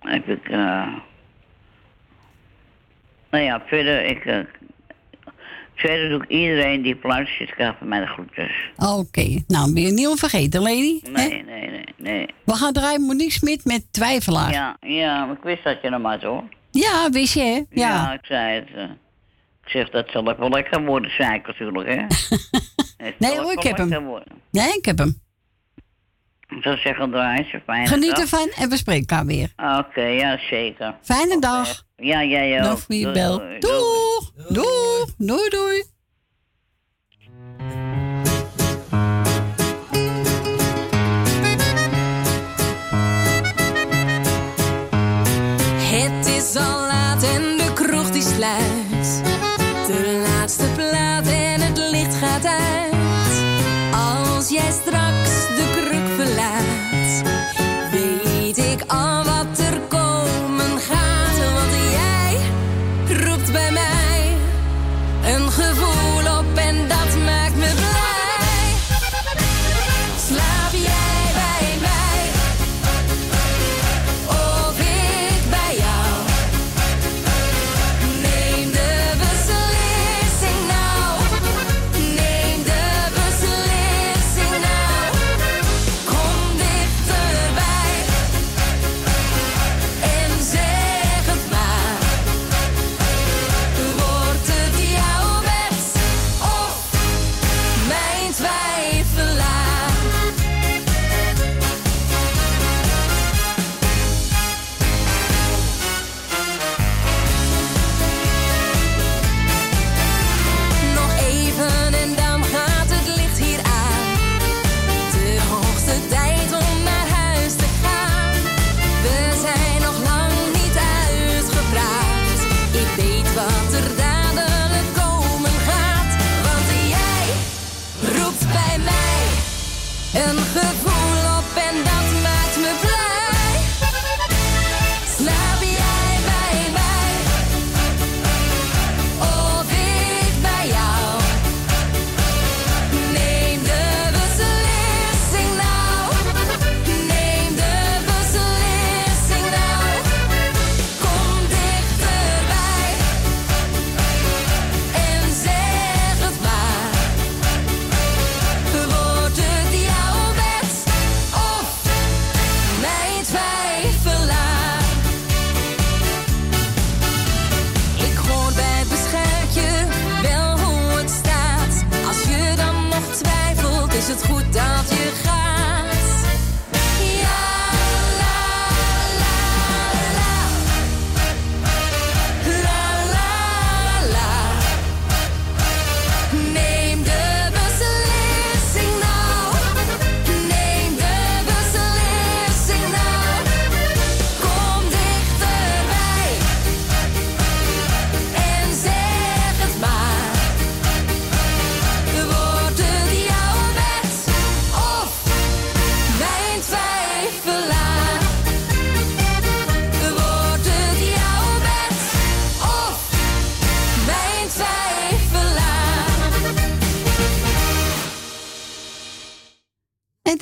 [0.00, 0.94] heb ik, eh,
[3.30, 4.40] nou ja, verder, ik, eh,
[5.78, 8.70] verder doe ik iedereen die plaats zit, van mij de groetjes.
[8.76, 11.00] Oké, nou ben je niet onvergeten, Lady.
[11.10, 12.26] Nee, nee, nee, nee.
[12.44, 14.52] We gaan draaien Monique Smit met Twijfelaar.
[14.52, 16.44] Ja, ja, ik wist dat je nog maar hoor.
[16.70, 17.54] Ja, wist je, hè?
[17.80, 17.88] Ja.
[17.94, 18.68] Ja, ik zei het.
[18.74, 18.82] eh.
[19.64, 22.06] ik zeg, dat zal ik wel lekker worden, zei ik natuurlijk, hè.
[23.18, 24.04] Nee hoor, ik heb hem.
[24.04, 24.32] worden.
[24.50, 25.20] Nee, ik heb hem.
[26.48, 27.86] Ik zou zeggen, draai ze fijn.
[27.86, 29.52] Geniet ervan en we spreken elkaar weer.
[29.78, 30.94] Oké, ja, zeker.
[31.02, 31.84] Fijne dag.
[32.02, 32.86] Ja, jij ook.
[32.88, 33.38] Doei, bel.
[33.58, 34.32] Doeg!
[34.48, 35.14] Doeg!
[35.16, 35.84] Doei, doei.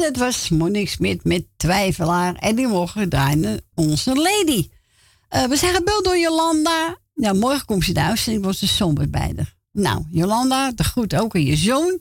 [0.07, 2.35] dat was Monique Smit met Twijfelaar.
[2.35, 4.69] En die morgen draaien onze lady.
[5.29, 6.99] Eh, we zijn gebeld door Jolanda.
[7.15, 9.55] Nou, morgen komt ze thuis en ik was de somber bij haar.
[9.73, 12.01] Nou, Jolanda, de groet ook aan je zoon.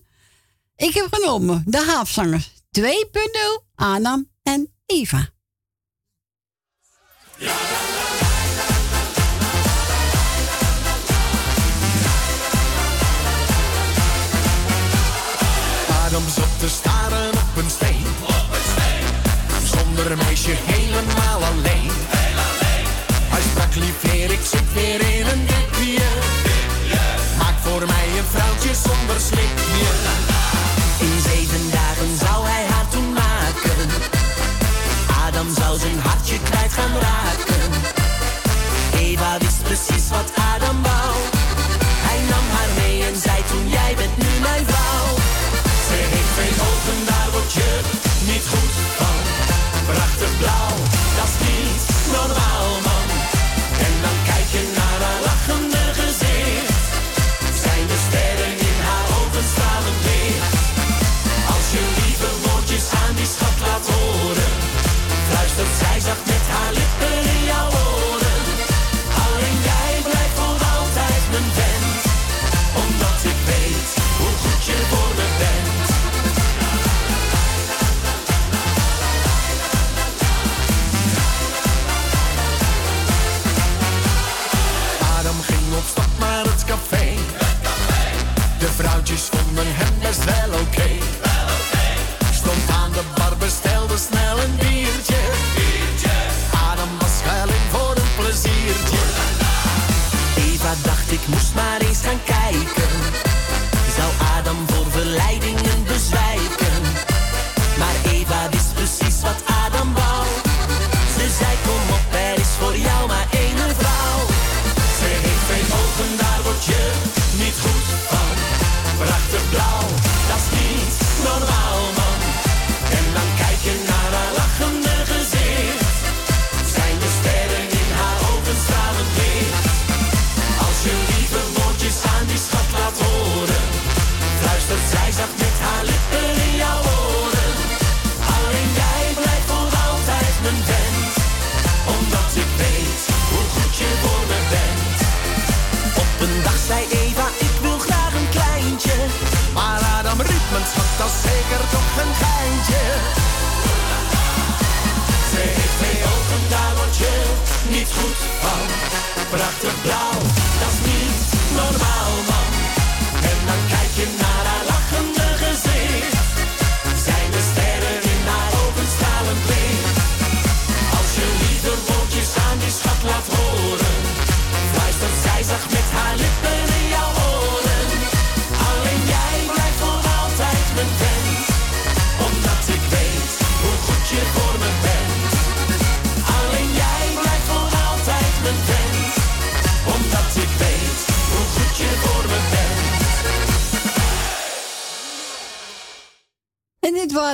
[0.76, 5.34] Ik heb genomen de haafzangers 2.0, Adam en Eva.
[20.06, 21.92] andere meisje helemaal alleen.
[22.08, 22.88] Heel alleen.
[23.30, 26.04] Hij sprak lief weer, ik zit weer in een dipje.
[27.38, 29.35] Maak voor mij een vrouwtje zonder slag.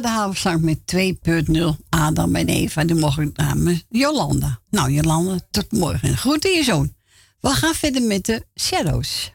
[0.01, 2.83] de havenzang met 2.0 Adam en Eva.
[2.83, 4.59] De morgen namen Jolanda.
[4.69, 6.17] Nou, Jolanda, tot morgen.
[6.17, 6.93] Groeten je zoon.
[7.39, 9.33] We gaan verder met de Shadows.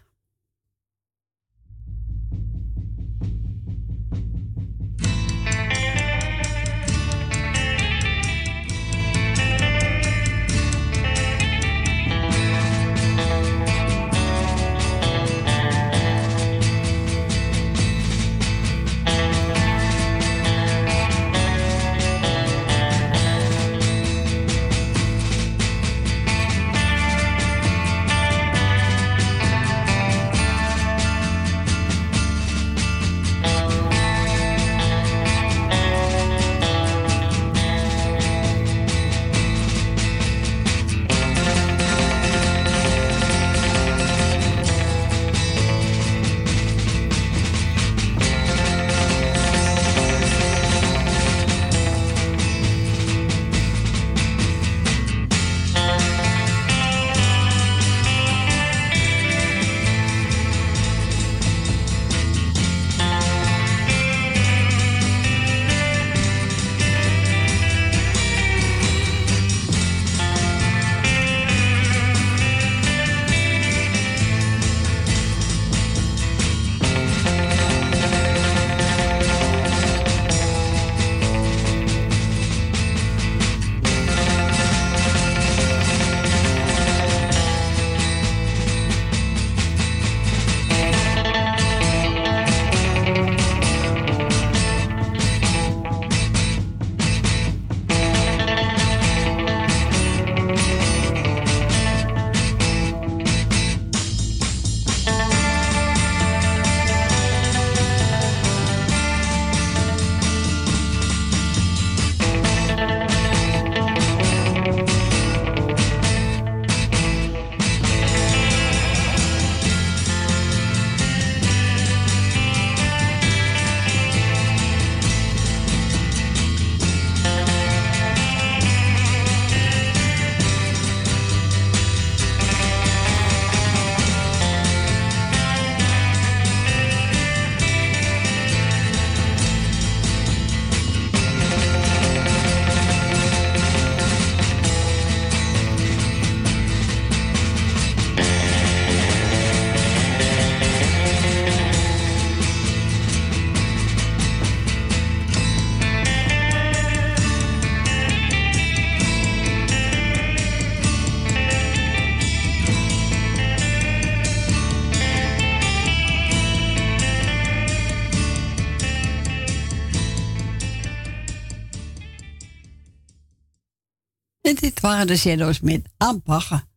[174.54, 176.68] Dit waren de Shadows met aanpakken.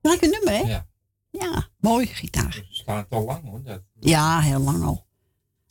[0.00, 0.58] Lekker nummer, hè?
[0.60, 0.86] Ja.
[1.30, 2.62] Ja, mooi gitaar.
[2.70, 3.62] Staat al lang hoor.
[3.62, 3.80] Dat.
[4.00, 5.06] Ja, heel lang al.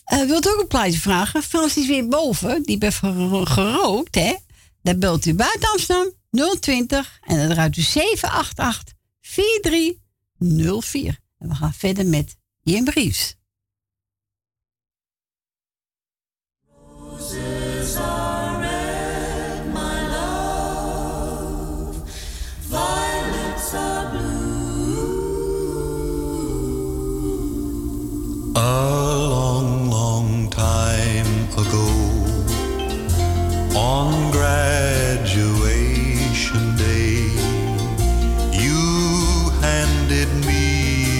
[0.04, 1.44] Eh wilt u ook een plaatje vragen?
[1.44, 2.64] Frans is weer boven.
[2.64, 4.36] Die heeft ger- gerookt, hè?
[4.82, 6.12] Dan belt u buiten Amsterdam
[6.60, 8.94] 020 en dan draait u 788
[10.40, 11.20] 4304.
[11.40, 13.36] En we gaan verder met Jim Briefs.
[28.68, 31.26] Long, long time
[31.64, 31.88] ago,
[33.76, 35.56] on graduation
[36.76, 37.32] day,
[38.64, 38.80] you
[39.62, 40.64] handed me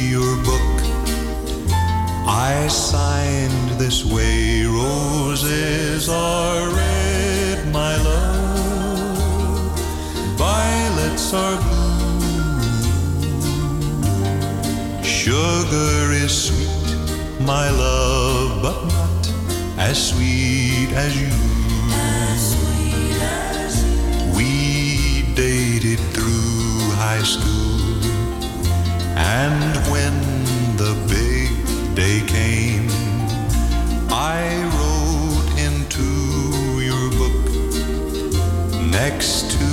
[0.10, 0.78] your book.
[2.28, 9.80] I signed this way roses are red, my love,
[10.38, 11.86] violets are blue.
[15.04, 16.67] Sugar is sweet,
[17.48, 19.32] my love, but not
[19.78, 21.32] as sweet as you.
[24.36, 28.04] We dated through high school,
[29.16, 30.16] and when
[30.76, 31.50] the big
[31.96, 32.90] day came,
[34.12, 34.44] I
[34.76, 36.10] wrote into
[36.82, 37.46] your book
[38.92, 39.66] next to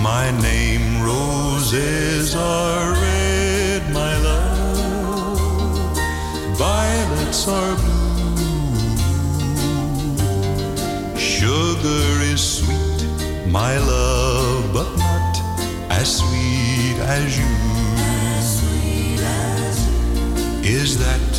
[0.00, 1.02] my name.
[1.02, 3.11] Roses are
[7.32, 8.12] violets are blue.
[11.18, 13.06] Sugar is sweet,
[13.48, 15.36] my love, but not
[15.90, 17.52] as sweet as you.
[20.64, 21.32] Is that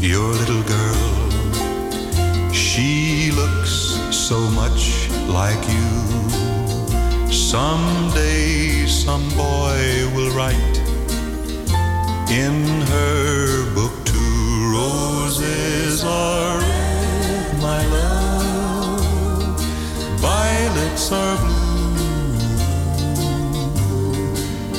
[0.00, 2.52] your little girl?
[2.52, 5.88] She looks so much like you.
[7.30, 10.78] Someday some boy will write
[12.30, 14.07] in her book
[16.04, 19.00] are red, my love,
[20.20, 21.58] violets are blue.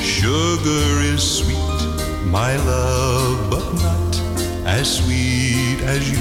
[0.00, 4.12] Sugar is sweet, my love, but not
[4.66, 6.20] as sweet as you.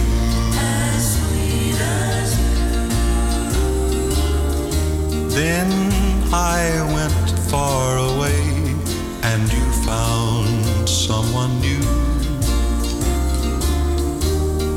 [5.39, 5.71] Then
[6.33, 6.61] I
[6.93, 8.41] went far away
[9.23, 10.48] and you found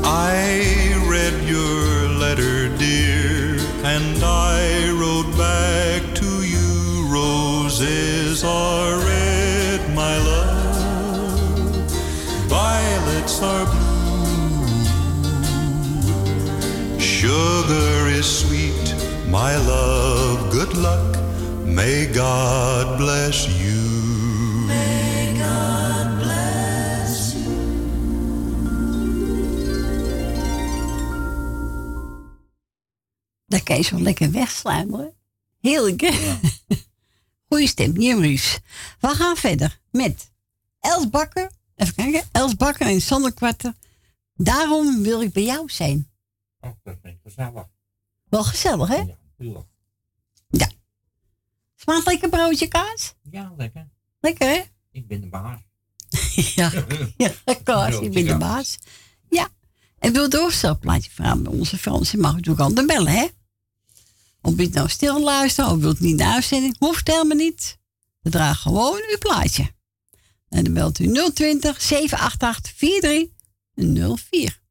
[0.03, 7.07] I read your letter, dear, and I wrote back to you.
[7.07, 11.91] Roses are red, my love,
[12.49, 13.83] violets are blue.
[16.99, 18.95] Sugar is sweet,
[19.29, 21.17] my love, good luck.
[21.65, 23.62] May God bless you.
[33.67, 35.13] Je zo lekker wegsluimeren.
[35.59, 36.39] Heerlijk, hè?
[37.49, 38.59] Goeie stem, Jim Ruus.
[38.99, 40.31] We gaan verder met
[40.79, 41.51] Els Bakker.
[41.75, 42.23] Even kijken.
[42.31, 43.77] Els Bakker en Sander Kwarten.
[44.35, 46.09] Daarom wil ik bij jou zijn.
[46.59, 47.65] Oh, dat vind ik gezellig.
[48.29, 48.95] Wel gezellig, hè?
[48.95, 49.71] Ja, tuurlijk.
[51.83, 53.13] Smaakt lekker broodje kaas?
[53.31, 53.89] Ja, lekker.
[54.19, 54.61] Lekker, hè?
[54.91, 55.59] Ik ben de baas.
[56.55, 56.71] ja,
[57.17, 57.31] ja,
[57.63, 58.77] kaas, je bent de baas.
[59.29, 59.49] Ja.
[59.99, 62.11] En wil doorstelplaatje vragen bij onze Frans.
[62.11, 63.27] Je mag natuurlijk altijd bellen, hè?
[64.45, 67.77] Of het nou stil luisteren, of wilt niet de uitzending, hoeft helemaal niet.
[68.21, 69.71] We dragen gewoon uw plaatje.
[70.49, 74.61] En dan belt u 020 788 4304.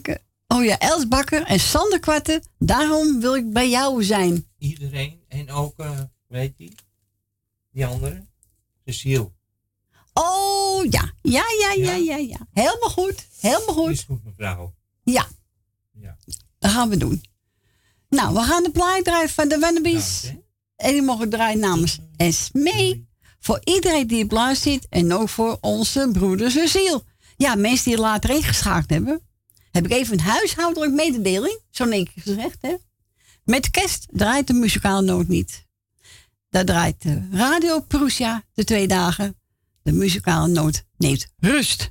[0.00, 0.22] Kijken.
[0.48, 2.42] Oh ja, Els Bakker en Sander Kwarten.
[2.58, 4.46] Daarom wil ik bij jou zijn.
[4.58, 5.20] Iedereen.
[5.28, 6.74] En ook, eh, weet die?
[7.70, 8.24] Die andere?
[8.84, 9.32] Cecile.
[10.12, 12.48] Oh ja, ja, ja, ja, ja, ja.
[12.52, 13.90] Helemaal goed, helemaal goed.
[13.90, 14.74] Is goed, mevrouw.
[15.02, 15.26] Ja.
[15.92, 16.16] Ja.
[16.58, 17.24] Dat gaan we doen.
[18.08, 20.32] Nou, we gaan de plaat draaien van de Wannabies.
[20.76, 23.08] En die mogen draaien namens Esmee.
[23.38, 27.02] Voor iedereen die op luistert en ook voor onze broeder Cecile.
[27.36, 29.20] Ja, mensen die later ingeschakeld hebben.
[29.74, 31.60] Heb ik even een huishoudelijk mededeling.
[31.70, 32.74] Zo keer gezegd, hè.
[33.44, 35.66] Met kerst draait de muzikale noot niet.
[36.50, 39.36] Daar draait de Radio Prussia de twee dagen.
[39.82, 41.90] De muzikale noot neemt rust.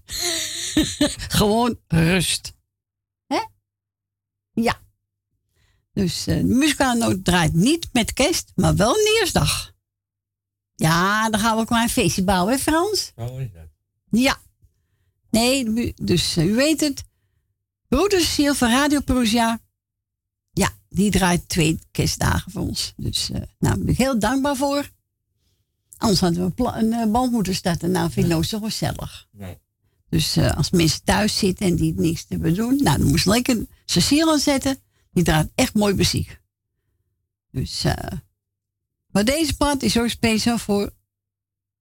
[1.39, 2.53] Gewoon rust.
[3.27, 3.39] Hè?
[4.53, 4.81] Ja.
[5.93, 9.73] Dus eh, de muzikale noot draait niet met kerst, maar wel nieuwsdag.
[10.76, 13.11] Ja, dan gaan we ook maar een feestje bouwen, hè Frans?
[13.18, 13.68] Zo is dat.
[14.10, 14.38] Ja.
[15.30, 17.03] Nee, dus eh, u weet het.
[17.94, 19.60] Broeder Cecile van Radio Perusia.
[20.52, 22.94] Ja, die draait twee kerstdagen voor ons.
[22.98, 24.90] Dus eh, nou, daar ben ik heel dankbaar voor.
[25.98, 27.91] Anders hadden we een, een eh, band moeten starten.
[27.91, 29.28] Nou, vind ik nooit zo gezellig.
[29.32, 29.57] Nee.
[30.10, 33.65] Dus eh, als mensen thuis zitten en die niks te doen, nou, dan moest lekker
[33.86, 34.78] Cecile aanzetten.
[35.11, 36.41] Die draait echt mooi muziek.
[37.52, 37.84] Dus,
[39.07, 40.94] maar deze plaat is zo speciaal voor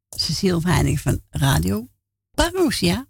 [0.09, 1.89] Cecile Heining van Radio
[2.35, 3.07] Parousia.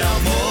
[0.00, 0.41] Hoe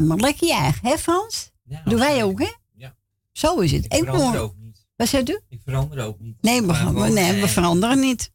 [0.00, 1.50] maar lekker je eigen, hè Frans?
[1.84, 2.52] Doen wij ook, hè?
[2.74, 2.96] Ja.
[3.32, 3.84] Zo is het.
[3.84, 4.86] Ik En verander ook niet.
[4.96, 5.40] Wat zei u?
[5.48, 6.42] Ik verander ook niet.
[6.42, 8.30] Nee, we, Maar gaan, gewoon, nee, we veranderen niet.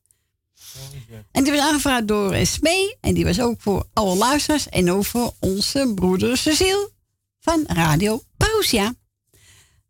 [1.31, 2.97] En die was aangevraagd door Smee.
[3.01, 4.69] En die was ook voor alle luisteraars.
[4.69, 6.91] En ook voor onze broeder Cecile
[7.39, 8.93] van Radio Parousia.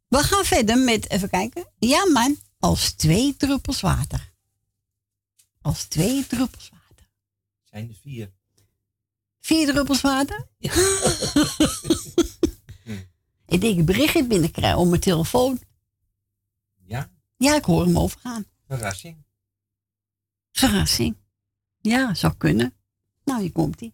[0.08, 1.68] We gaan verder met, even kijken.
[1.80, 4.34] Ja man, als twee druppels water.
[5.62, 7.10] Als twee druppels water.
[7.64, 8.36] Zijn er vier.
[9.48, 10.48] Vier druppels water?
[13.54, 15.60] ik denk, berichtje binnenkrijgen op mijn telefoon.
[16.86, 18.46] Ja, Ja, ik hoor hem overgaan.
[18.68, 19.26] verrassing.
[20.52, 21.18] Verrassing.
[21.82, 22.74] Ja, zou kunnen.
[23.24, 23.94] Nou, hier komt hij.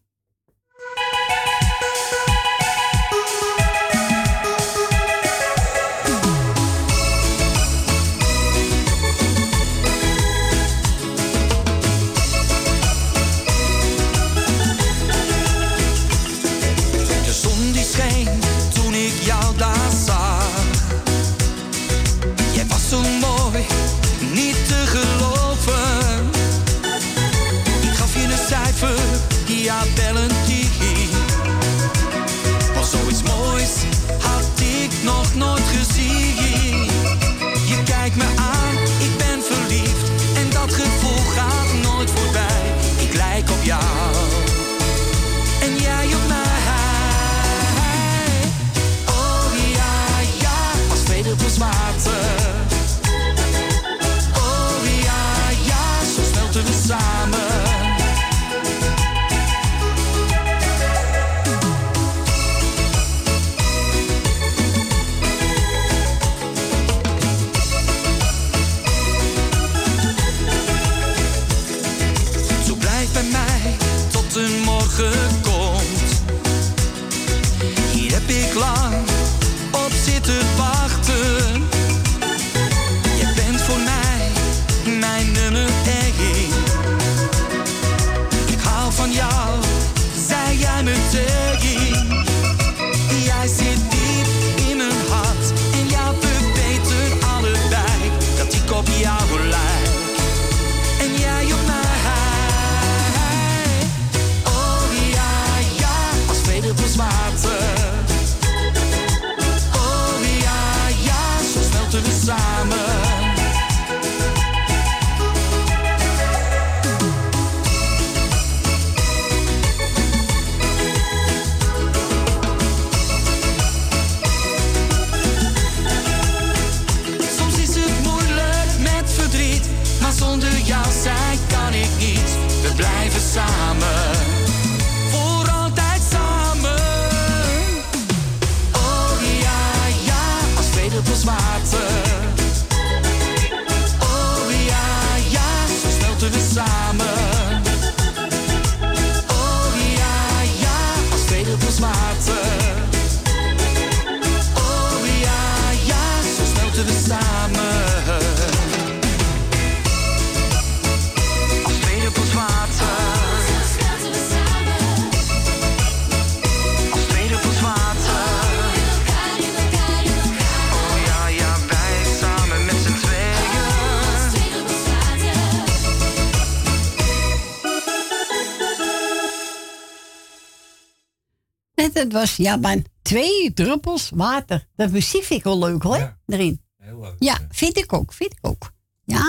[181.93, 184.67] Dat was, ja man, twee druppels water.
[184.75, 186.61] Dat muziek vind ik wel leuk hoor, erin.
[186.77, 187.15] Heel leuk.
[187.19, 188.71] Ja, vind ik ook, vind ik ook.
[189.03, 189.23] Ja.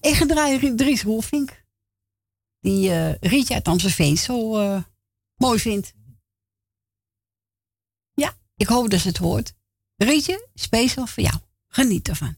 [0.00, 1.64] Ik ga draaien Dries Roelvink.
[2.60, 4.52] Die Rietje uit Amstelveen zo
[5.36, 5.94] mooi vindt.
[8.14, 9.54] Ja, ik hoop dat ze het hoort.
[9.96, 11.36] Rietje, speciaal voor jou.
[11.66, 12.36] Geniet ervan.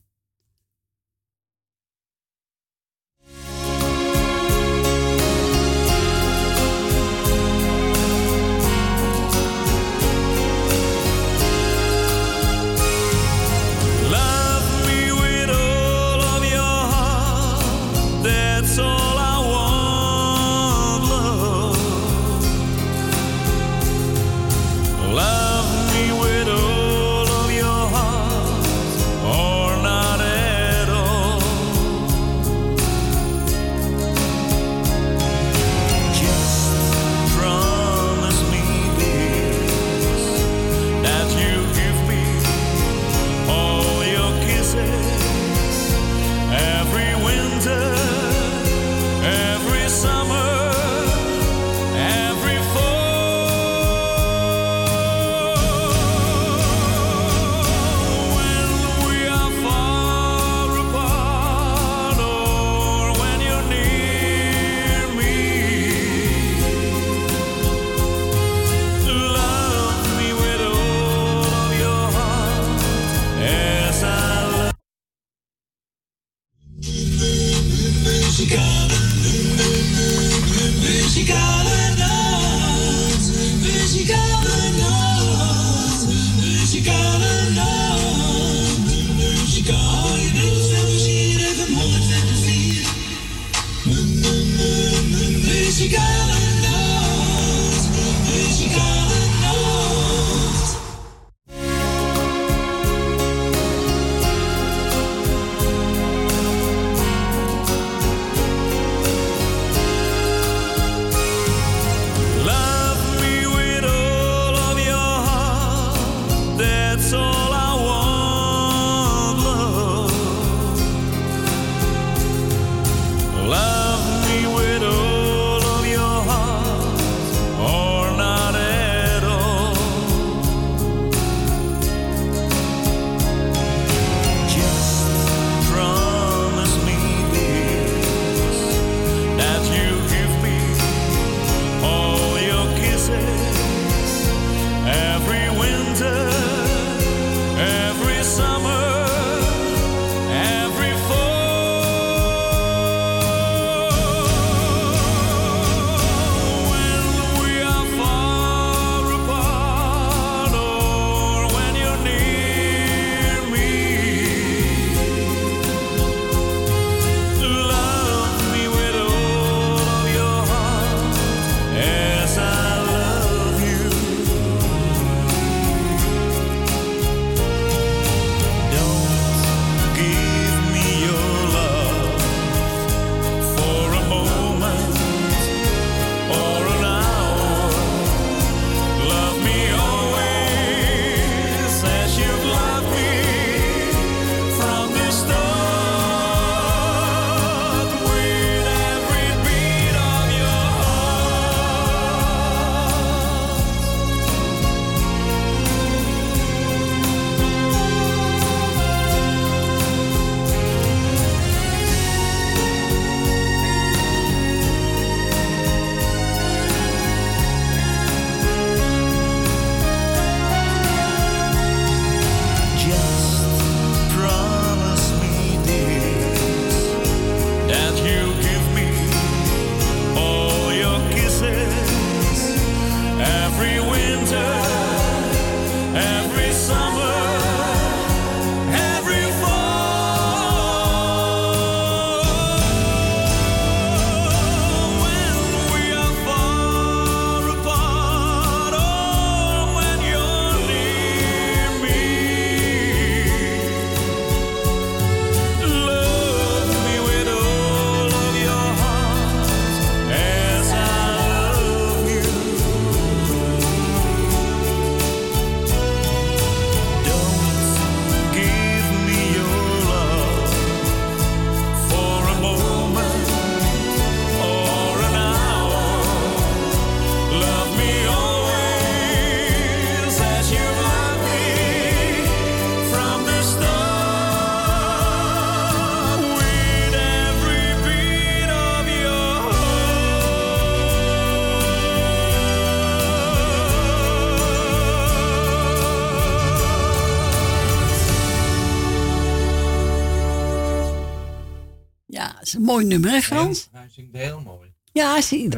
[302.49, 303.69] Is een mooi nummer, hè Frans?
[303.73, 304.73] Hij zingt heel mooi.
[304.93, 305.49] Ja, zie,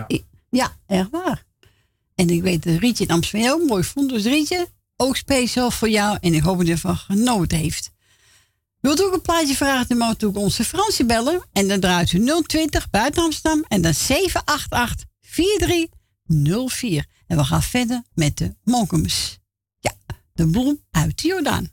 [0.50, 0.76] ja.
[0.86, 1.44] echt waar.
[2.14, 4.08] En ik weet dat Rietje in Amsterdam ook mooi vond.
[4.08, 6.18] Dus Rietje, ook speciaal voor jou.
[6.20, 7.90] En ik hoop dat je ervan genoten heeft.
[8.80, 11.42] Wilt u ook een plaatje vragen, dan mag u ook onze Fransje bellen.
[11.52, 13.64] En dan draait u 020 buiten Amsterdam.
[13.68, 17.06] En dan 788 4304.
[17.26, 19.38] En we gaan verder met de Monkemus.
[19.78, 19.92] Ja,
[20.32, 21.70] de bloem uit de Jordaan.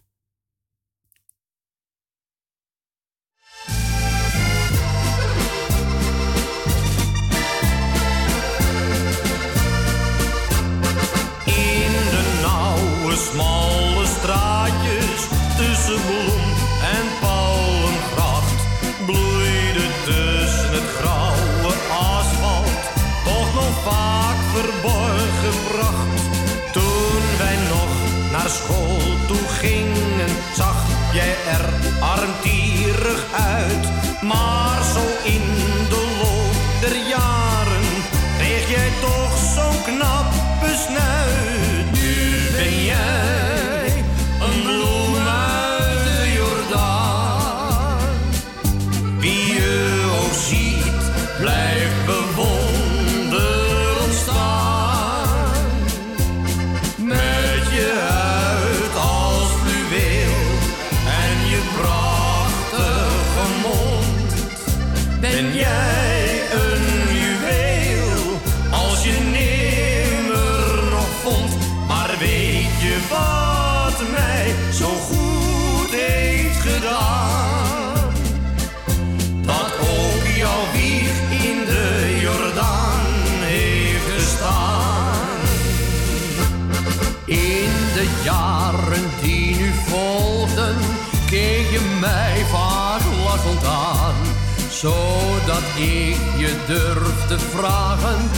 [95.78, 98.30] Ik je durfde vragen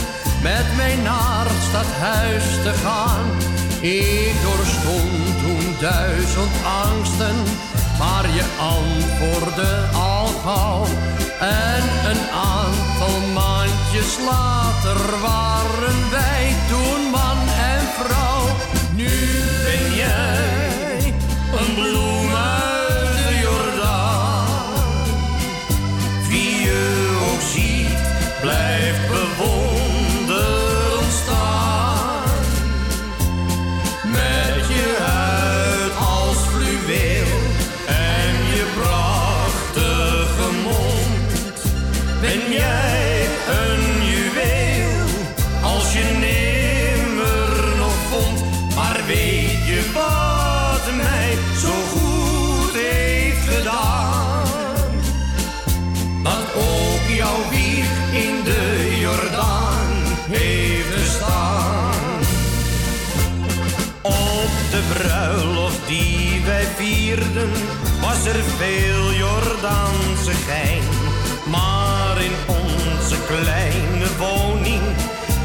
[0.42, 3.26] met mij naar het stadhuis te gaan.
[3.80, 6.56] Ik doorstond toen duizend
[6.86, 7.36] angsten,
[7.98, 10.84] maar je antwoordde al gauw.
[11.40, 15.99] En een aantal maandjes later waren
[68.24, 70.82] was er veel Jordaanse gein.
[71.50, 74.82] Maar in onze kleine woning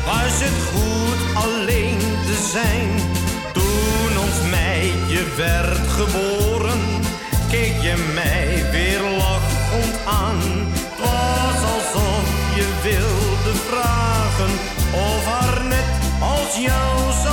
[0.06, 2.90] was het goed alleen te zijn.
[3.54, 6.80] Toen ons meidje werd geboren,
[7.50, 10.42] keek je mij weer lachend aan.
[10.74, 14.52] Het was alsof je wilde vragen
[14.94, 15.90] of haar net
[16.20, 17.25] als jou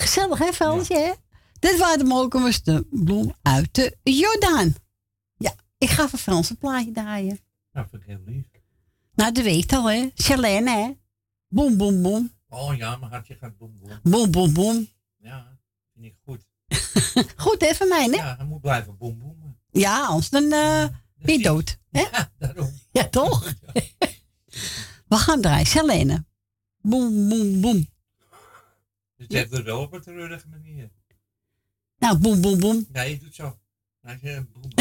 [0.00, 1.12] Gezellig, hè, hè?
[1.58, 4.74] Dit waren de Mokumers, de bloem uit de Jordaan.
[5.36, 7.40] Ja, ik ga voor Frans een plaatje draaien.
[7.72, 8.44] Nou, vind ik heel lief.
[9.14, 10.10] Nou, dat weet al, hè.
[10.14, 10.90] Charlene, hè.
[11.48, 12.32] Boom, boom, boom.
[12.48, 14.00] Oh ja, mijn hartje gaat boem boem.
[14.02, 14.88] Boom, boom, boom.
[15.16, 15.58] Ja,
[15.92, 16.46] vind ik goed.
[17.36, 18.10] Goed, hè, van mij, hè?
[18.10, 19.58] Ja, hij moet blijven boem boem.
[19.70, 21.78] Ja, anders dan eh, ben je dood.
[21.90, 22.00] Hè?
[22.00, 22.70] Ja, daarom.
[22.92, 23.44] Ja, toch?
[25.08, 25.66] We gaan draaien.
[25.66, 26.24] Charlene.
[26.80, 27.86] Boom, boom, boom.
[29.18, 30.90] Dus je hebt het wel op een treurige manier.
[31.98, 32.86] Nou, boom, boom, boom.
[32.92, 33.58] Ja, je doet zo.
[34.00, 34.70] Hij zei, boem,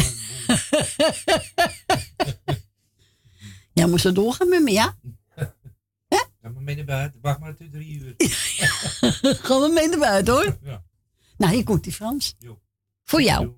[3.73, 4.97] Ja, moest er doorgaan met me, ja?
[6.41, 7.19] Ga maar mee naar buiten.
[7.21, 8.13] Wacht maar tot drie uur.
[9.47, 10.57] Gaan we mee naar buiten, hoor.
[10.63, 10.83] Ja.
[11.37, 12.35] Nou, hier komt die Frans.
[13.03, 13.53] Voor jou?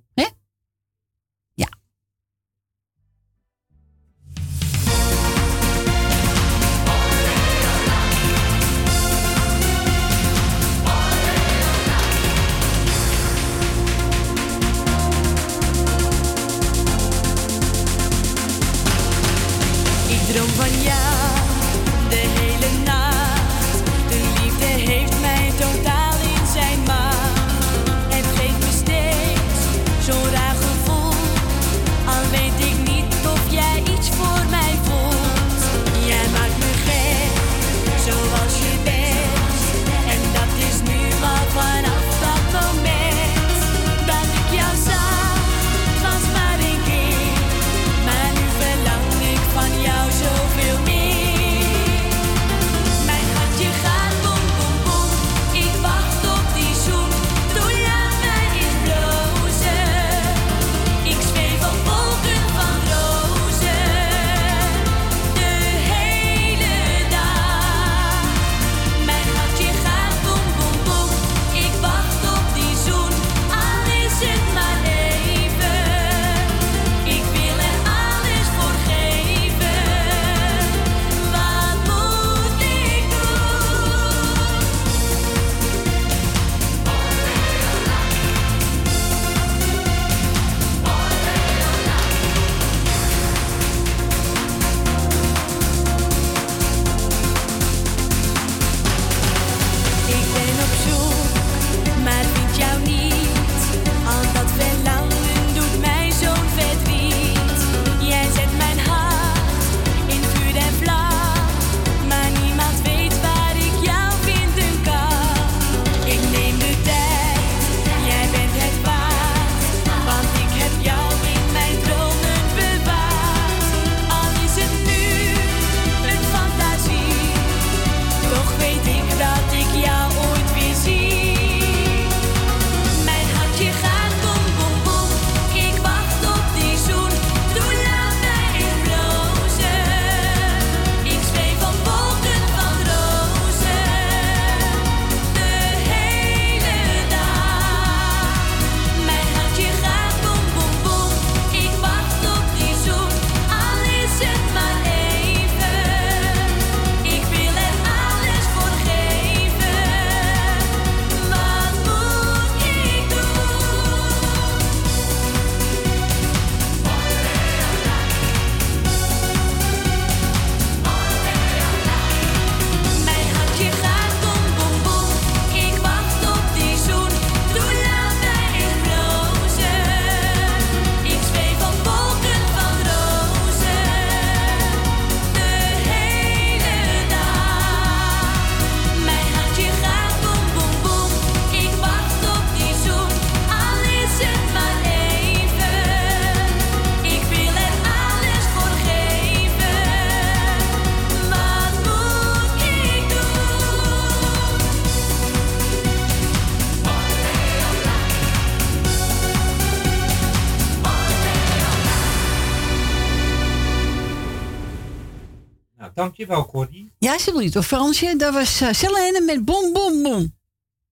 [216.00, 216.92] Dankjewel, Corrie.
[216.98, 217.56] Ja, alsjeblieft.
[217.56, 220.38] Of Fransje, dat was uh, Selene met Bom Bom Bom.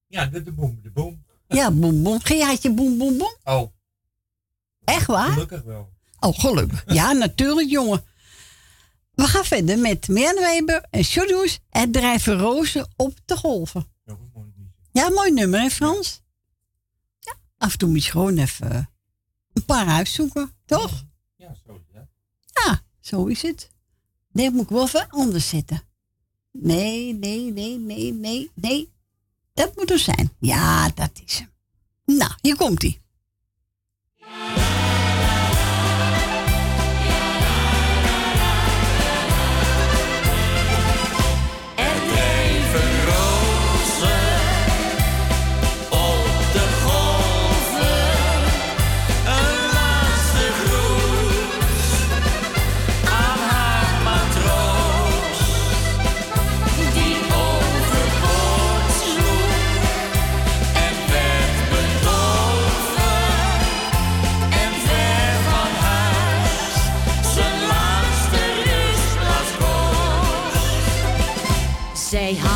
[0.08, 1.26] Ja, de, de boem, de boem.
[1.60, 2.20] Ja, Bom Bom.
[2.22, 3.36] Geen had je Bom Bom Bom?
[3.44, 3.72] Oh,
[4.84, 5.32] Echt waar?
[5.32, 5.90] gelukkig wel.
[6.20, 6.84] Oh, gelukkig.
[6.88, 8.06] Ja, natuurlijk, jongen.
[9.14, 11.60] We gaan verder met Weber en Sjodoes.
[11.70, 13.88] Het drijven rozen op de golven.
[14.92, 16.22] Ja, mooi nummer, hè, Frans?
[17.20, 17.34] Ja.
[17.58, 18.90] Af en toe moet je gewoon even
[19.54, 21.06] een paar uitzoeken, toch?
[21.36, 22.08] Ja, zo is het.
[22.54, 23.70] Ja, zo is het.
[24.38, 25.82] Nee, moet ik wel even anders zetten.
[26.52, 28.92] Nee, nee, nee, nee, nee, nee.
[29.54, 30.32] Dat moet er zijn.
[30.40, 31.50] Ja, dat is hem.
[32.18, 33.02] Nou, hier komt hij.
[72.10, 72.47] Zij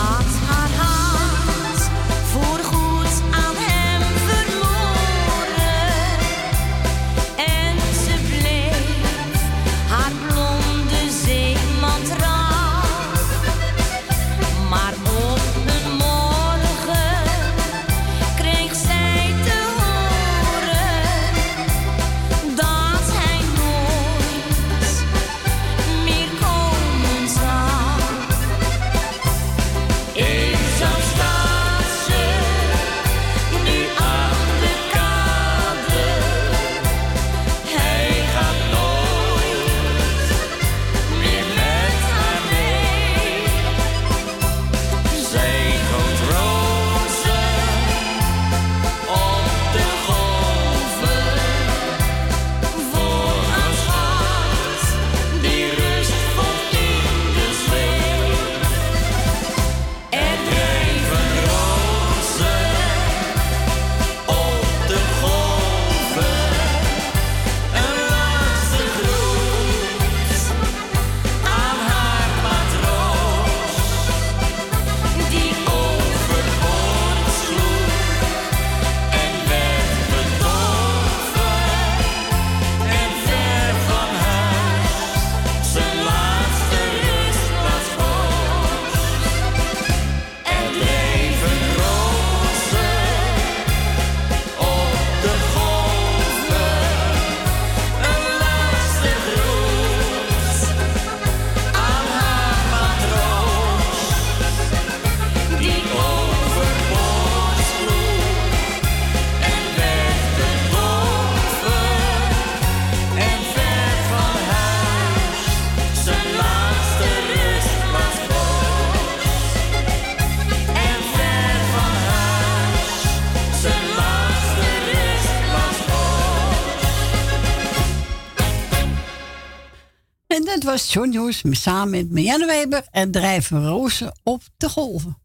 [130.71, 135.17] was John Joes samen met Marianne Weber en drijven rozen op de golven.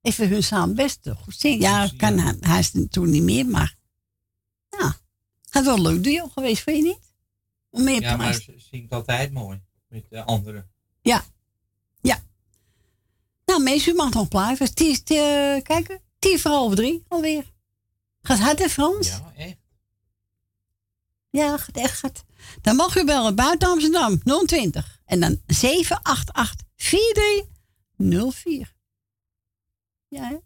[0.00, 1.60] Even hun samen best goed zingen.
[1.60, 3.76] Ja, kan hij, hij is toen niet meer, maar
[4.68, 4.86] ja,
[5.40, 6.98] het was wel een leuk duo geweest, vind je niet?
[7.70, 10.70] Om meer Ja, maar ze zingt altijd mooi met de anderen.
[11.00, 11.24] Ja,
[12.00, 12.22] ja.
[13.44, 14.66] Nou, mensen, u mag nog blijven.
[14.66, 17.52] Het is, eh, kijken, tien voor half drie alweer.
[18.22, 19.08] Gaat hard, hè, Frans?
[19.08, 19.56] Ja, echt.
[21.30, 22.24] Ja, gaat echt.
[22.60, 28.74] Dan mag u bellen buiten Amsterdam 020 en dan 788 4304.
[30.08, 30.36] Ja, hè?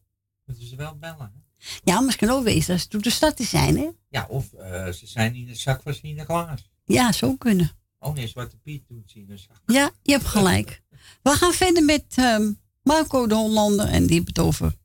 [0.45, 1.33] Moeten ze wel bellen.
[1.35, 1.43] Hè?
[1.85, 3.91] Ja, maar het kan ook wezen dat ze door de stad te zijn, hè?
[4.09, 6.71] Ja, of eh, ze zijn in de zak van Sinterklaas.
[6.85, 7.71] Ja, zo kunnen.
[7.99, 9.61] Oh nee, Zwarte Piet doet ze in de zak.
[9.67, 10.83] Ja, je hebt gelijk.
[11.23, 12.53] We gaan verder met ehm,
[12.83, 14.77] Marco de Hollander en die het over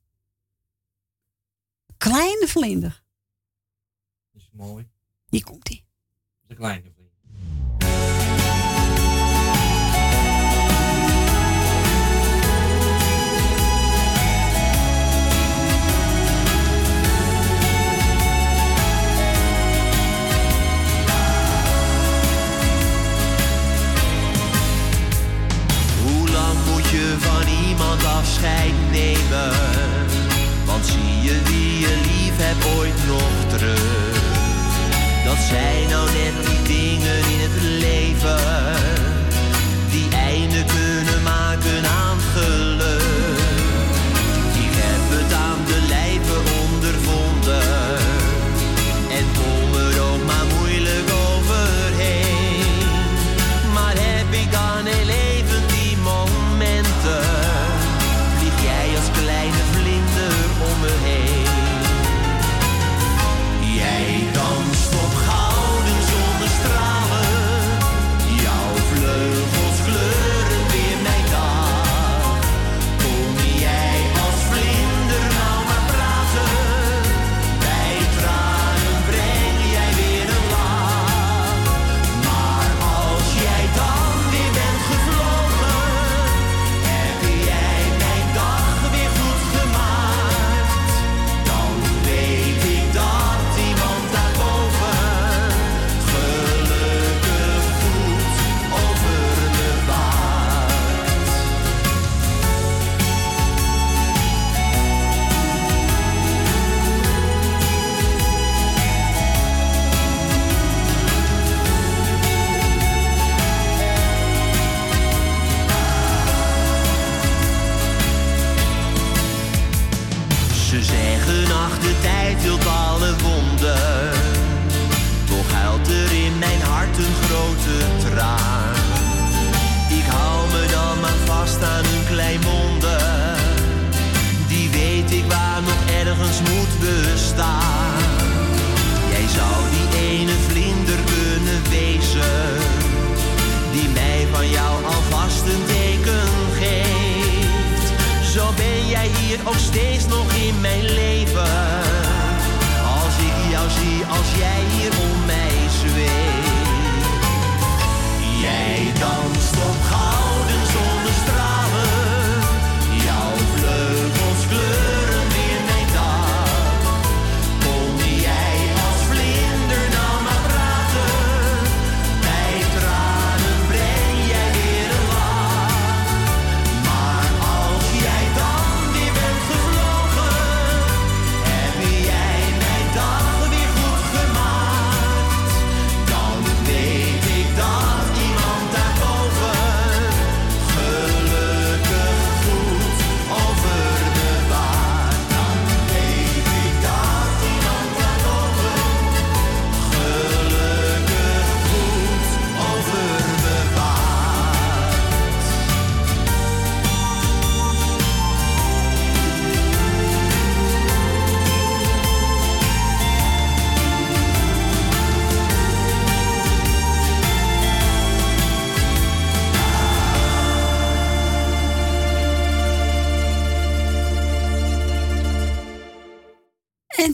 [1.97, 3.03] kleine vlinder.
[4.31, 4.89] Dat is mooi.
[5.29, 5.85] Hier komt hij.
[6.47, 6.98] De kleine vriend.
[26.91, 29.51] Je van iemand afscheid nemen?
[30.65, 34.17] Want zie je wie je lief hebt ooit nog terug?
[35.25, 39.08] Dat zijn nou net die dingen in het leven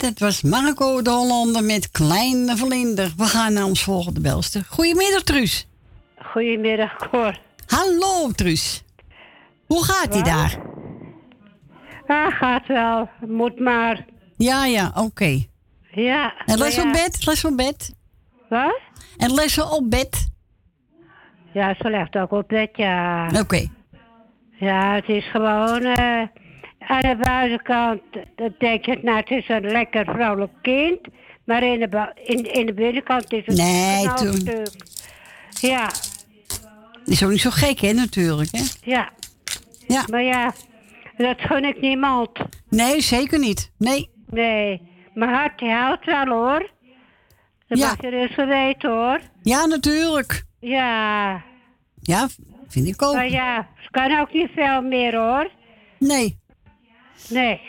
[0.06, 3.14] Dat was Marco de Hollander met Kleine Vlinder.
[3.18, 4.64] We gaan naar ons volgende belster.
[4.70, 5.68] Goedemiddag, Truus.
[6.18, 7.40] Goedemiddag, Cor.
[7.68, 8.84] Hallo, Truus.
[9.66, 10.60] Hoe gaat ie daar?
[12.08, 13.10] Ah, gaat wel.
[13.28, 14.06] Moet maar.
[14.38, 15.46] Ja, ja, oké.
[15.92, 16.34] Ja.
[16.46, 17.94] En les op bed, les op bed.
[18.50, 18.80] Wat?
[19.18, 20.30] En lessen op bed.
[21.54, 23.30] Ja, ze legt ook op bed, ja.
[23.40, 23.68] Oké.
[24.52, 25.82] Ja, het is gewoon...
[25.84, 26.22] eh,
[26.88, 28.02] aan de buitenkant
[28.36, 31.00] dan denk je, nou, het is een lekker vrouwelijk kind.
[31.46, 34.84] Maar in de, in, in de binnenkant is het Nee, een toen- knalstuk.
[35.60, 35.90] Ja,
[37.06, 38.64] Is ook niet zo gek, hè, natuurlijk, hè?
[38.92, 39.10] ja.
[39.88, 40.04] Ja.
[40.10, 40.54] Maar ja,
[41.18, 42.30] dat gun ik niemand.
[42.70, 43.72] Nee, zeker niet.
[43.78, 44.10] Nee.
[44.30, 44.82] Nee,
[45.14, 46.70] mijn hart houdt wel, hoor.
[47.68, 47.88] Dat Ja.
[47.88, 49.20] mag je dus weten, hoor.
[49.44, 50.44] Ja, natuurlijk.
[50.60, 51.42] Ja.
[52.02, 52.28] Ja,
[52.68, 53.14] vind ik ook.
[53.14, 55.50] Maar ja, ze kan ook niet veel meer, hoor.
[56.00, 56.40] Nee.
[57.30, 57.62] Nee.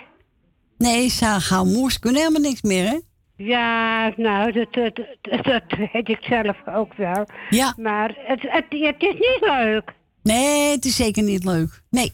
[0.79, 2.99] Nee, ze gauw moers kunnen helemaal niks meer, hè?
[3.37, 5.63] Ja, nou, dat, dat, dat, dat
[5.93, 7.27] weet ik zelf ook wel.
[7.51, 7.75] Ja.
[7.77, 9.93] Maar het, het, het is niet leuk.
[10.23, 11.83] Nee, het is zeker niet leuk.
[11.91, 12.13] Nee.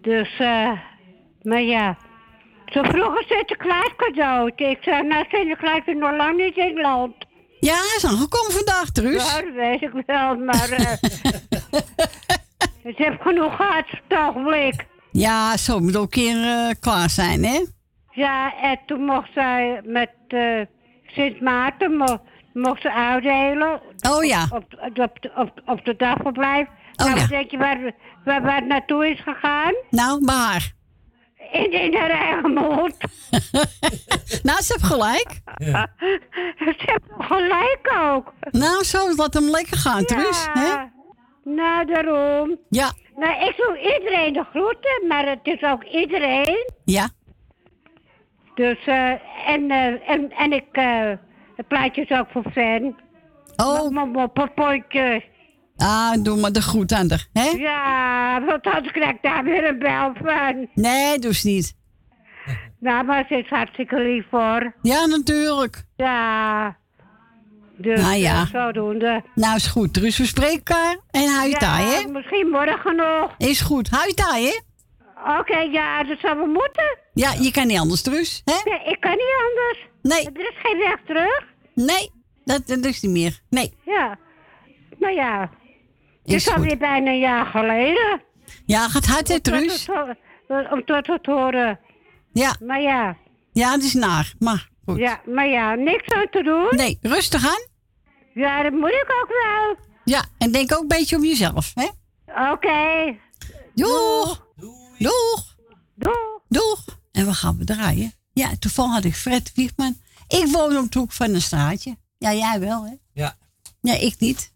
[0.00, 0.72] Dus, eh,
[1.42, 1.96] maar ja.
[2.66, 4.52] Zo vroeger Sinterklaas cadeau.
[4.56, 7.14] Ik zei, nou, Sinterklaas is nog lang niet in het land.
[7.60, 9.32] Ja, hij is aangekomen vandaag, Truus.
[9.34, 10.70] Ja, dat weet ik wel, maar...
[10.70, 10.92] eh
[12.90, 14.86] ik heb genoeg gehad, het ogenblik.
[15.16, 17.64] Ja, zo moet ook een keer eh, klaar zijn, hè?
[18.10, 20.60] Ja, en toen mocht zij met eh,
[21.06, 22.20] Sint Maarten mo
[22.52, 23.80] mocht ze uitdelen.
[24.10, 24.46] Oh ja.
[24.50, 24.64] Op,
[25.36, 26.66] op, op, de dagverblijf.
[26.96, 27.26] Oh nou, ja.
[27.26, 27.94] denk je waar,
[28.24, 29.74] waar, waar het naartoe is gegaan?
[29.90, 30.72] Nou, haar.
[31.52, 32.96] In, in haar eigen mond.
[34.48, 35.40] nou, ze heeft gelijk.
[36.64, 38.32] ze heeft gelijk ook.
[38.50, 40.48] Nou, zo, laat hem lekker gaan, Truus.
[40.52, 40.92] Hè?
[41.44, 42.58] Nou, daarom.
[42.68, 42.92] Ja.
[43.16, 46.70] Nou, ik doe iedereen de groeten, maar het is ook iedereen.
[46.84, 47.08] Ja.
[48.54, 49.10] Dus, eh,
[49.46, 51.10] en, eh, en, en ik, eh,
[51.56, 52.96] het plaatje is ook voor fan.
[53.56, 53.90] Oh.
[53.90, 55.24] Mijn popotje.
[55.76, 57.48] Ah, doe maar de groet aan haar, hè?
[57.58, 60.68] Ja, want anders krijg ik daar weer een bel van.
[60.74, 61.76] Nee, doe eens niet.
[62.78, 64.74] Nou, maar ze is hartstikke lief hoor.
[64.82, 65.84] Ja, natuurlijk.
[65.96, 66.76] Ja.
[67.76, 68.40] Dus, Nou ja.
[68.40, 69.22] eh, zodoende.
[69.34, 69.94] Nou, is goed.
[69.94, 70.96] Truus, we spreken elkaar.
[71.10, 71.98] En hou je taai, hè?
[71.98, 73.34] Ja, misschien morgen nog.
[73.38, 73.88] Is goed.
[73.88, 74.60] Hou je taai, hè?
[75.38, 76.98] Oké, ja, dat zou wel moeten.
[77.14, 78.42] Ja, je kan niet anders, Truus.
[78.44, 78.70] Hè?
[78.70, 79.88] Nee, ik kan niet anders.
[80.02, 80.24] Nee.
[80.34, 81.44] Er is geen weg terug.
[81.74, 82.10] Nee,
[82.44, 83.40] dat, dat is niet meer.
[83.50, 83.74] Nee.
[83.84, 84.18] Ja.
[84.98, 85.40] Nou ja.
[86.22, 88.22] Het Is is alweer bijna een jaar geleden.
[88.66, 89.88] Ja, gaat hard, hè, Truus?
[90.70, 91.78] Om tot het horen.
[92.32, 92.54] Ja.
[92.60, 93.16] Maar ja.
[93.52, 94.32] Ja, het is naar.
[94.38, 94.98] Maar goed.
[94.98, 96.68] Ja, maar ja, niks aan te doen.
[96.70, 97.66] Nee, rustig aan.
[98.34, 99.76] Ja, dat moet ik ook wel.
[100.04, 101.88] Ja, en denk ook een beetje om jezelf, hè?
[102.52, 103.16] Oké.
[103.74, 104.46] Doeg.
[104.98, 105.56] Doeg.
[105.94, 106.40] Doeg.
[106.48, 106.84] Doeg.
[107.12, 108.12] En we gaan we draaien.
[108.32, 109.96] Ja, toevallig had ik Fred Wiegman.
[110.28, 111.96] Ik woon op de hoek van een straatje.
[112.18, 112.92] Ja, jij wel, hè?
[113.12, 113.36] Ja.
[113.80, 114.52] Nee, ik niet.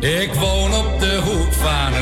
[0.00, 0.71] Ik woon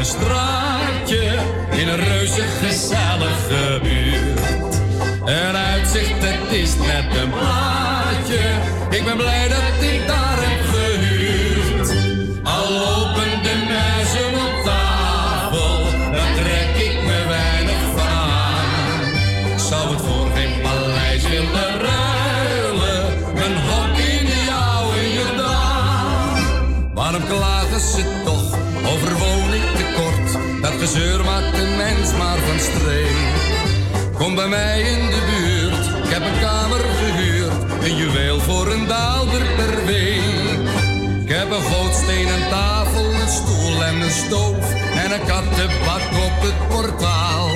[0.01, 1.39] een straatje
[1.70, 4.41] in een reuze gezellige buurt.
[5.25, 8.41] Een uitzicht, het is net een plaatje.
[8.91, 9.70] Ik ben blij dat
[30.93, 33.17] Gezeur maakt een mens maar van streek.
[34.15, 37.83] Kom bij mij in de buurt, ik heb een kamer gehuurd.
[37.83, 40.69] Een juweel voor een daalder per week.
[41.23, 44.73] Ik heb een gootsteen, een tafel, een stoel en een stoof.
[44.94, 47.51] En een kattenbak op het portaal.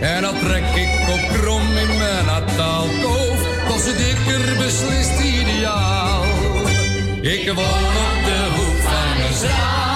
[0.00, 3.38] En dat trek ik op krom in mijn nataalkoof.
[3.68, 6.24] Was het dikker beslist ideaal.
[7.20, 9.95] Ik woon op de hoek van een zaal.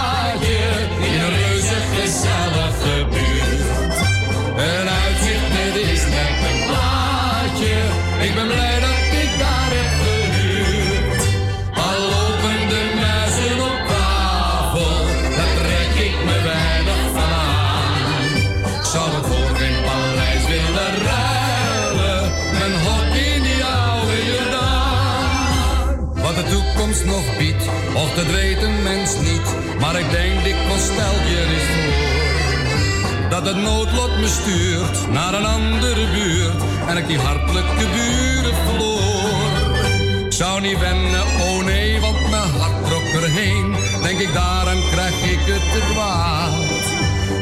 [33.90, 36.62] Het noodlot me stuurt naar een andere buurt.
[36.88, 40.26] En ik die hartelijke buren verloor.
[40.26, 43.76] Ik zou niet wennen, oh nee, want mijn hart trok erheen.
[44.02, 46.88] Denk ik daaraan krijg ik het te kwaad.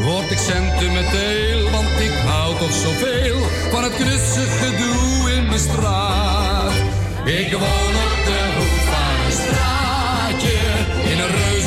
[0.05, 3.39] Word ik sentimenteel, want ik hou toch zoveel
[3.71, 6.73] van het knutsig gedoe in mijn straat.
[7.25, 10.59] Ik woon op de hoek van een straatje
[11.11, 11.58] in een reuze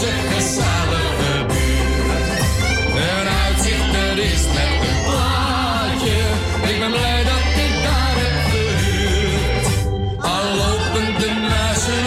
[4.39, 6.17] net een plaatje.
[6.71, 9.67] Ik ben blij dat ik daar heb gehuurd.
[10.19, 11.29] Al lopen de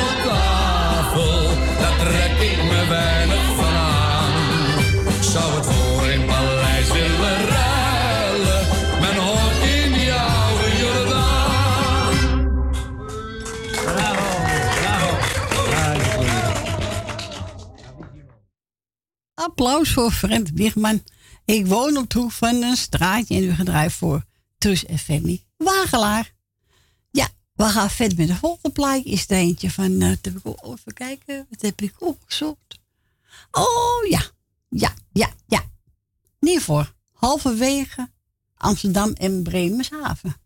[0.09, 1.49] op tafel,
[1.81, 4.33] daar trek ik me weinig van aan.
[5.23, 8.67] Zou het voor een paleis willen ruilen,
[9.01, 12.12] mijn hok in die oude Jordaan.
[19.35, 21.03] Applaus voor Frent Wiegman.
[21.44, 24.24] Ik woon op de hoek van een straatje en u gedraaid voor
[24.58, 26.32] Trus en Fanny Wagelaar.
[27.10, 29.10] Ja, we gaan verder met de volgende plaatje.
[29.10, 32.78] Is er eentje van, wat heb ik, even kijken, wat heb ik opgezocht?
[33.50, 34.23] Oh ja,
[34.68, 35.62] ja, ja, ja.
[36.40, 38.10] Niet voor halverwege
[38.56, 40.36] Amsterdam en Bremerhaven.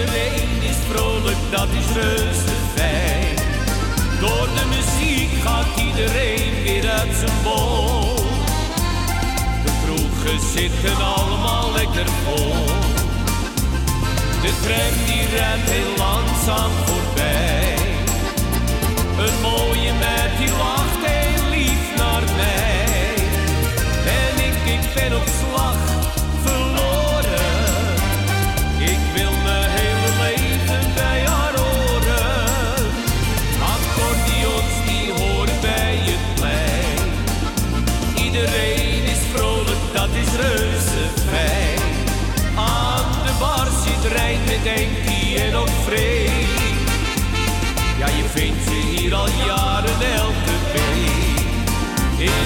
[0.00, 3.36] Iedereen is vrolijk, dat is reuze fijn.
[4.20, 8.14] Door de muziek gaat iedereen weer uit zijn bol.
[9.64, 12.66] De kroegen zitten allemaal lekker vol.
[14.42, 17.74] De tram die rent heel langzaam voorbij.
[19.18, 20.99] Een mooie meid die lacht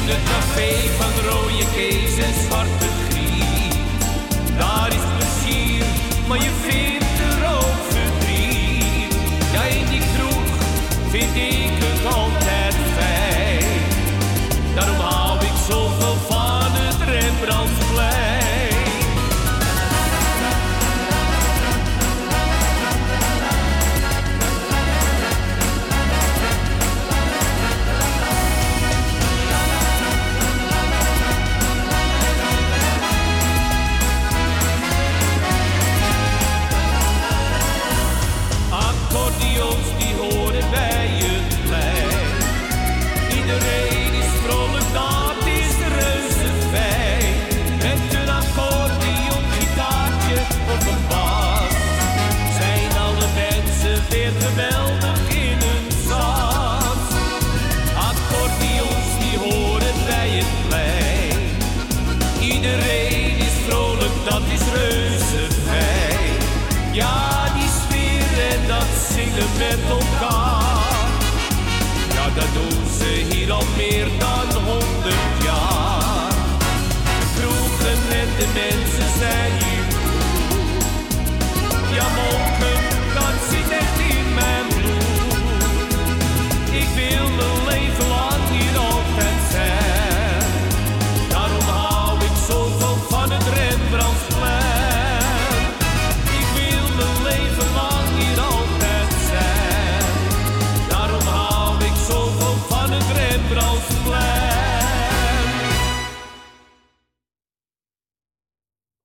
[0.07, 2.84] Het café van rode Kees en zwarte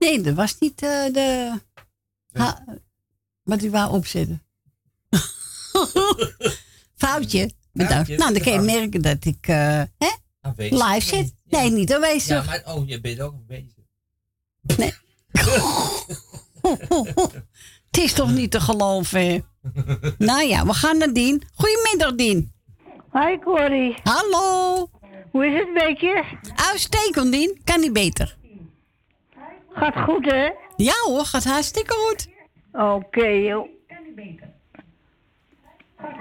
[0.10, 1.60] Nee, dat was niet eh, de...
[2.32, 2.64] Ha,
[3.44, 4.44] wat u wou opzetten.
[6.96, 7.52] Foutje.
[7.72, 8.18] Bedankt.
[8.18, 10.10] Nou, dan kun je merken dat ik eh, hè?
[10.58, 11.34] Live zit.
[11.46, 12.28] Nee, niet aanwezig.
[12.28, 13.84] Ja, maar oh, je bent ook aanwezig.
[14.78, 14.94] Nee.
[17.92, 19.22] Het is toch niet te geloven.
[19.22, 19.40] hè?
[20.18, 21.44] nou ja, we gaan naar Dien.
[21.54, 22.54] Goedemiddag, Dien.
[23.12, 23.96] Hi, Corrie.
[24.04, 24.90] Hallo.
[25.32, 26.24] Hoe is het met je?
[26.56, 27.62] Uitstekend, Dien.
[27.64, 28.38] Kan niet beter.
[29.74, 30.50] Gaat goed, hè?
[30.76, 32.28] Ja hoor, gaat hartstikke goed.
[32.72, 33.68] Oké, joh.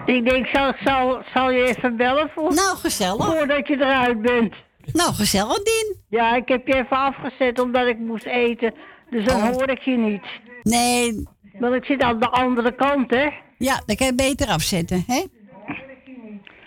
[0.07, 2.55] Ik denk, zal, zal, zal je even bellen voor...
[2.55, 3.25] Nou, gezellig.
[3.27, 4.55] Voordat je eruit bent.
[4.93, 5.97] Nou, gezellig, Dien.
[6.09, 8.75] Ja, ik heb je even afgezet omdat ik moest eten.
[9.11, 9.49] Dus dan Oh.
[9.51, 10.27] hoor ik je niet.
[10.63, 11.27] Nee.
[11.59, 13.29] Want ik zit aan de andere kant, hè?
[13.59, 15.25] Ja, dan kan je beter afzetten, hè?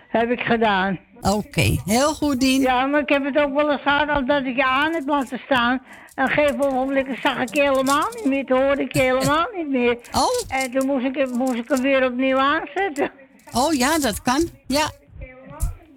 [0.07, 0.99] Heb ik gedaan.
[1.21, 2.61] Oké, heel goed, Dien.
[2.61, 5.39] Ja, maar ik heb het ook wel eens gehad dat ik je aan heb laten
[5.45, 5.81] staan.
[6.15, 8.45] En op een gegeven ogenblik zag ik je helemaal niet meer.
[8.45, 9.97] Toen hoorde ik je helemaal niet meer.
[10.11, 10.57] Oh.
[10.61, 13.11] En toen moest ik, moest ik hem weer opnieuw aanzetten.
[13.51, 14.49] Oh ja, dat kan.
[14.67, 14.91] Ja.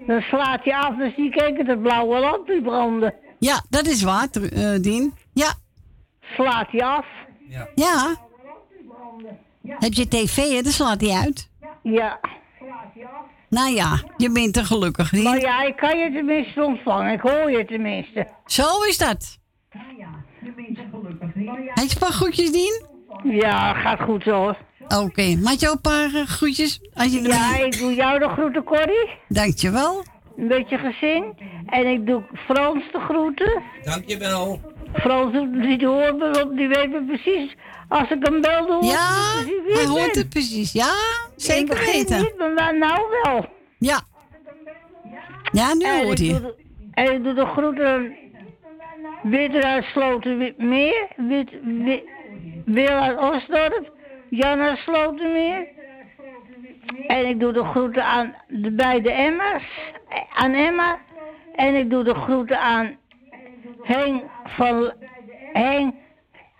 [0.06, 3.14] Dan slaat hij af, dus die kijken het blauwe lampje branden.
[3.38, 5.14] Ja, dat is waar, eh, Dien.
[5.32, 5.52] Ja.
[6.20, 7.06] Slaat hij af?
[7.74, 8.16] Ja.
[9.66, 10.62] Heb je tv, hè?
[10.62, 11.48] Dan slaat hij uit.
[11.82, 12.20] Ja.
[13.54, 15.22] Nou ja, je bent er gelukkig, Dien.
[15.22, 17.12] Maar ja, ik kan je tenminste ontvangen.
[17.12, 18.26] Ik hoor je tenminste.
[18.46, 19.38] Zo is dat.
[19.68, 19.82] Heb
[21.74, 22.82] je een paar groetjes, Dien?
[23.24, 24.56] Ja, gaat goed hoor.
[24.88, 26.80] Oké, maak je ook een paar eh, groetjes?
[26.94, 29.08] Als je Ja, ik doe jou de groeten, Corrie.
[29.28, 30.04] Dankjewel.
[30.36, 31.24] Een beetje gezin.
[31.66, 33.62] En ik doe Frans de groeten.
[33.84, 34.60] Dankjewel.
[34.94, 37.56] Frans doet die hoort me, want die weet me precies.
[37.88, 38.98] Als ik hem bel, dan hoort Ja,
[39.34, 40.72] hij hij hoort het precies.
[40.72, 40.92] Ja,
[41.36, 42.18] zeker weten.
[42.20, 43.46] Niet, maar nou- wel.
[43.78, 44.00] Ja.
[45.52, 46.28] Ja, nu En hoort hij.
[46.28, 46.54] doe de-
[46.92, 48.16] En ik doe de groeten
[49.22, 52.02] Wit uit Slotermeer, Wit, Wit,
[52.64, 53.92] Wil uit Osdorp,
[54.30, 55.66] Jan uit Slotermeer.
[57.06, 59.62] En ik doe de groeten aan de beide Emma's,
[60.34, 60.98] aan Emma.
[61.54, 62.96] En ik doe de groeten aan
[63.82, 64.92] Henk van
[65.52, 65.94] Henk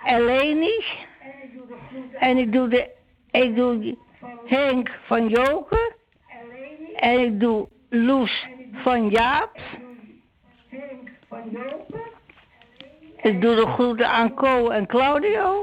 [0.05, 0.85] en Leni.
[2.13, 2.91] En ik doe, de,
[3.31, 3.97] ik doe
[4.45, 5.95] Henk van Joken.
[6.97, 9.59] En ik doe Loes van Jaap.
[13.17, 15.61] Ik doe de groeten aan Co en Claudio.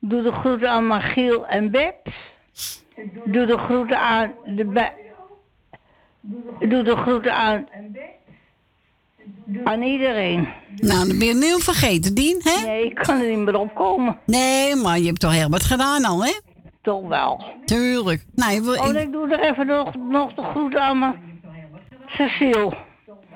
[0.00, 2.06] Ik doe de groeten aan Magiel en Beb.
[2.94, 4.90] Ik doe de groeten aan de...
[6.58, 7.68] doe de groeten aan...
[9.64, 10.48] Aan iedereen.
[10.76, 12.66] Nou, dan ben je nu vergeten, Dien, hè?
[12.66, 14.18] Nee, ik kan er niet meer opkomen.
[14.26, 16.32] Nee, maar je hebt toch heel wat gedaan al, hè?
[16.82, 17.44] Toch wel.
[17.64, 18.24] Tuurlijk.
[18.34, 21.14] Nou, wil, Oh, ik doe er even nog, nog de groeten aan mijn
[22.06, 22.72] Cecile.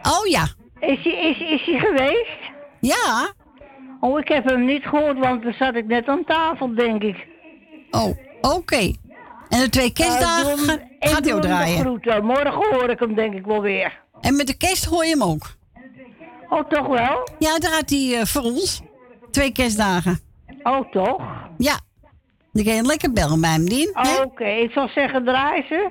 [0.02, 0.42] Oh ja.
[0.80, 2.38] Is hij is, is geweest?
[2.80, 3.32] Ja.
[4.00, 7.26] Oh, ik heb hem niet gehoord, want toen zat ik net aan tafel, denk ik.
[7.90, 8.92] Oh, oké.
[9.48, 12.00] En de twee kerstdagen Ik ga- hem- ik gaat hij ook draaien.
[12.22, 14.00] Morgen hoor ik hem denk ik wel weer.
[14.20, 15.58] En met de kerst hoor je hem ook.
[16.50, 17.28] Oh, toch wel?
[17.38, 18.80] Ja, daar gaat hij eh, voor ons.
[19.30, 20.20] Twee kerstdagen.
[20.62, 21.22] Oh, toch?
[21.58, 21.80] Ja.
[22.52, 23.90] Dan kun je lekker bellen bij hem, Dien.
[23.94, 25.90] Oh, Oké, ik zal zeggen draai ze.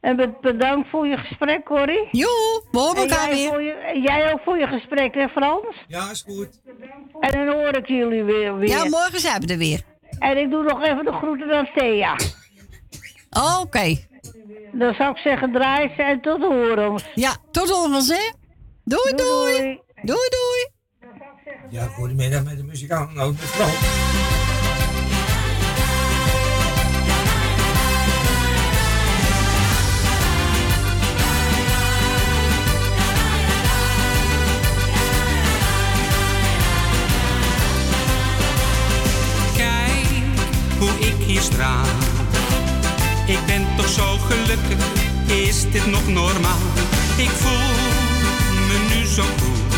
[0.00, 2.08] En be- bedankt voor je gesprek, Corrie.
[2.10, 3.48] Joe, we horen En elkaar jij weer.
[3.48, 5.76] voor je- jij ook voor je gesprek, hè Frans?
[5.88, 6.60] Ja, is goed.
[7.20, 8.56] En dan hoor ik jullie weer.
[8.58, 8.68] weer.
[8.68, 9.80] Ja, morgen zijn we er weer.
[10.18, 12.16] En ik doe nog even de groeten aan Thea.
[13.60, 13.96] Oké.
[14.72, 17.04] Dan zou ik zeggen draai ze en tot horens.
[17.14, 18.30] Ja, tot horens, hè?
[18.88, 19.80] Doei, doei.
[20.02, 20.62] Doei, doei.
[21.70, 23.14] Ja, goedemiddag met de muzikant.
[23.14, 23.66] Nou, de vrouw.
[39.56, 40.08] Kijk
[40.78, 41.84] hoe ik hier straal.
[43.26, 44.86] Ik ben toch zo gelukkig,
[45.26, 46.58] is dit nog normaal?
[47.16, 48.07] Ik voel
[48.68, 49.74] me nu zo goed.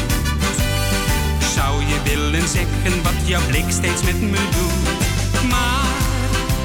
[1.55, 5.49] Zou je willen zeggen wat jouw blik steeds met me doet?
[5.49, 5.89] Maar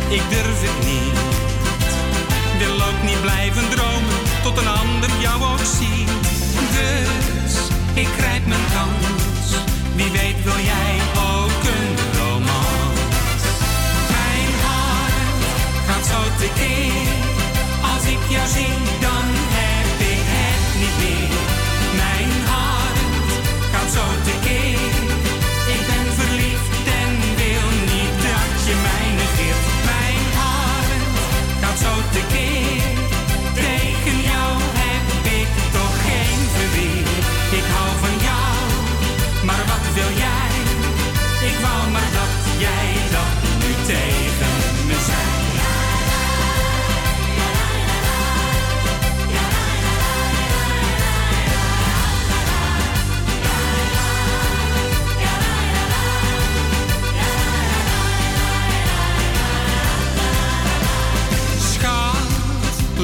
[0.09, 1.17] ik durf het niet.
[2.57, 6.09] Wil ook niet blijven dromen tot een ander jou ook ziet.
[6.77, 7.55] Dus
[7.93, 9.47] ik grijp mijn kans.
[9.95, 10.95] Wie weet wil jij
[11.33, 13.41] ook een romans.
[14.15, 15.17] Mijn hart
[15.87, 17.13] gaat zo tekeer.
[17.93, 19.14] Als ik jou zie, dan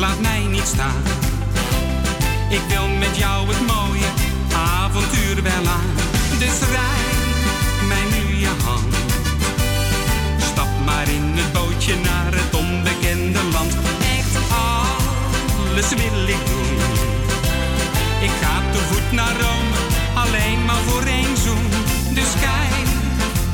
[0.01, 1.03] laat mij niet staan.
[2.49, 4.09] Ik wil met jou het mooie
[4.53, 5.91] avontuur wel aan.
[6.39, 8.93] Dus reik mij nu je hand.
[10.51, 13.73] Stap maar in het bootje naar het onbekende land.
[14.17, 14.35] Echt
[14.69, 16.77] alles wil ik doen.
[18.27, 19.75] Ik ga te voet naar Rome,
[20.23, 21.67] alleen maar voor één zoen.
[22.13, 22.88] Dus kijk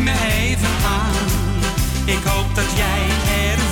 [0.05, 1.15] me even aan.
[2.05, 3.01] Ik hoop dat jij
[3.51, 3.66] ervoor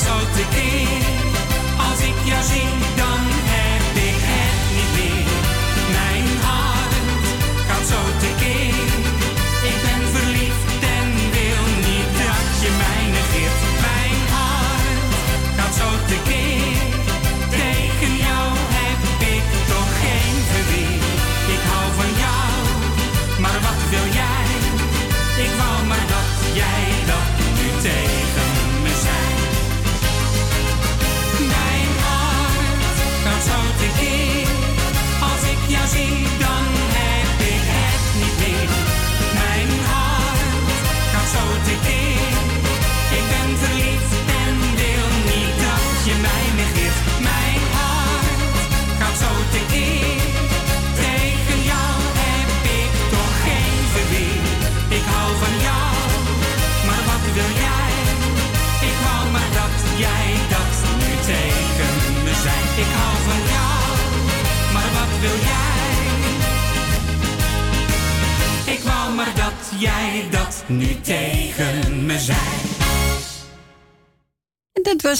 [0.00, 1.02] zo tekeer.
[1.90, 3.01] Als ik jou zie,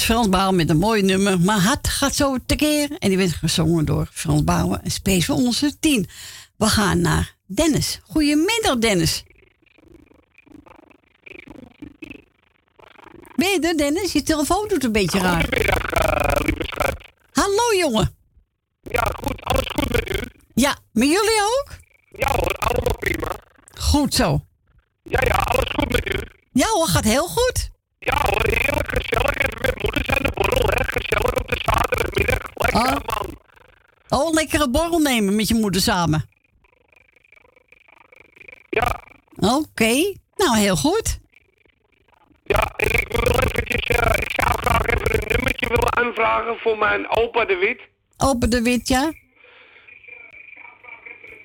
[0.02, 1.40] was Frans Bauer met een mooi nummer.
[1.40, 2.90] Maar hart gaat zo tekeer.
[2.98, 4.80] En die werd gezongen door Frans Bauer.
[4.82, 6.08] En Space voor onze tien.
[6.56, 8.00] We gaan naar Dennis.
[8.02, 9.24] Goedemiddag, Dennis.
[13.36, 14.12] Ben je er, Dennis?
[14.12, 15.42] Je telefoon doet een beetje raar.
[15.42, 16.96] Goedemiddag, eh, lieve schat.
[17.32, 18.16] Hallo, jongen.
[18.82, 19.40] Ja, goed.
[19.44, 20.18] Alles goed met u?
[20.54, 21.76] Ja, met jullie ook?
[22.10, 23.36] Ja hoor, allemaal prima.
[23.78, 24.46] Goed zo.
[25.02, 26.18] Ja, ja, alles goed met u?
[26.52, 27.71] Ja hoor, gaat heel goed.
[28.04, 29.36] Ja hoor, heerlijk gezellig.
[29.36, 30.84] Even met moeders aan de borrel, hè.
[30.84, 32.38] Gezellig op de zaterdagmiddag.
[32.54, 33.16] Lekker, Oh.
[33.16, 33.40] man.
[34.08, 36.28] Oh, een lekkere borrel nemen met je moeder samen.
[38.70, 39.00] Ja.
[39.36, 41.18] Oké, nou heel goed.
[42.44, 46.78] Ja, en ik wil eventjes, eh, ik zou graag even een nummertje willen aanvragen voor
[46.78, 47.80] mijn opa de Wit.
[48.16, 49.12] Open de wit, ja.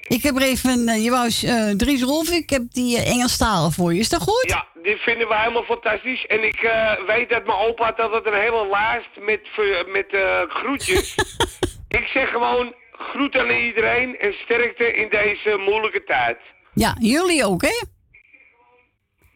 [0.07, 3.71] Ik heb er even, eh, je wou eh Dries Rolf, ik heb die uh, Engelstalen
[3.71, 3.99] voor je.
[3.99, 4.49] Is dat goed?
[4.49, 6.25] Ja, die vinden we helemaal fantastisch.
[6.25, 9.41] En ik eh, weet dat mijn opa had altijd een hele lijst met,
[9.87, 11.15] met eh, groetjes.
[11.99, 16.37] ik zeg gewoon groet aan iedereen en sterkte in deze moeilijke tijd.
[16.73, 17.81] Ja, jullie ook, hè?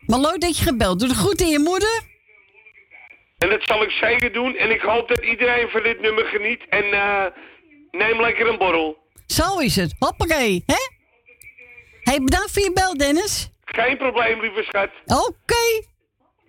[0.06, 1.00] Maar leuk dat je gebeld.
[1.00, 2.02] Doe de groet aan je moeder.
[3.38, 4.56] En dat zal ik zeker doen.
[4.56, 6.62] En ik hoop dat iedereen van dit nummer geniet.
[6.70, 7.26] En eh,
[7.92, 9.01] neem lekker een borrel.
[9.32, 9.96] Zo is het.
[10.00, 10.90] Hoppakee, hè?
[12.02, 13.50] Hey, bedankt voor je bel, Dennis.
[13.66, 14.90] Geen probleem, lieve schat.
[15.06, 15.88] Oké.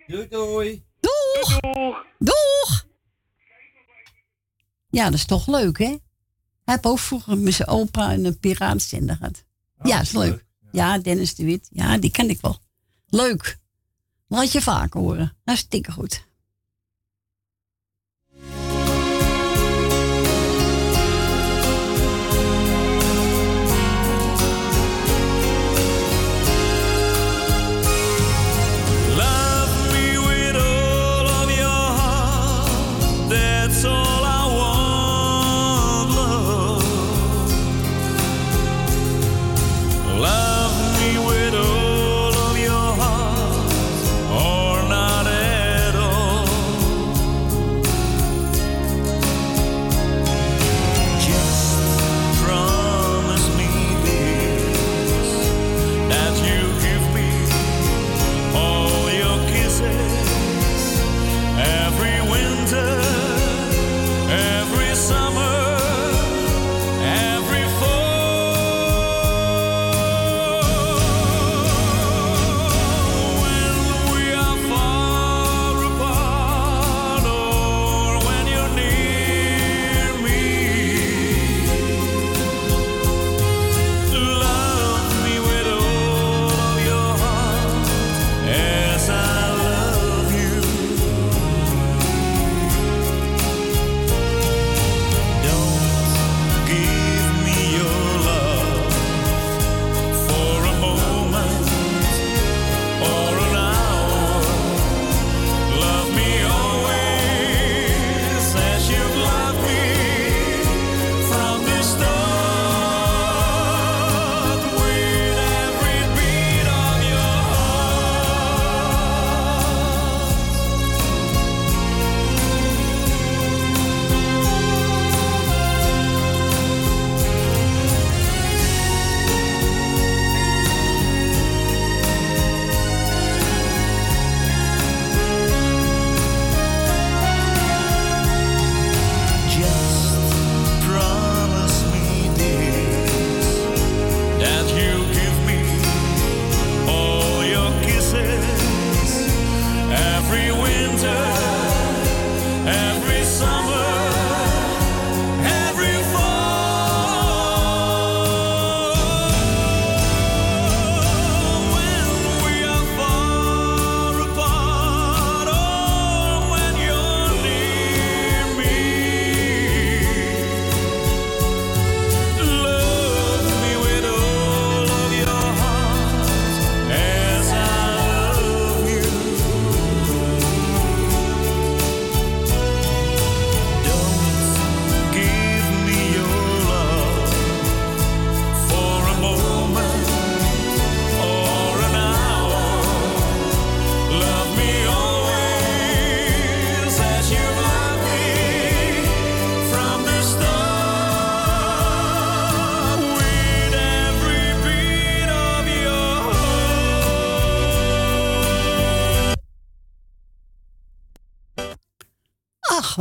[0.07, 0.83] Doei, doei.
[0.99, 1.59] Doeg.
[1.59, 2.05] Doeg.
[2.19, 2.85] Doeg.
[4.89, 5.85] Ja, dat is toch leuk, hè?
[5.85, 5.99] Hij
[6.73, 9.43] heeft ook vroeger met zijn opa een piraatzender gehad.
[9.83, 10.45] ja, is leuk.
[10.71, 11.67] Ja, Dennis de Wit.
[11.71, 12.57] Ja, die ken ik wel.
[13.07, 13.57] Leuk.
[14.27, 15.37] Laat je vaak horen.
[15.45, 16.27] Hartstikke goed.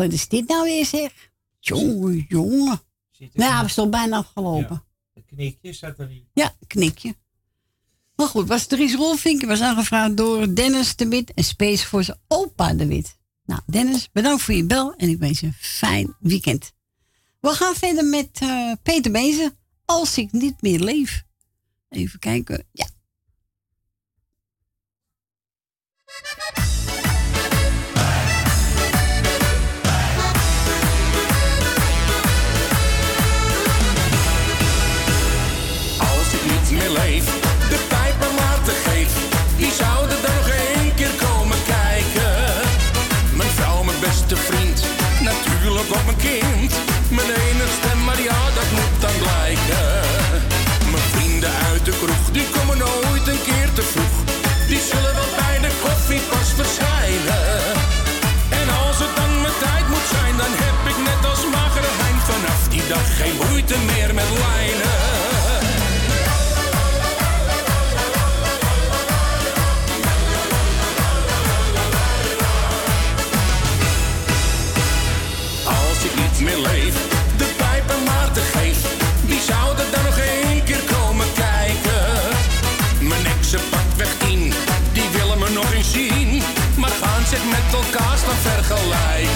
[0.02, 1.30] Wat is dit nou weer zeg?
[1.58, 2.80] Jongen, jongen.
[3.32, 4.84] Nou, we zijn bijna afgelopen.
[5.14, 6.24] Het knikje zat er niet.
[6.34, 7.14] Ja, knikje.
[8.16, 12.18] Maar goed, was Dries Rolfink was aangevraagd door Dennis de Wit en Space voor zijn
[12.28, 13.18] opa de Wit.
[13.44, 16.72] Nou, Dennis, bedankt voor je bel en ik wens je een fijn weekend.
[17.40, 19.56] We gaan verder met eh, Peter Bezen.
[19.84, 21.22] Als ik niet meer leef.
[21.88, 22.66] Even kijken.
[22.72, 22.86] Ja.
[36.98, 37.41] Ik
[87.40, 89.31] met elkaar staan vergelijken.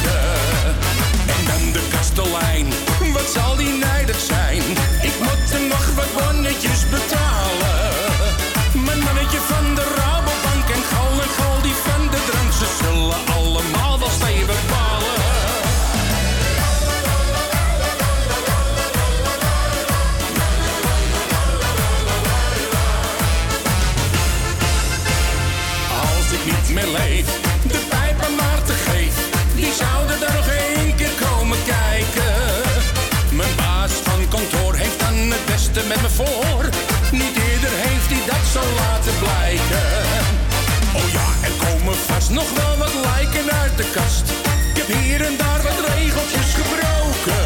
[42.27, 44.31] Vast nog wel wat lijken uit de kast.
[44.75, 47.45] Ik heb hier en daar wat regeltjes gebroken.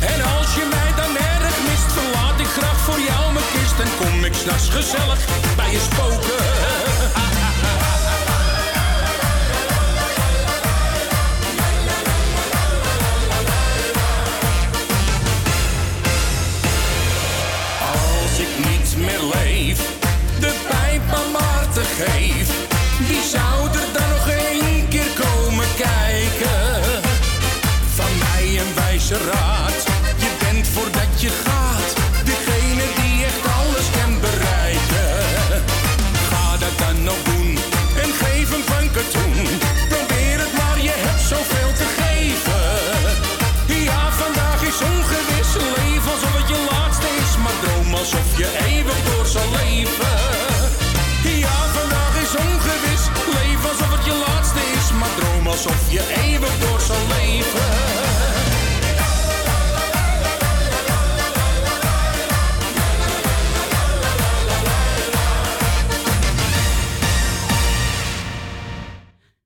[0.00, 3.78] En als je mij dan erg mist, verlaat ik graag voor jou mijn kist.
[3.80, 5.20] En kom ik s'nachts gezellig
[5.56, 6.49] bij je spoken.
[55.66, 57.88] Alsof je eeuwig door zal leven.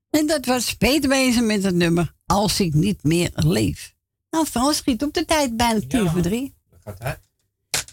[0.09, 3.93] En dat was Peter Bezen met het nummer Als ik niet meer leef.
[4.29, 6.55] Nou, Frans schiet op de tijd bijna tien voor drie.
[6.83, 7.19] Gaat uit.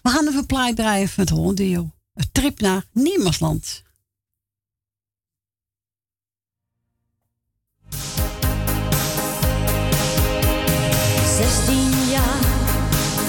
[0.02, 1.90] We gaan even plaat draaien van het Rondio.
[2.14, 3.82] Een trip naar Niemersland.
[11.36, 12.44] Zestien jaar,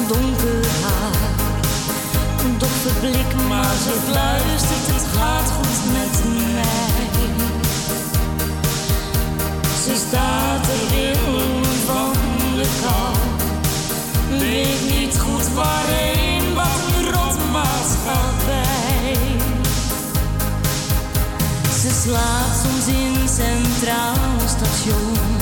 [0.08, 1.16] donker haar,
[2.46, 6.24] een doffe blik, maar ze fluistert, het gaat goed met
[6.54, 7.08] mij.
[9.84, 12.14] Ze staat er in van
[12.56, 13.16] de kou,
[14.40, 19.18] weet niet goed waarheen, wat een rotmaatschappij.
[21.82, 25.33] Ze slaapt soms in Centraal Station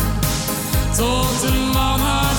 [0.95, 2.35] tot een man haar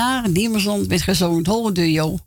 [0.00, 1.46] naar Diemersland werd gezongen.
[1.46, 2.18] Holle Duo.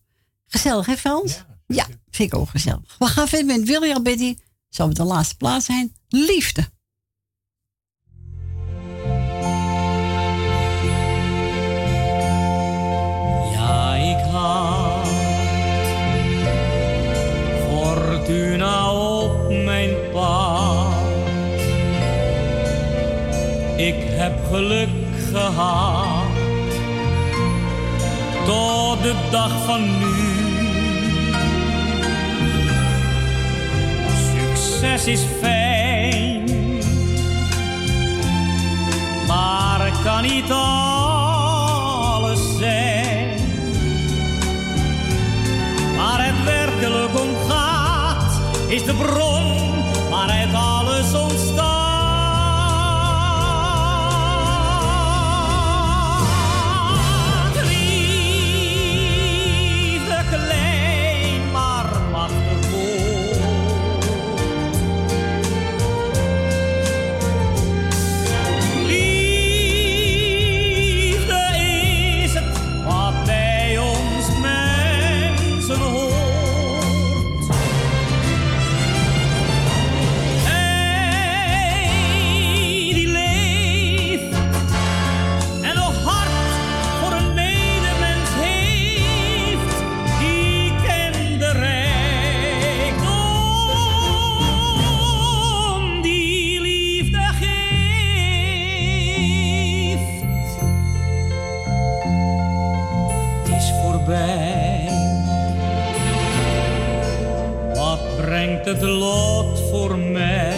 [0.45, 1.43] Gezellig, hè Frans?
[1.67, 2.95] Ja, vind ik ook gezellig.
[2.99, 4.35] We gaan verder met William Betty.
[4.69, 5.95] Zal het de laatste plaats zijn?
[6.09, 6.69] Liefde.
[13.53, 15.07] Ja, ik had
[17.67, 20.93] Fortuna op mijn pad.
[23.77, 24.89] Ik heb geluk
[25.31, 26.22] gehad
[28.45, 30.41] tot de dag van nu.
[34.31, 36.43] Succes is fijn,
[39.27, 43.37] maar kan niet alles zijn.
[45.97, 49.73] Waar het werkelijk om gaat, is de bron
[50.09, 50.82] waaruit alles
[108.73, 110.55] het lot voor mij?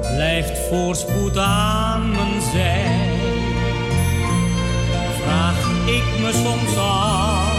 [0.00, 3.08] Blijft voorspoed aan mijn zij?
[5.22, 7.52] Vraag ik me soms af.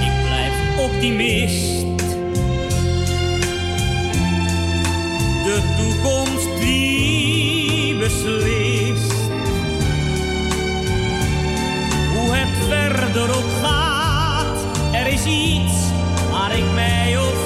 [0.00, 1.77] Ik blijf optimist.
[16.58, 17.37] Ik mij op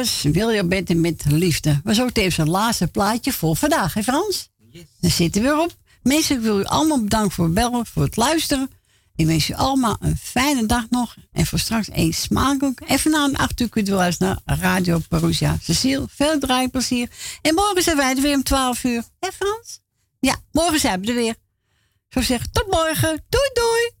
[0.00, 1.80] was William Betty met liefde.
[1.84, 4.48] Was ook tevens het laatste plaatje voor vandaag, hè Frans?
[5.00, 5.72] Dan zitten we weer op.
[6.02, 8.70] Mensen, ik wil u allemaal bedanken voor het bellen, voor het luisteren.
[9.16, 11.16] Ik wens u allemaal een fijne dag nog.
[11.32, 12.80] En voor straks een smakelijk.
[12.86, 15.56] Even na een acht uur kunt u luisteren naar Radio Perusia.
[15.62, 17.10] Cecile, veel draaiplezier.
[17.42, 19.02] En morgen zijn wij er weer om 12 uur.
[19.18, 19.80] Hè Frans?
[20.20, 21.34] Ja, morgen zijn we er weer.
[22.08, 23.24] Zou zeggen, tot morgen.
[23.28, 23.99] Doei doei.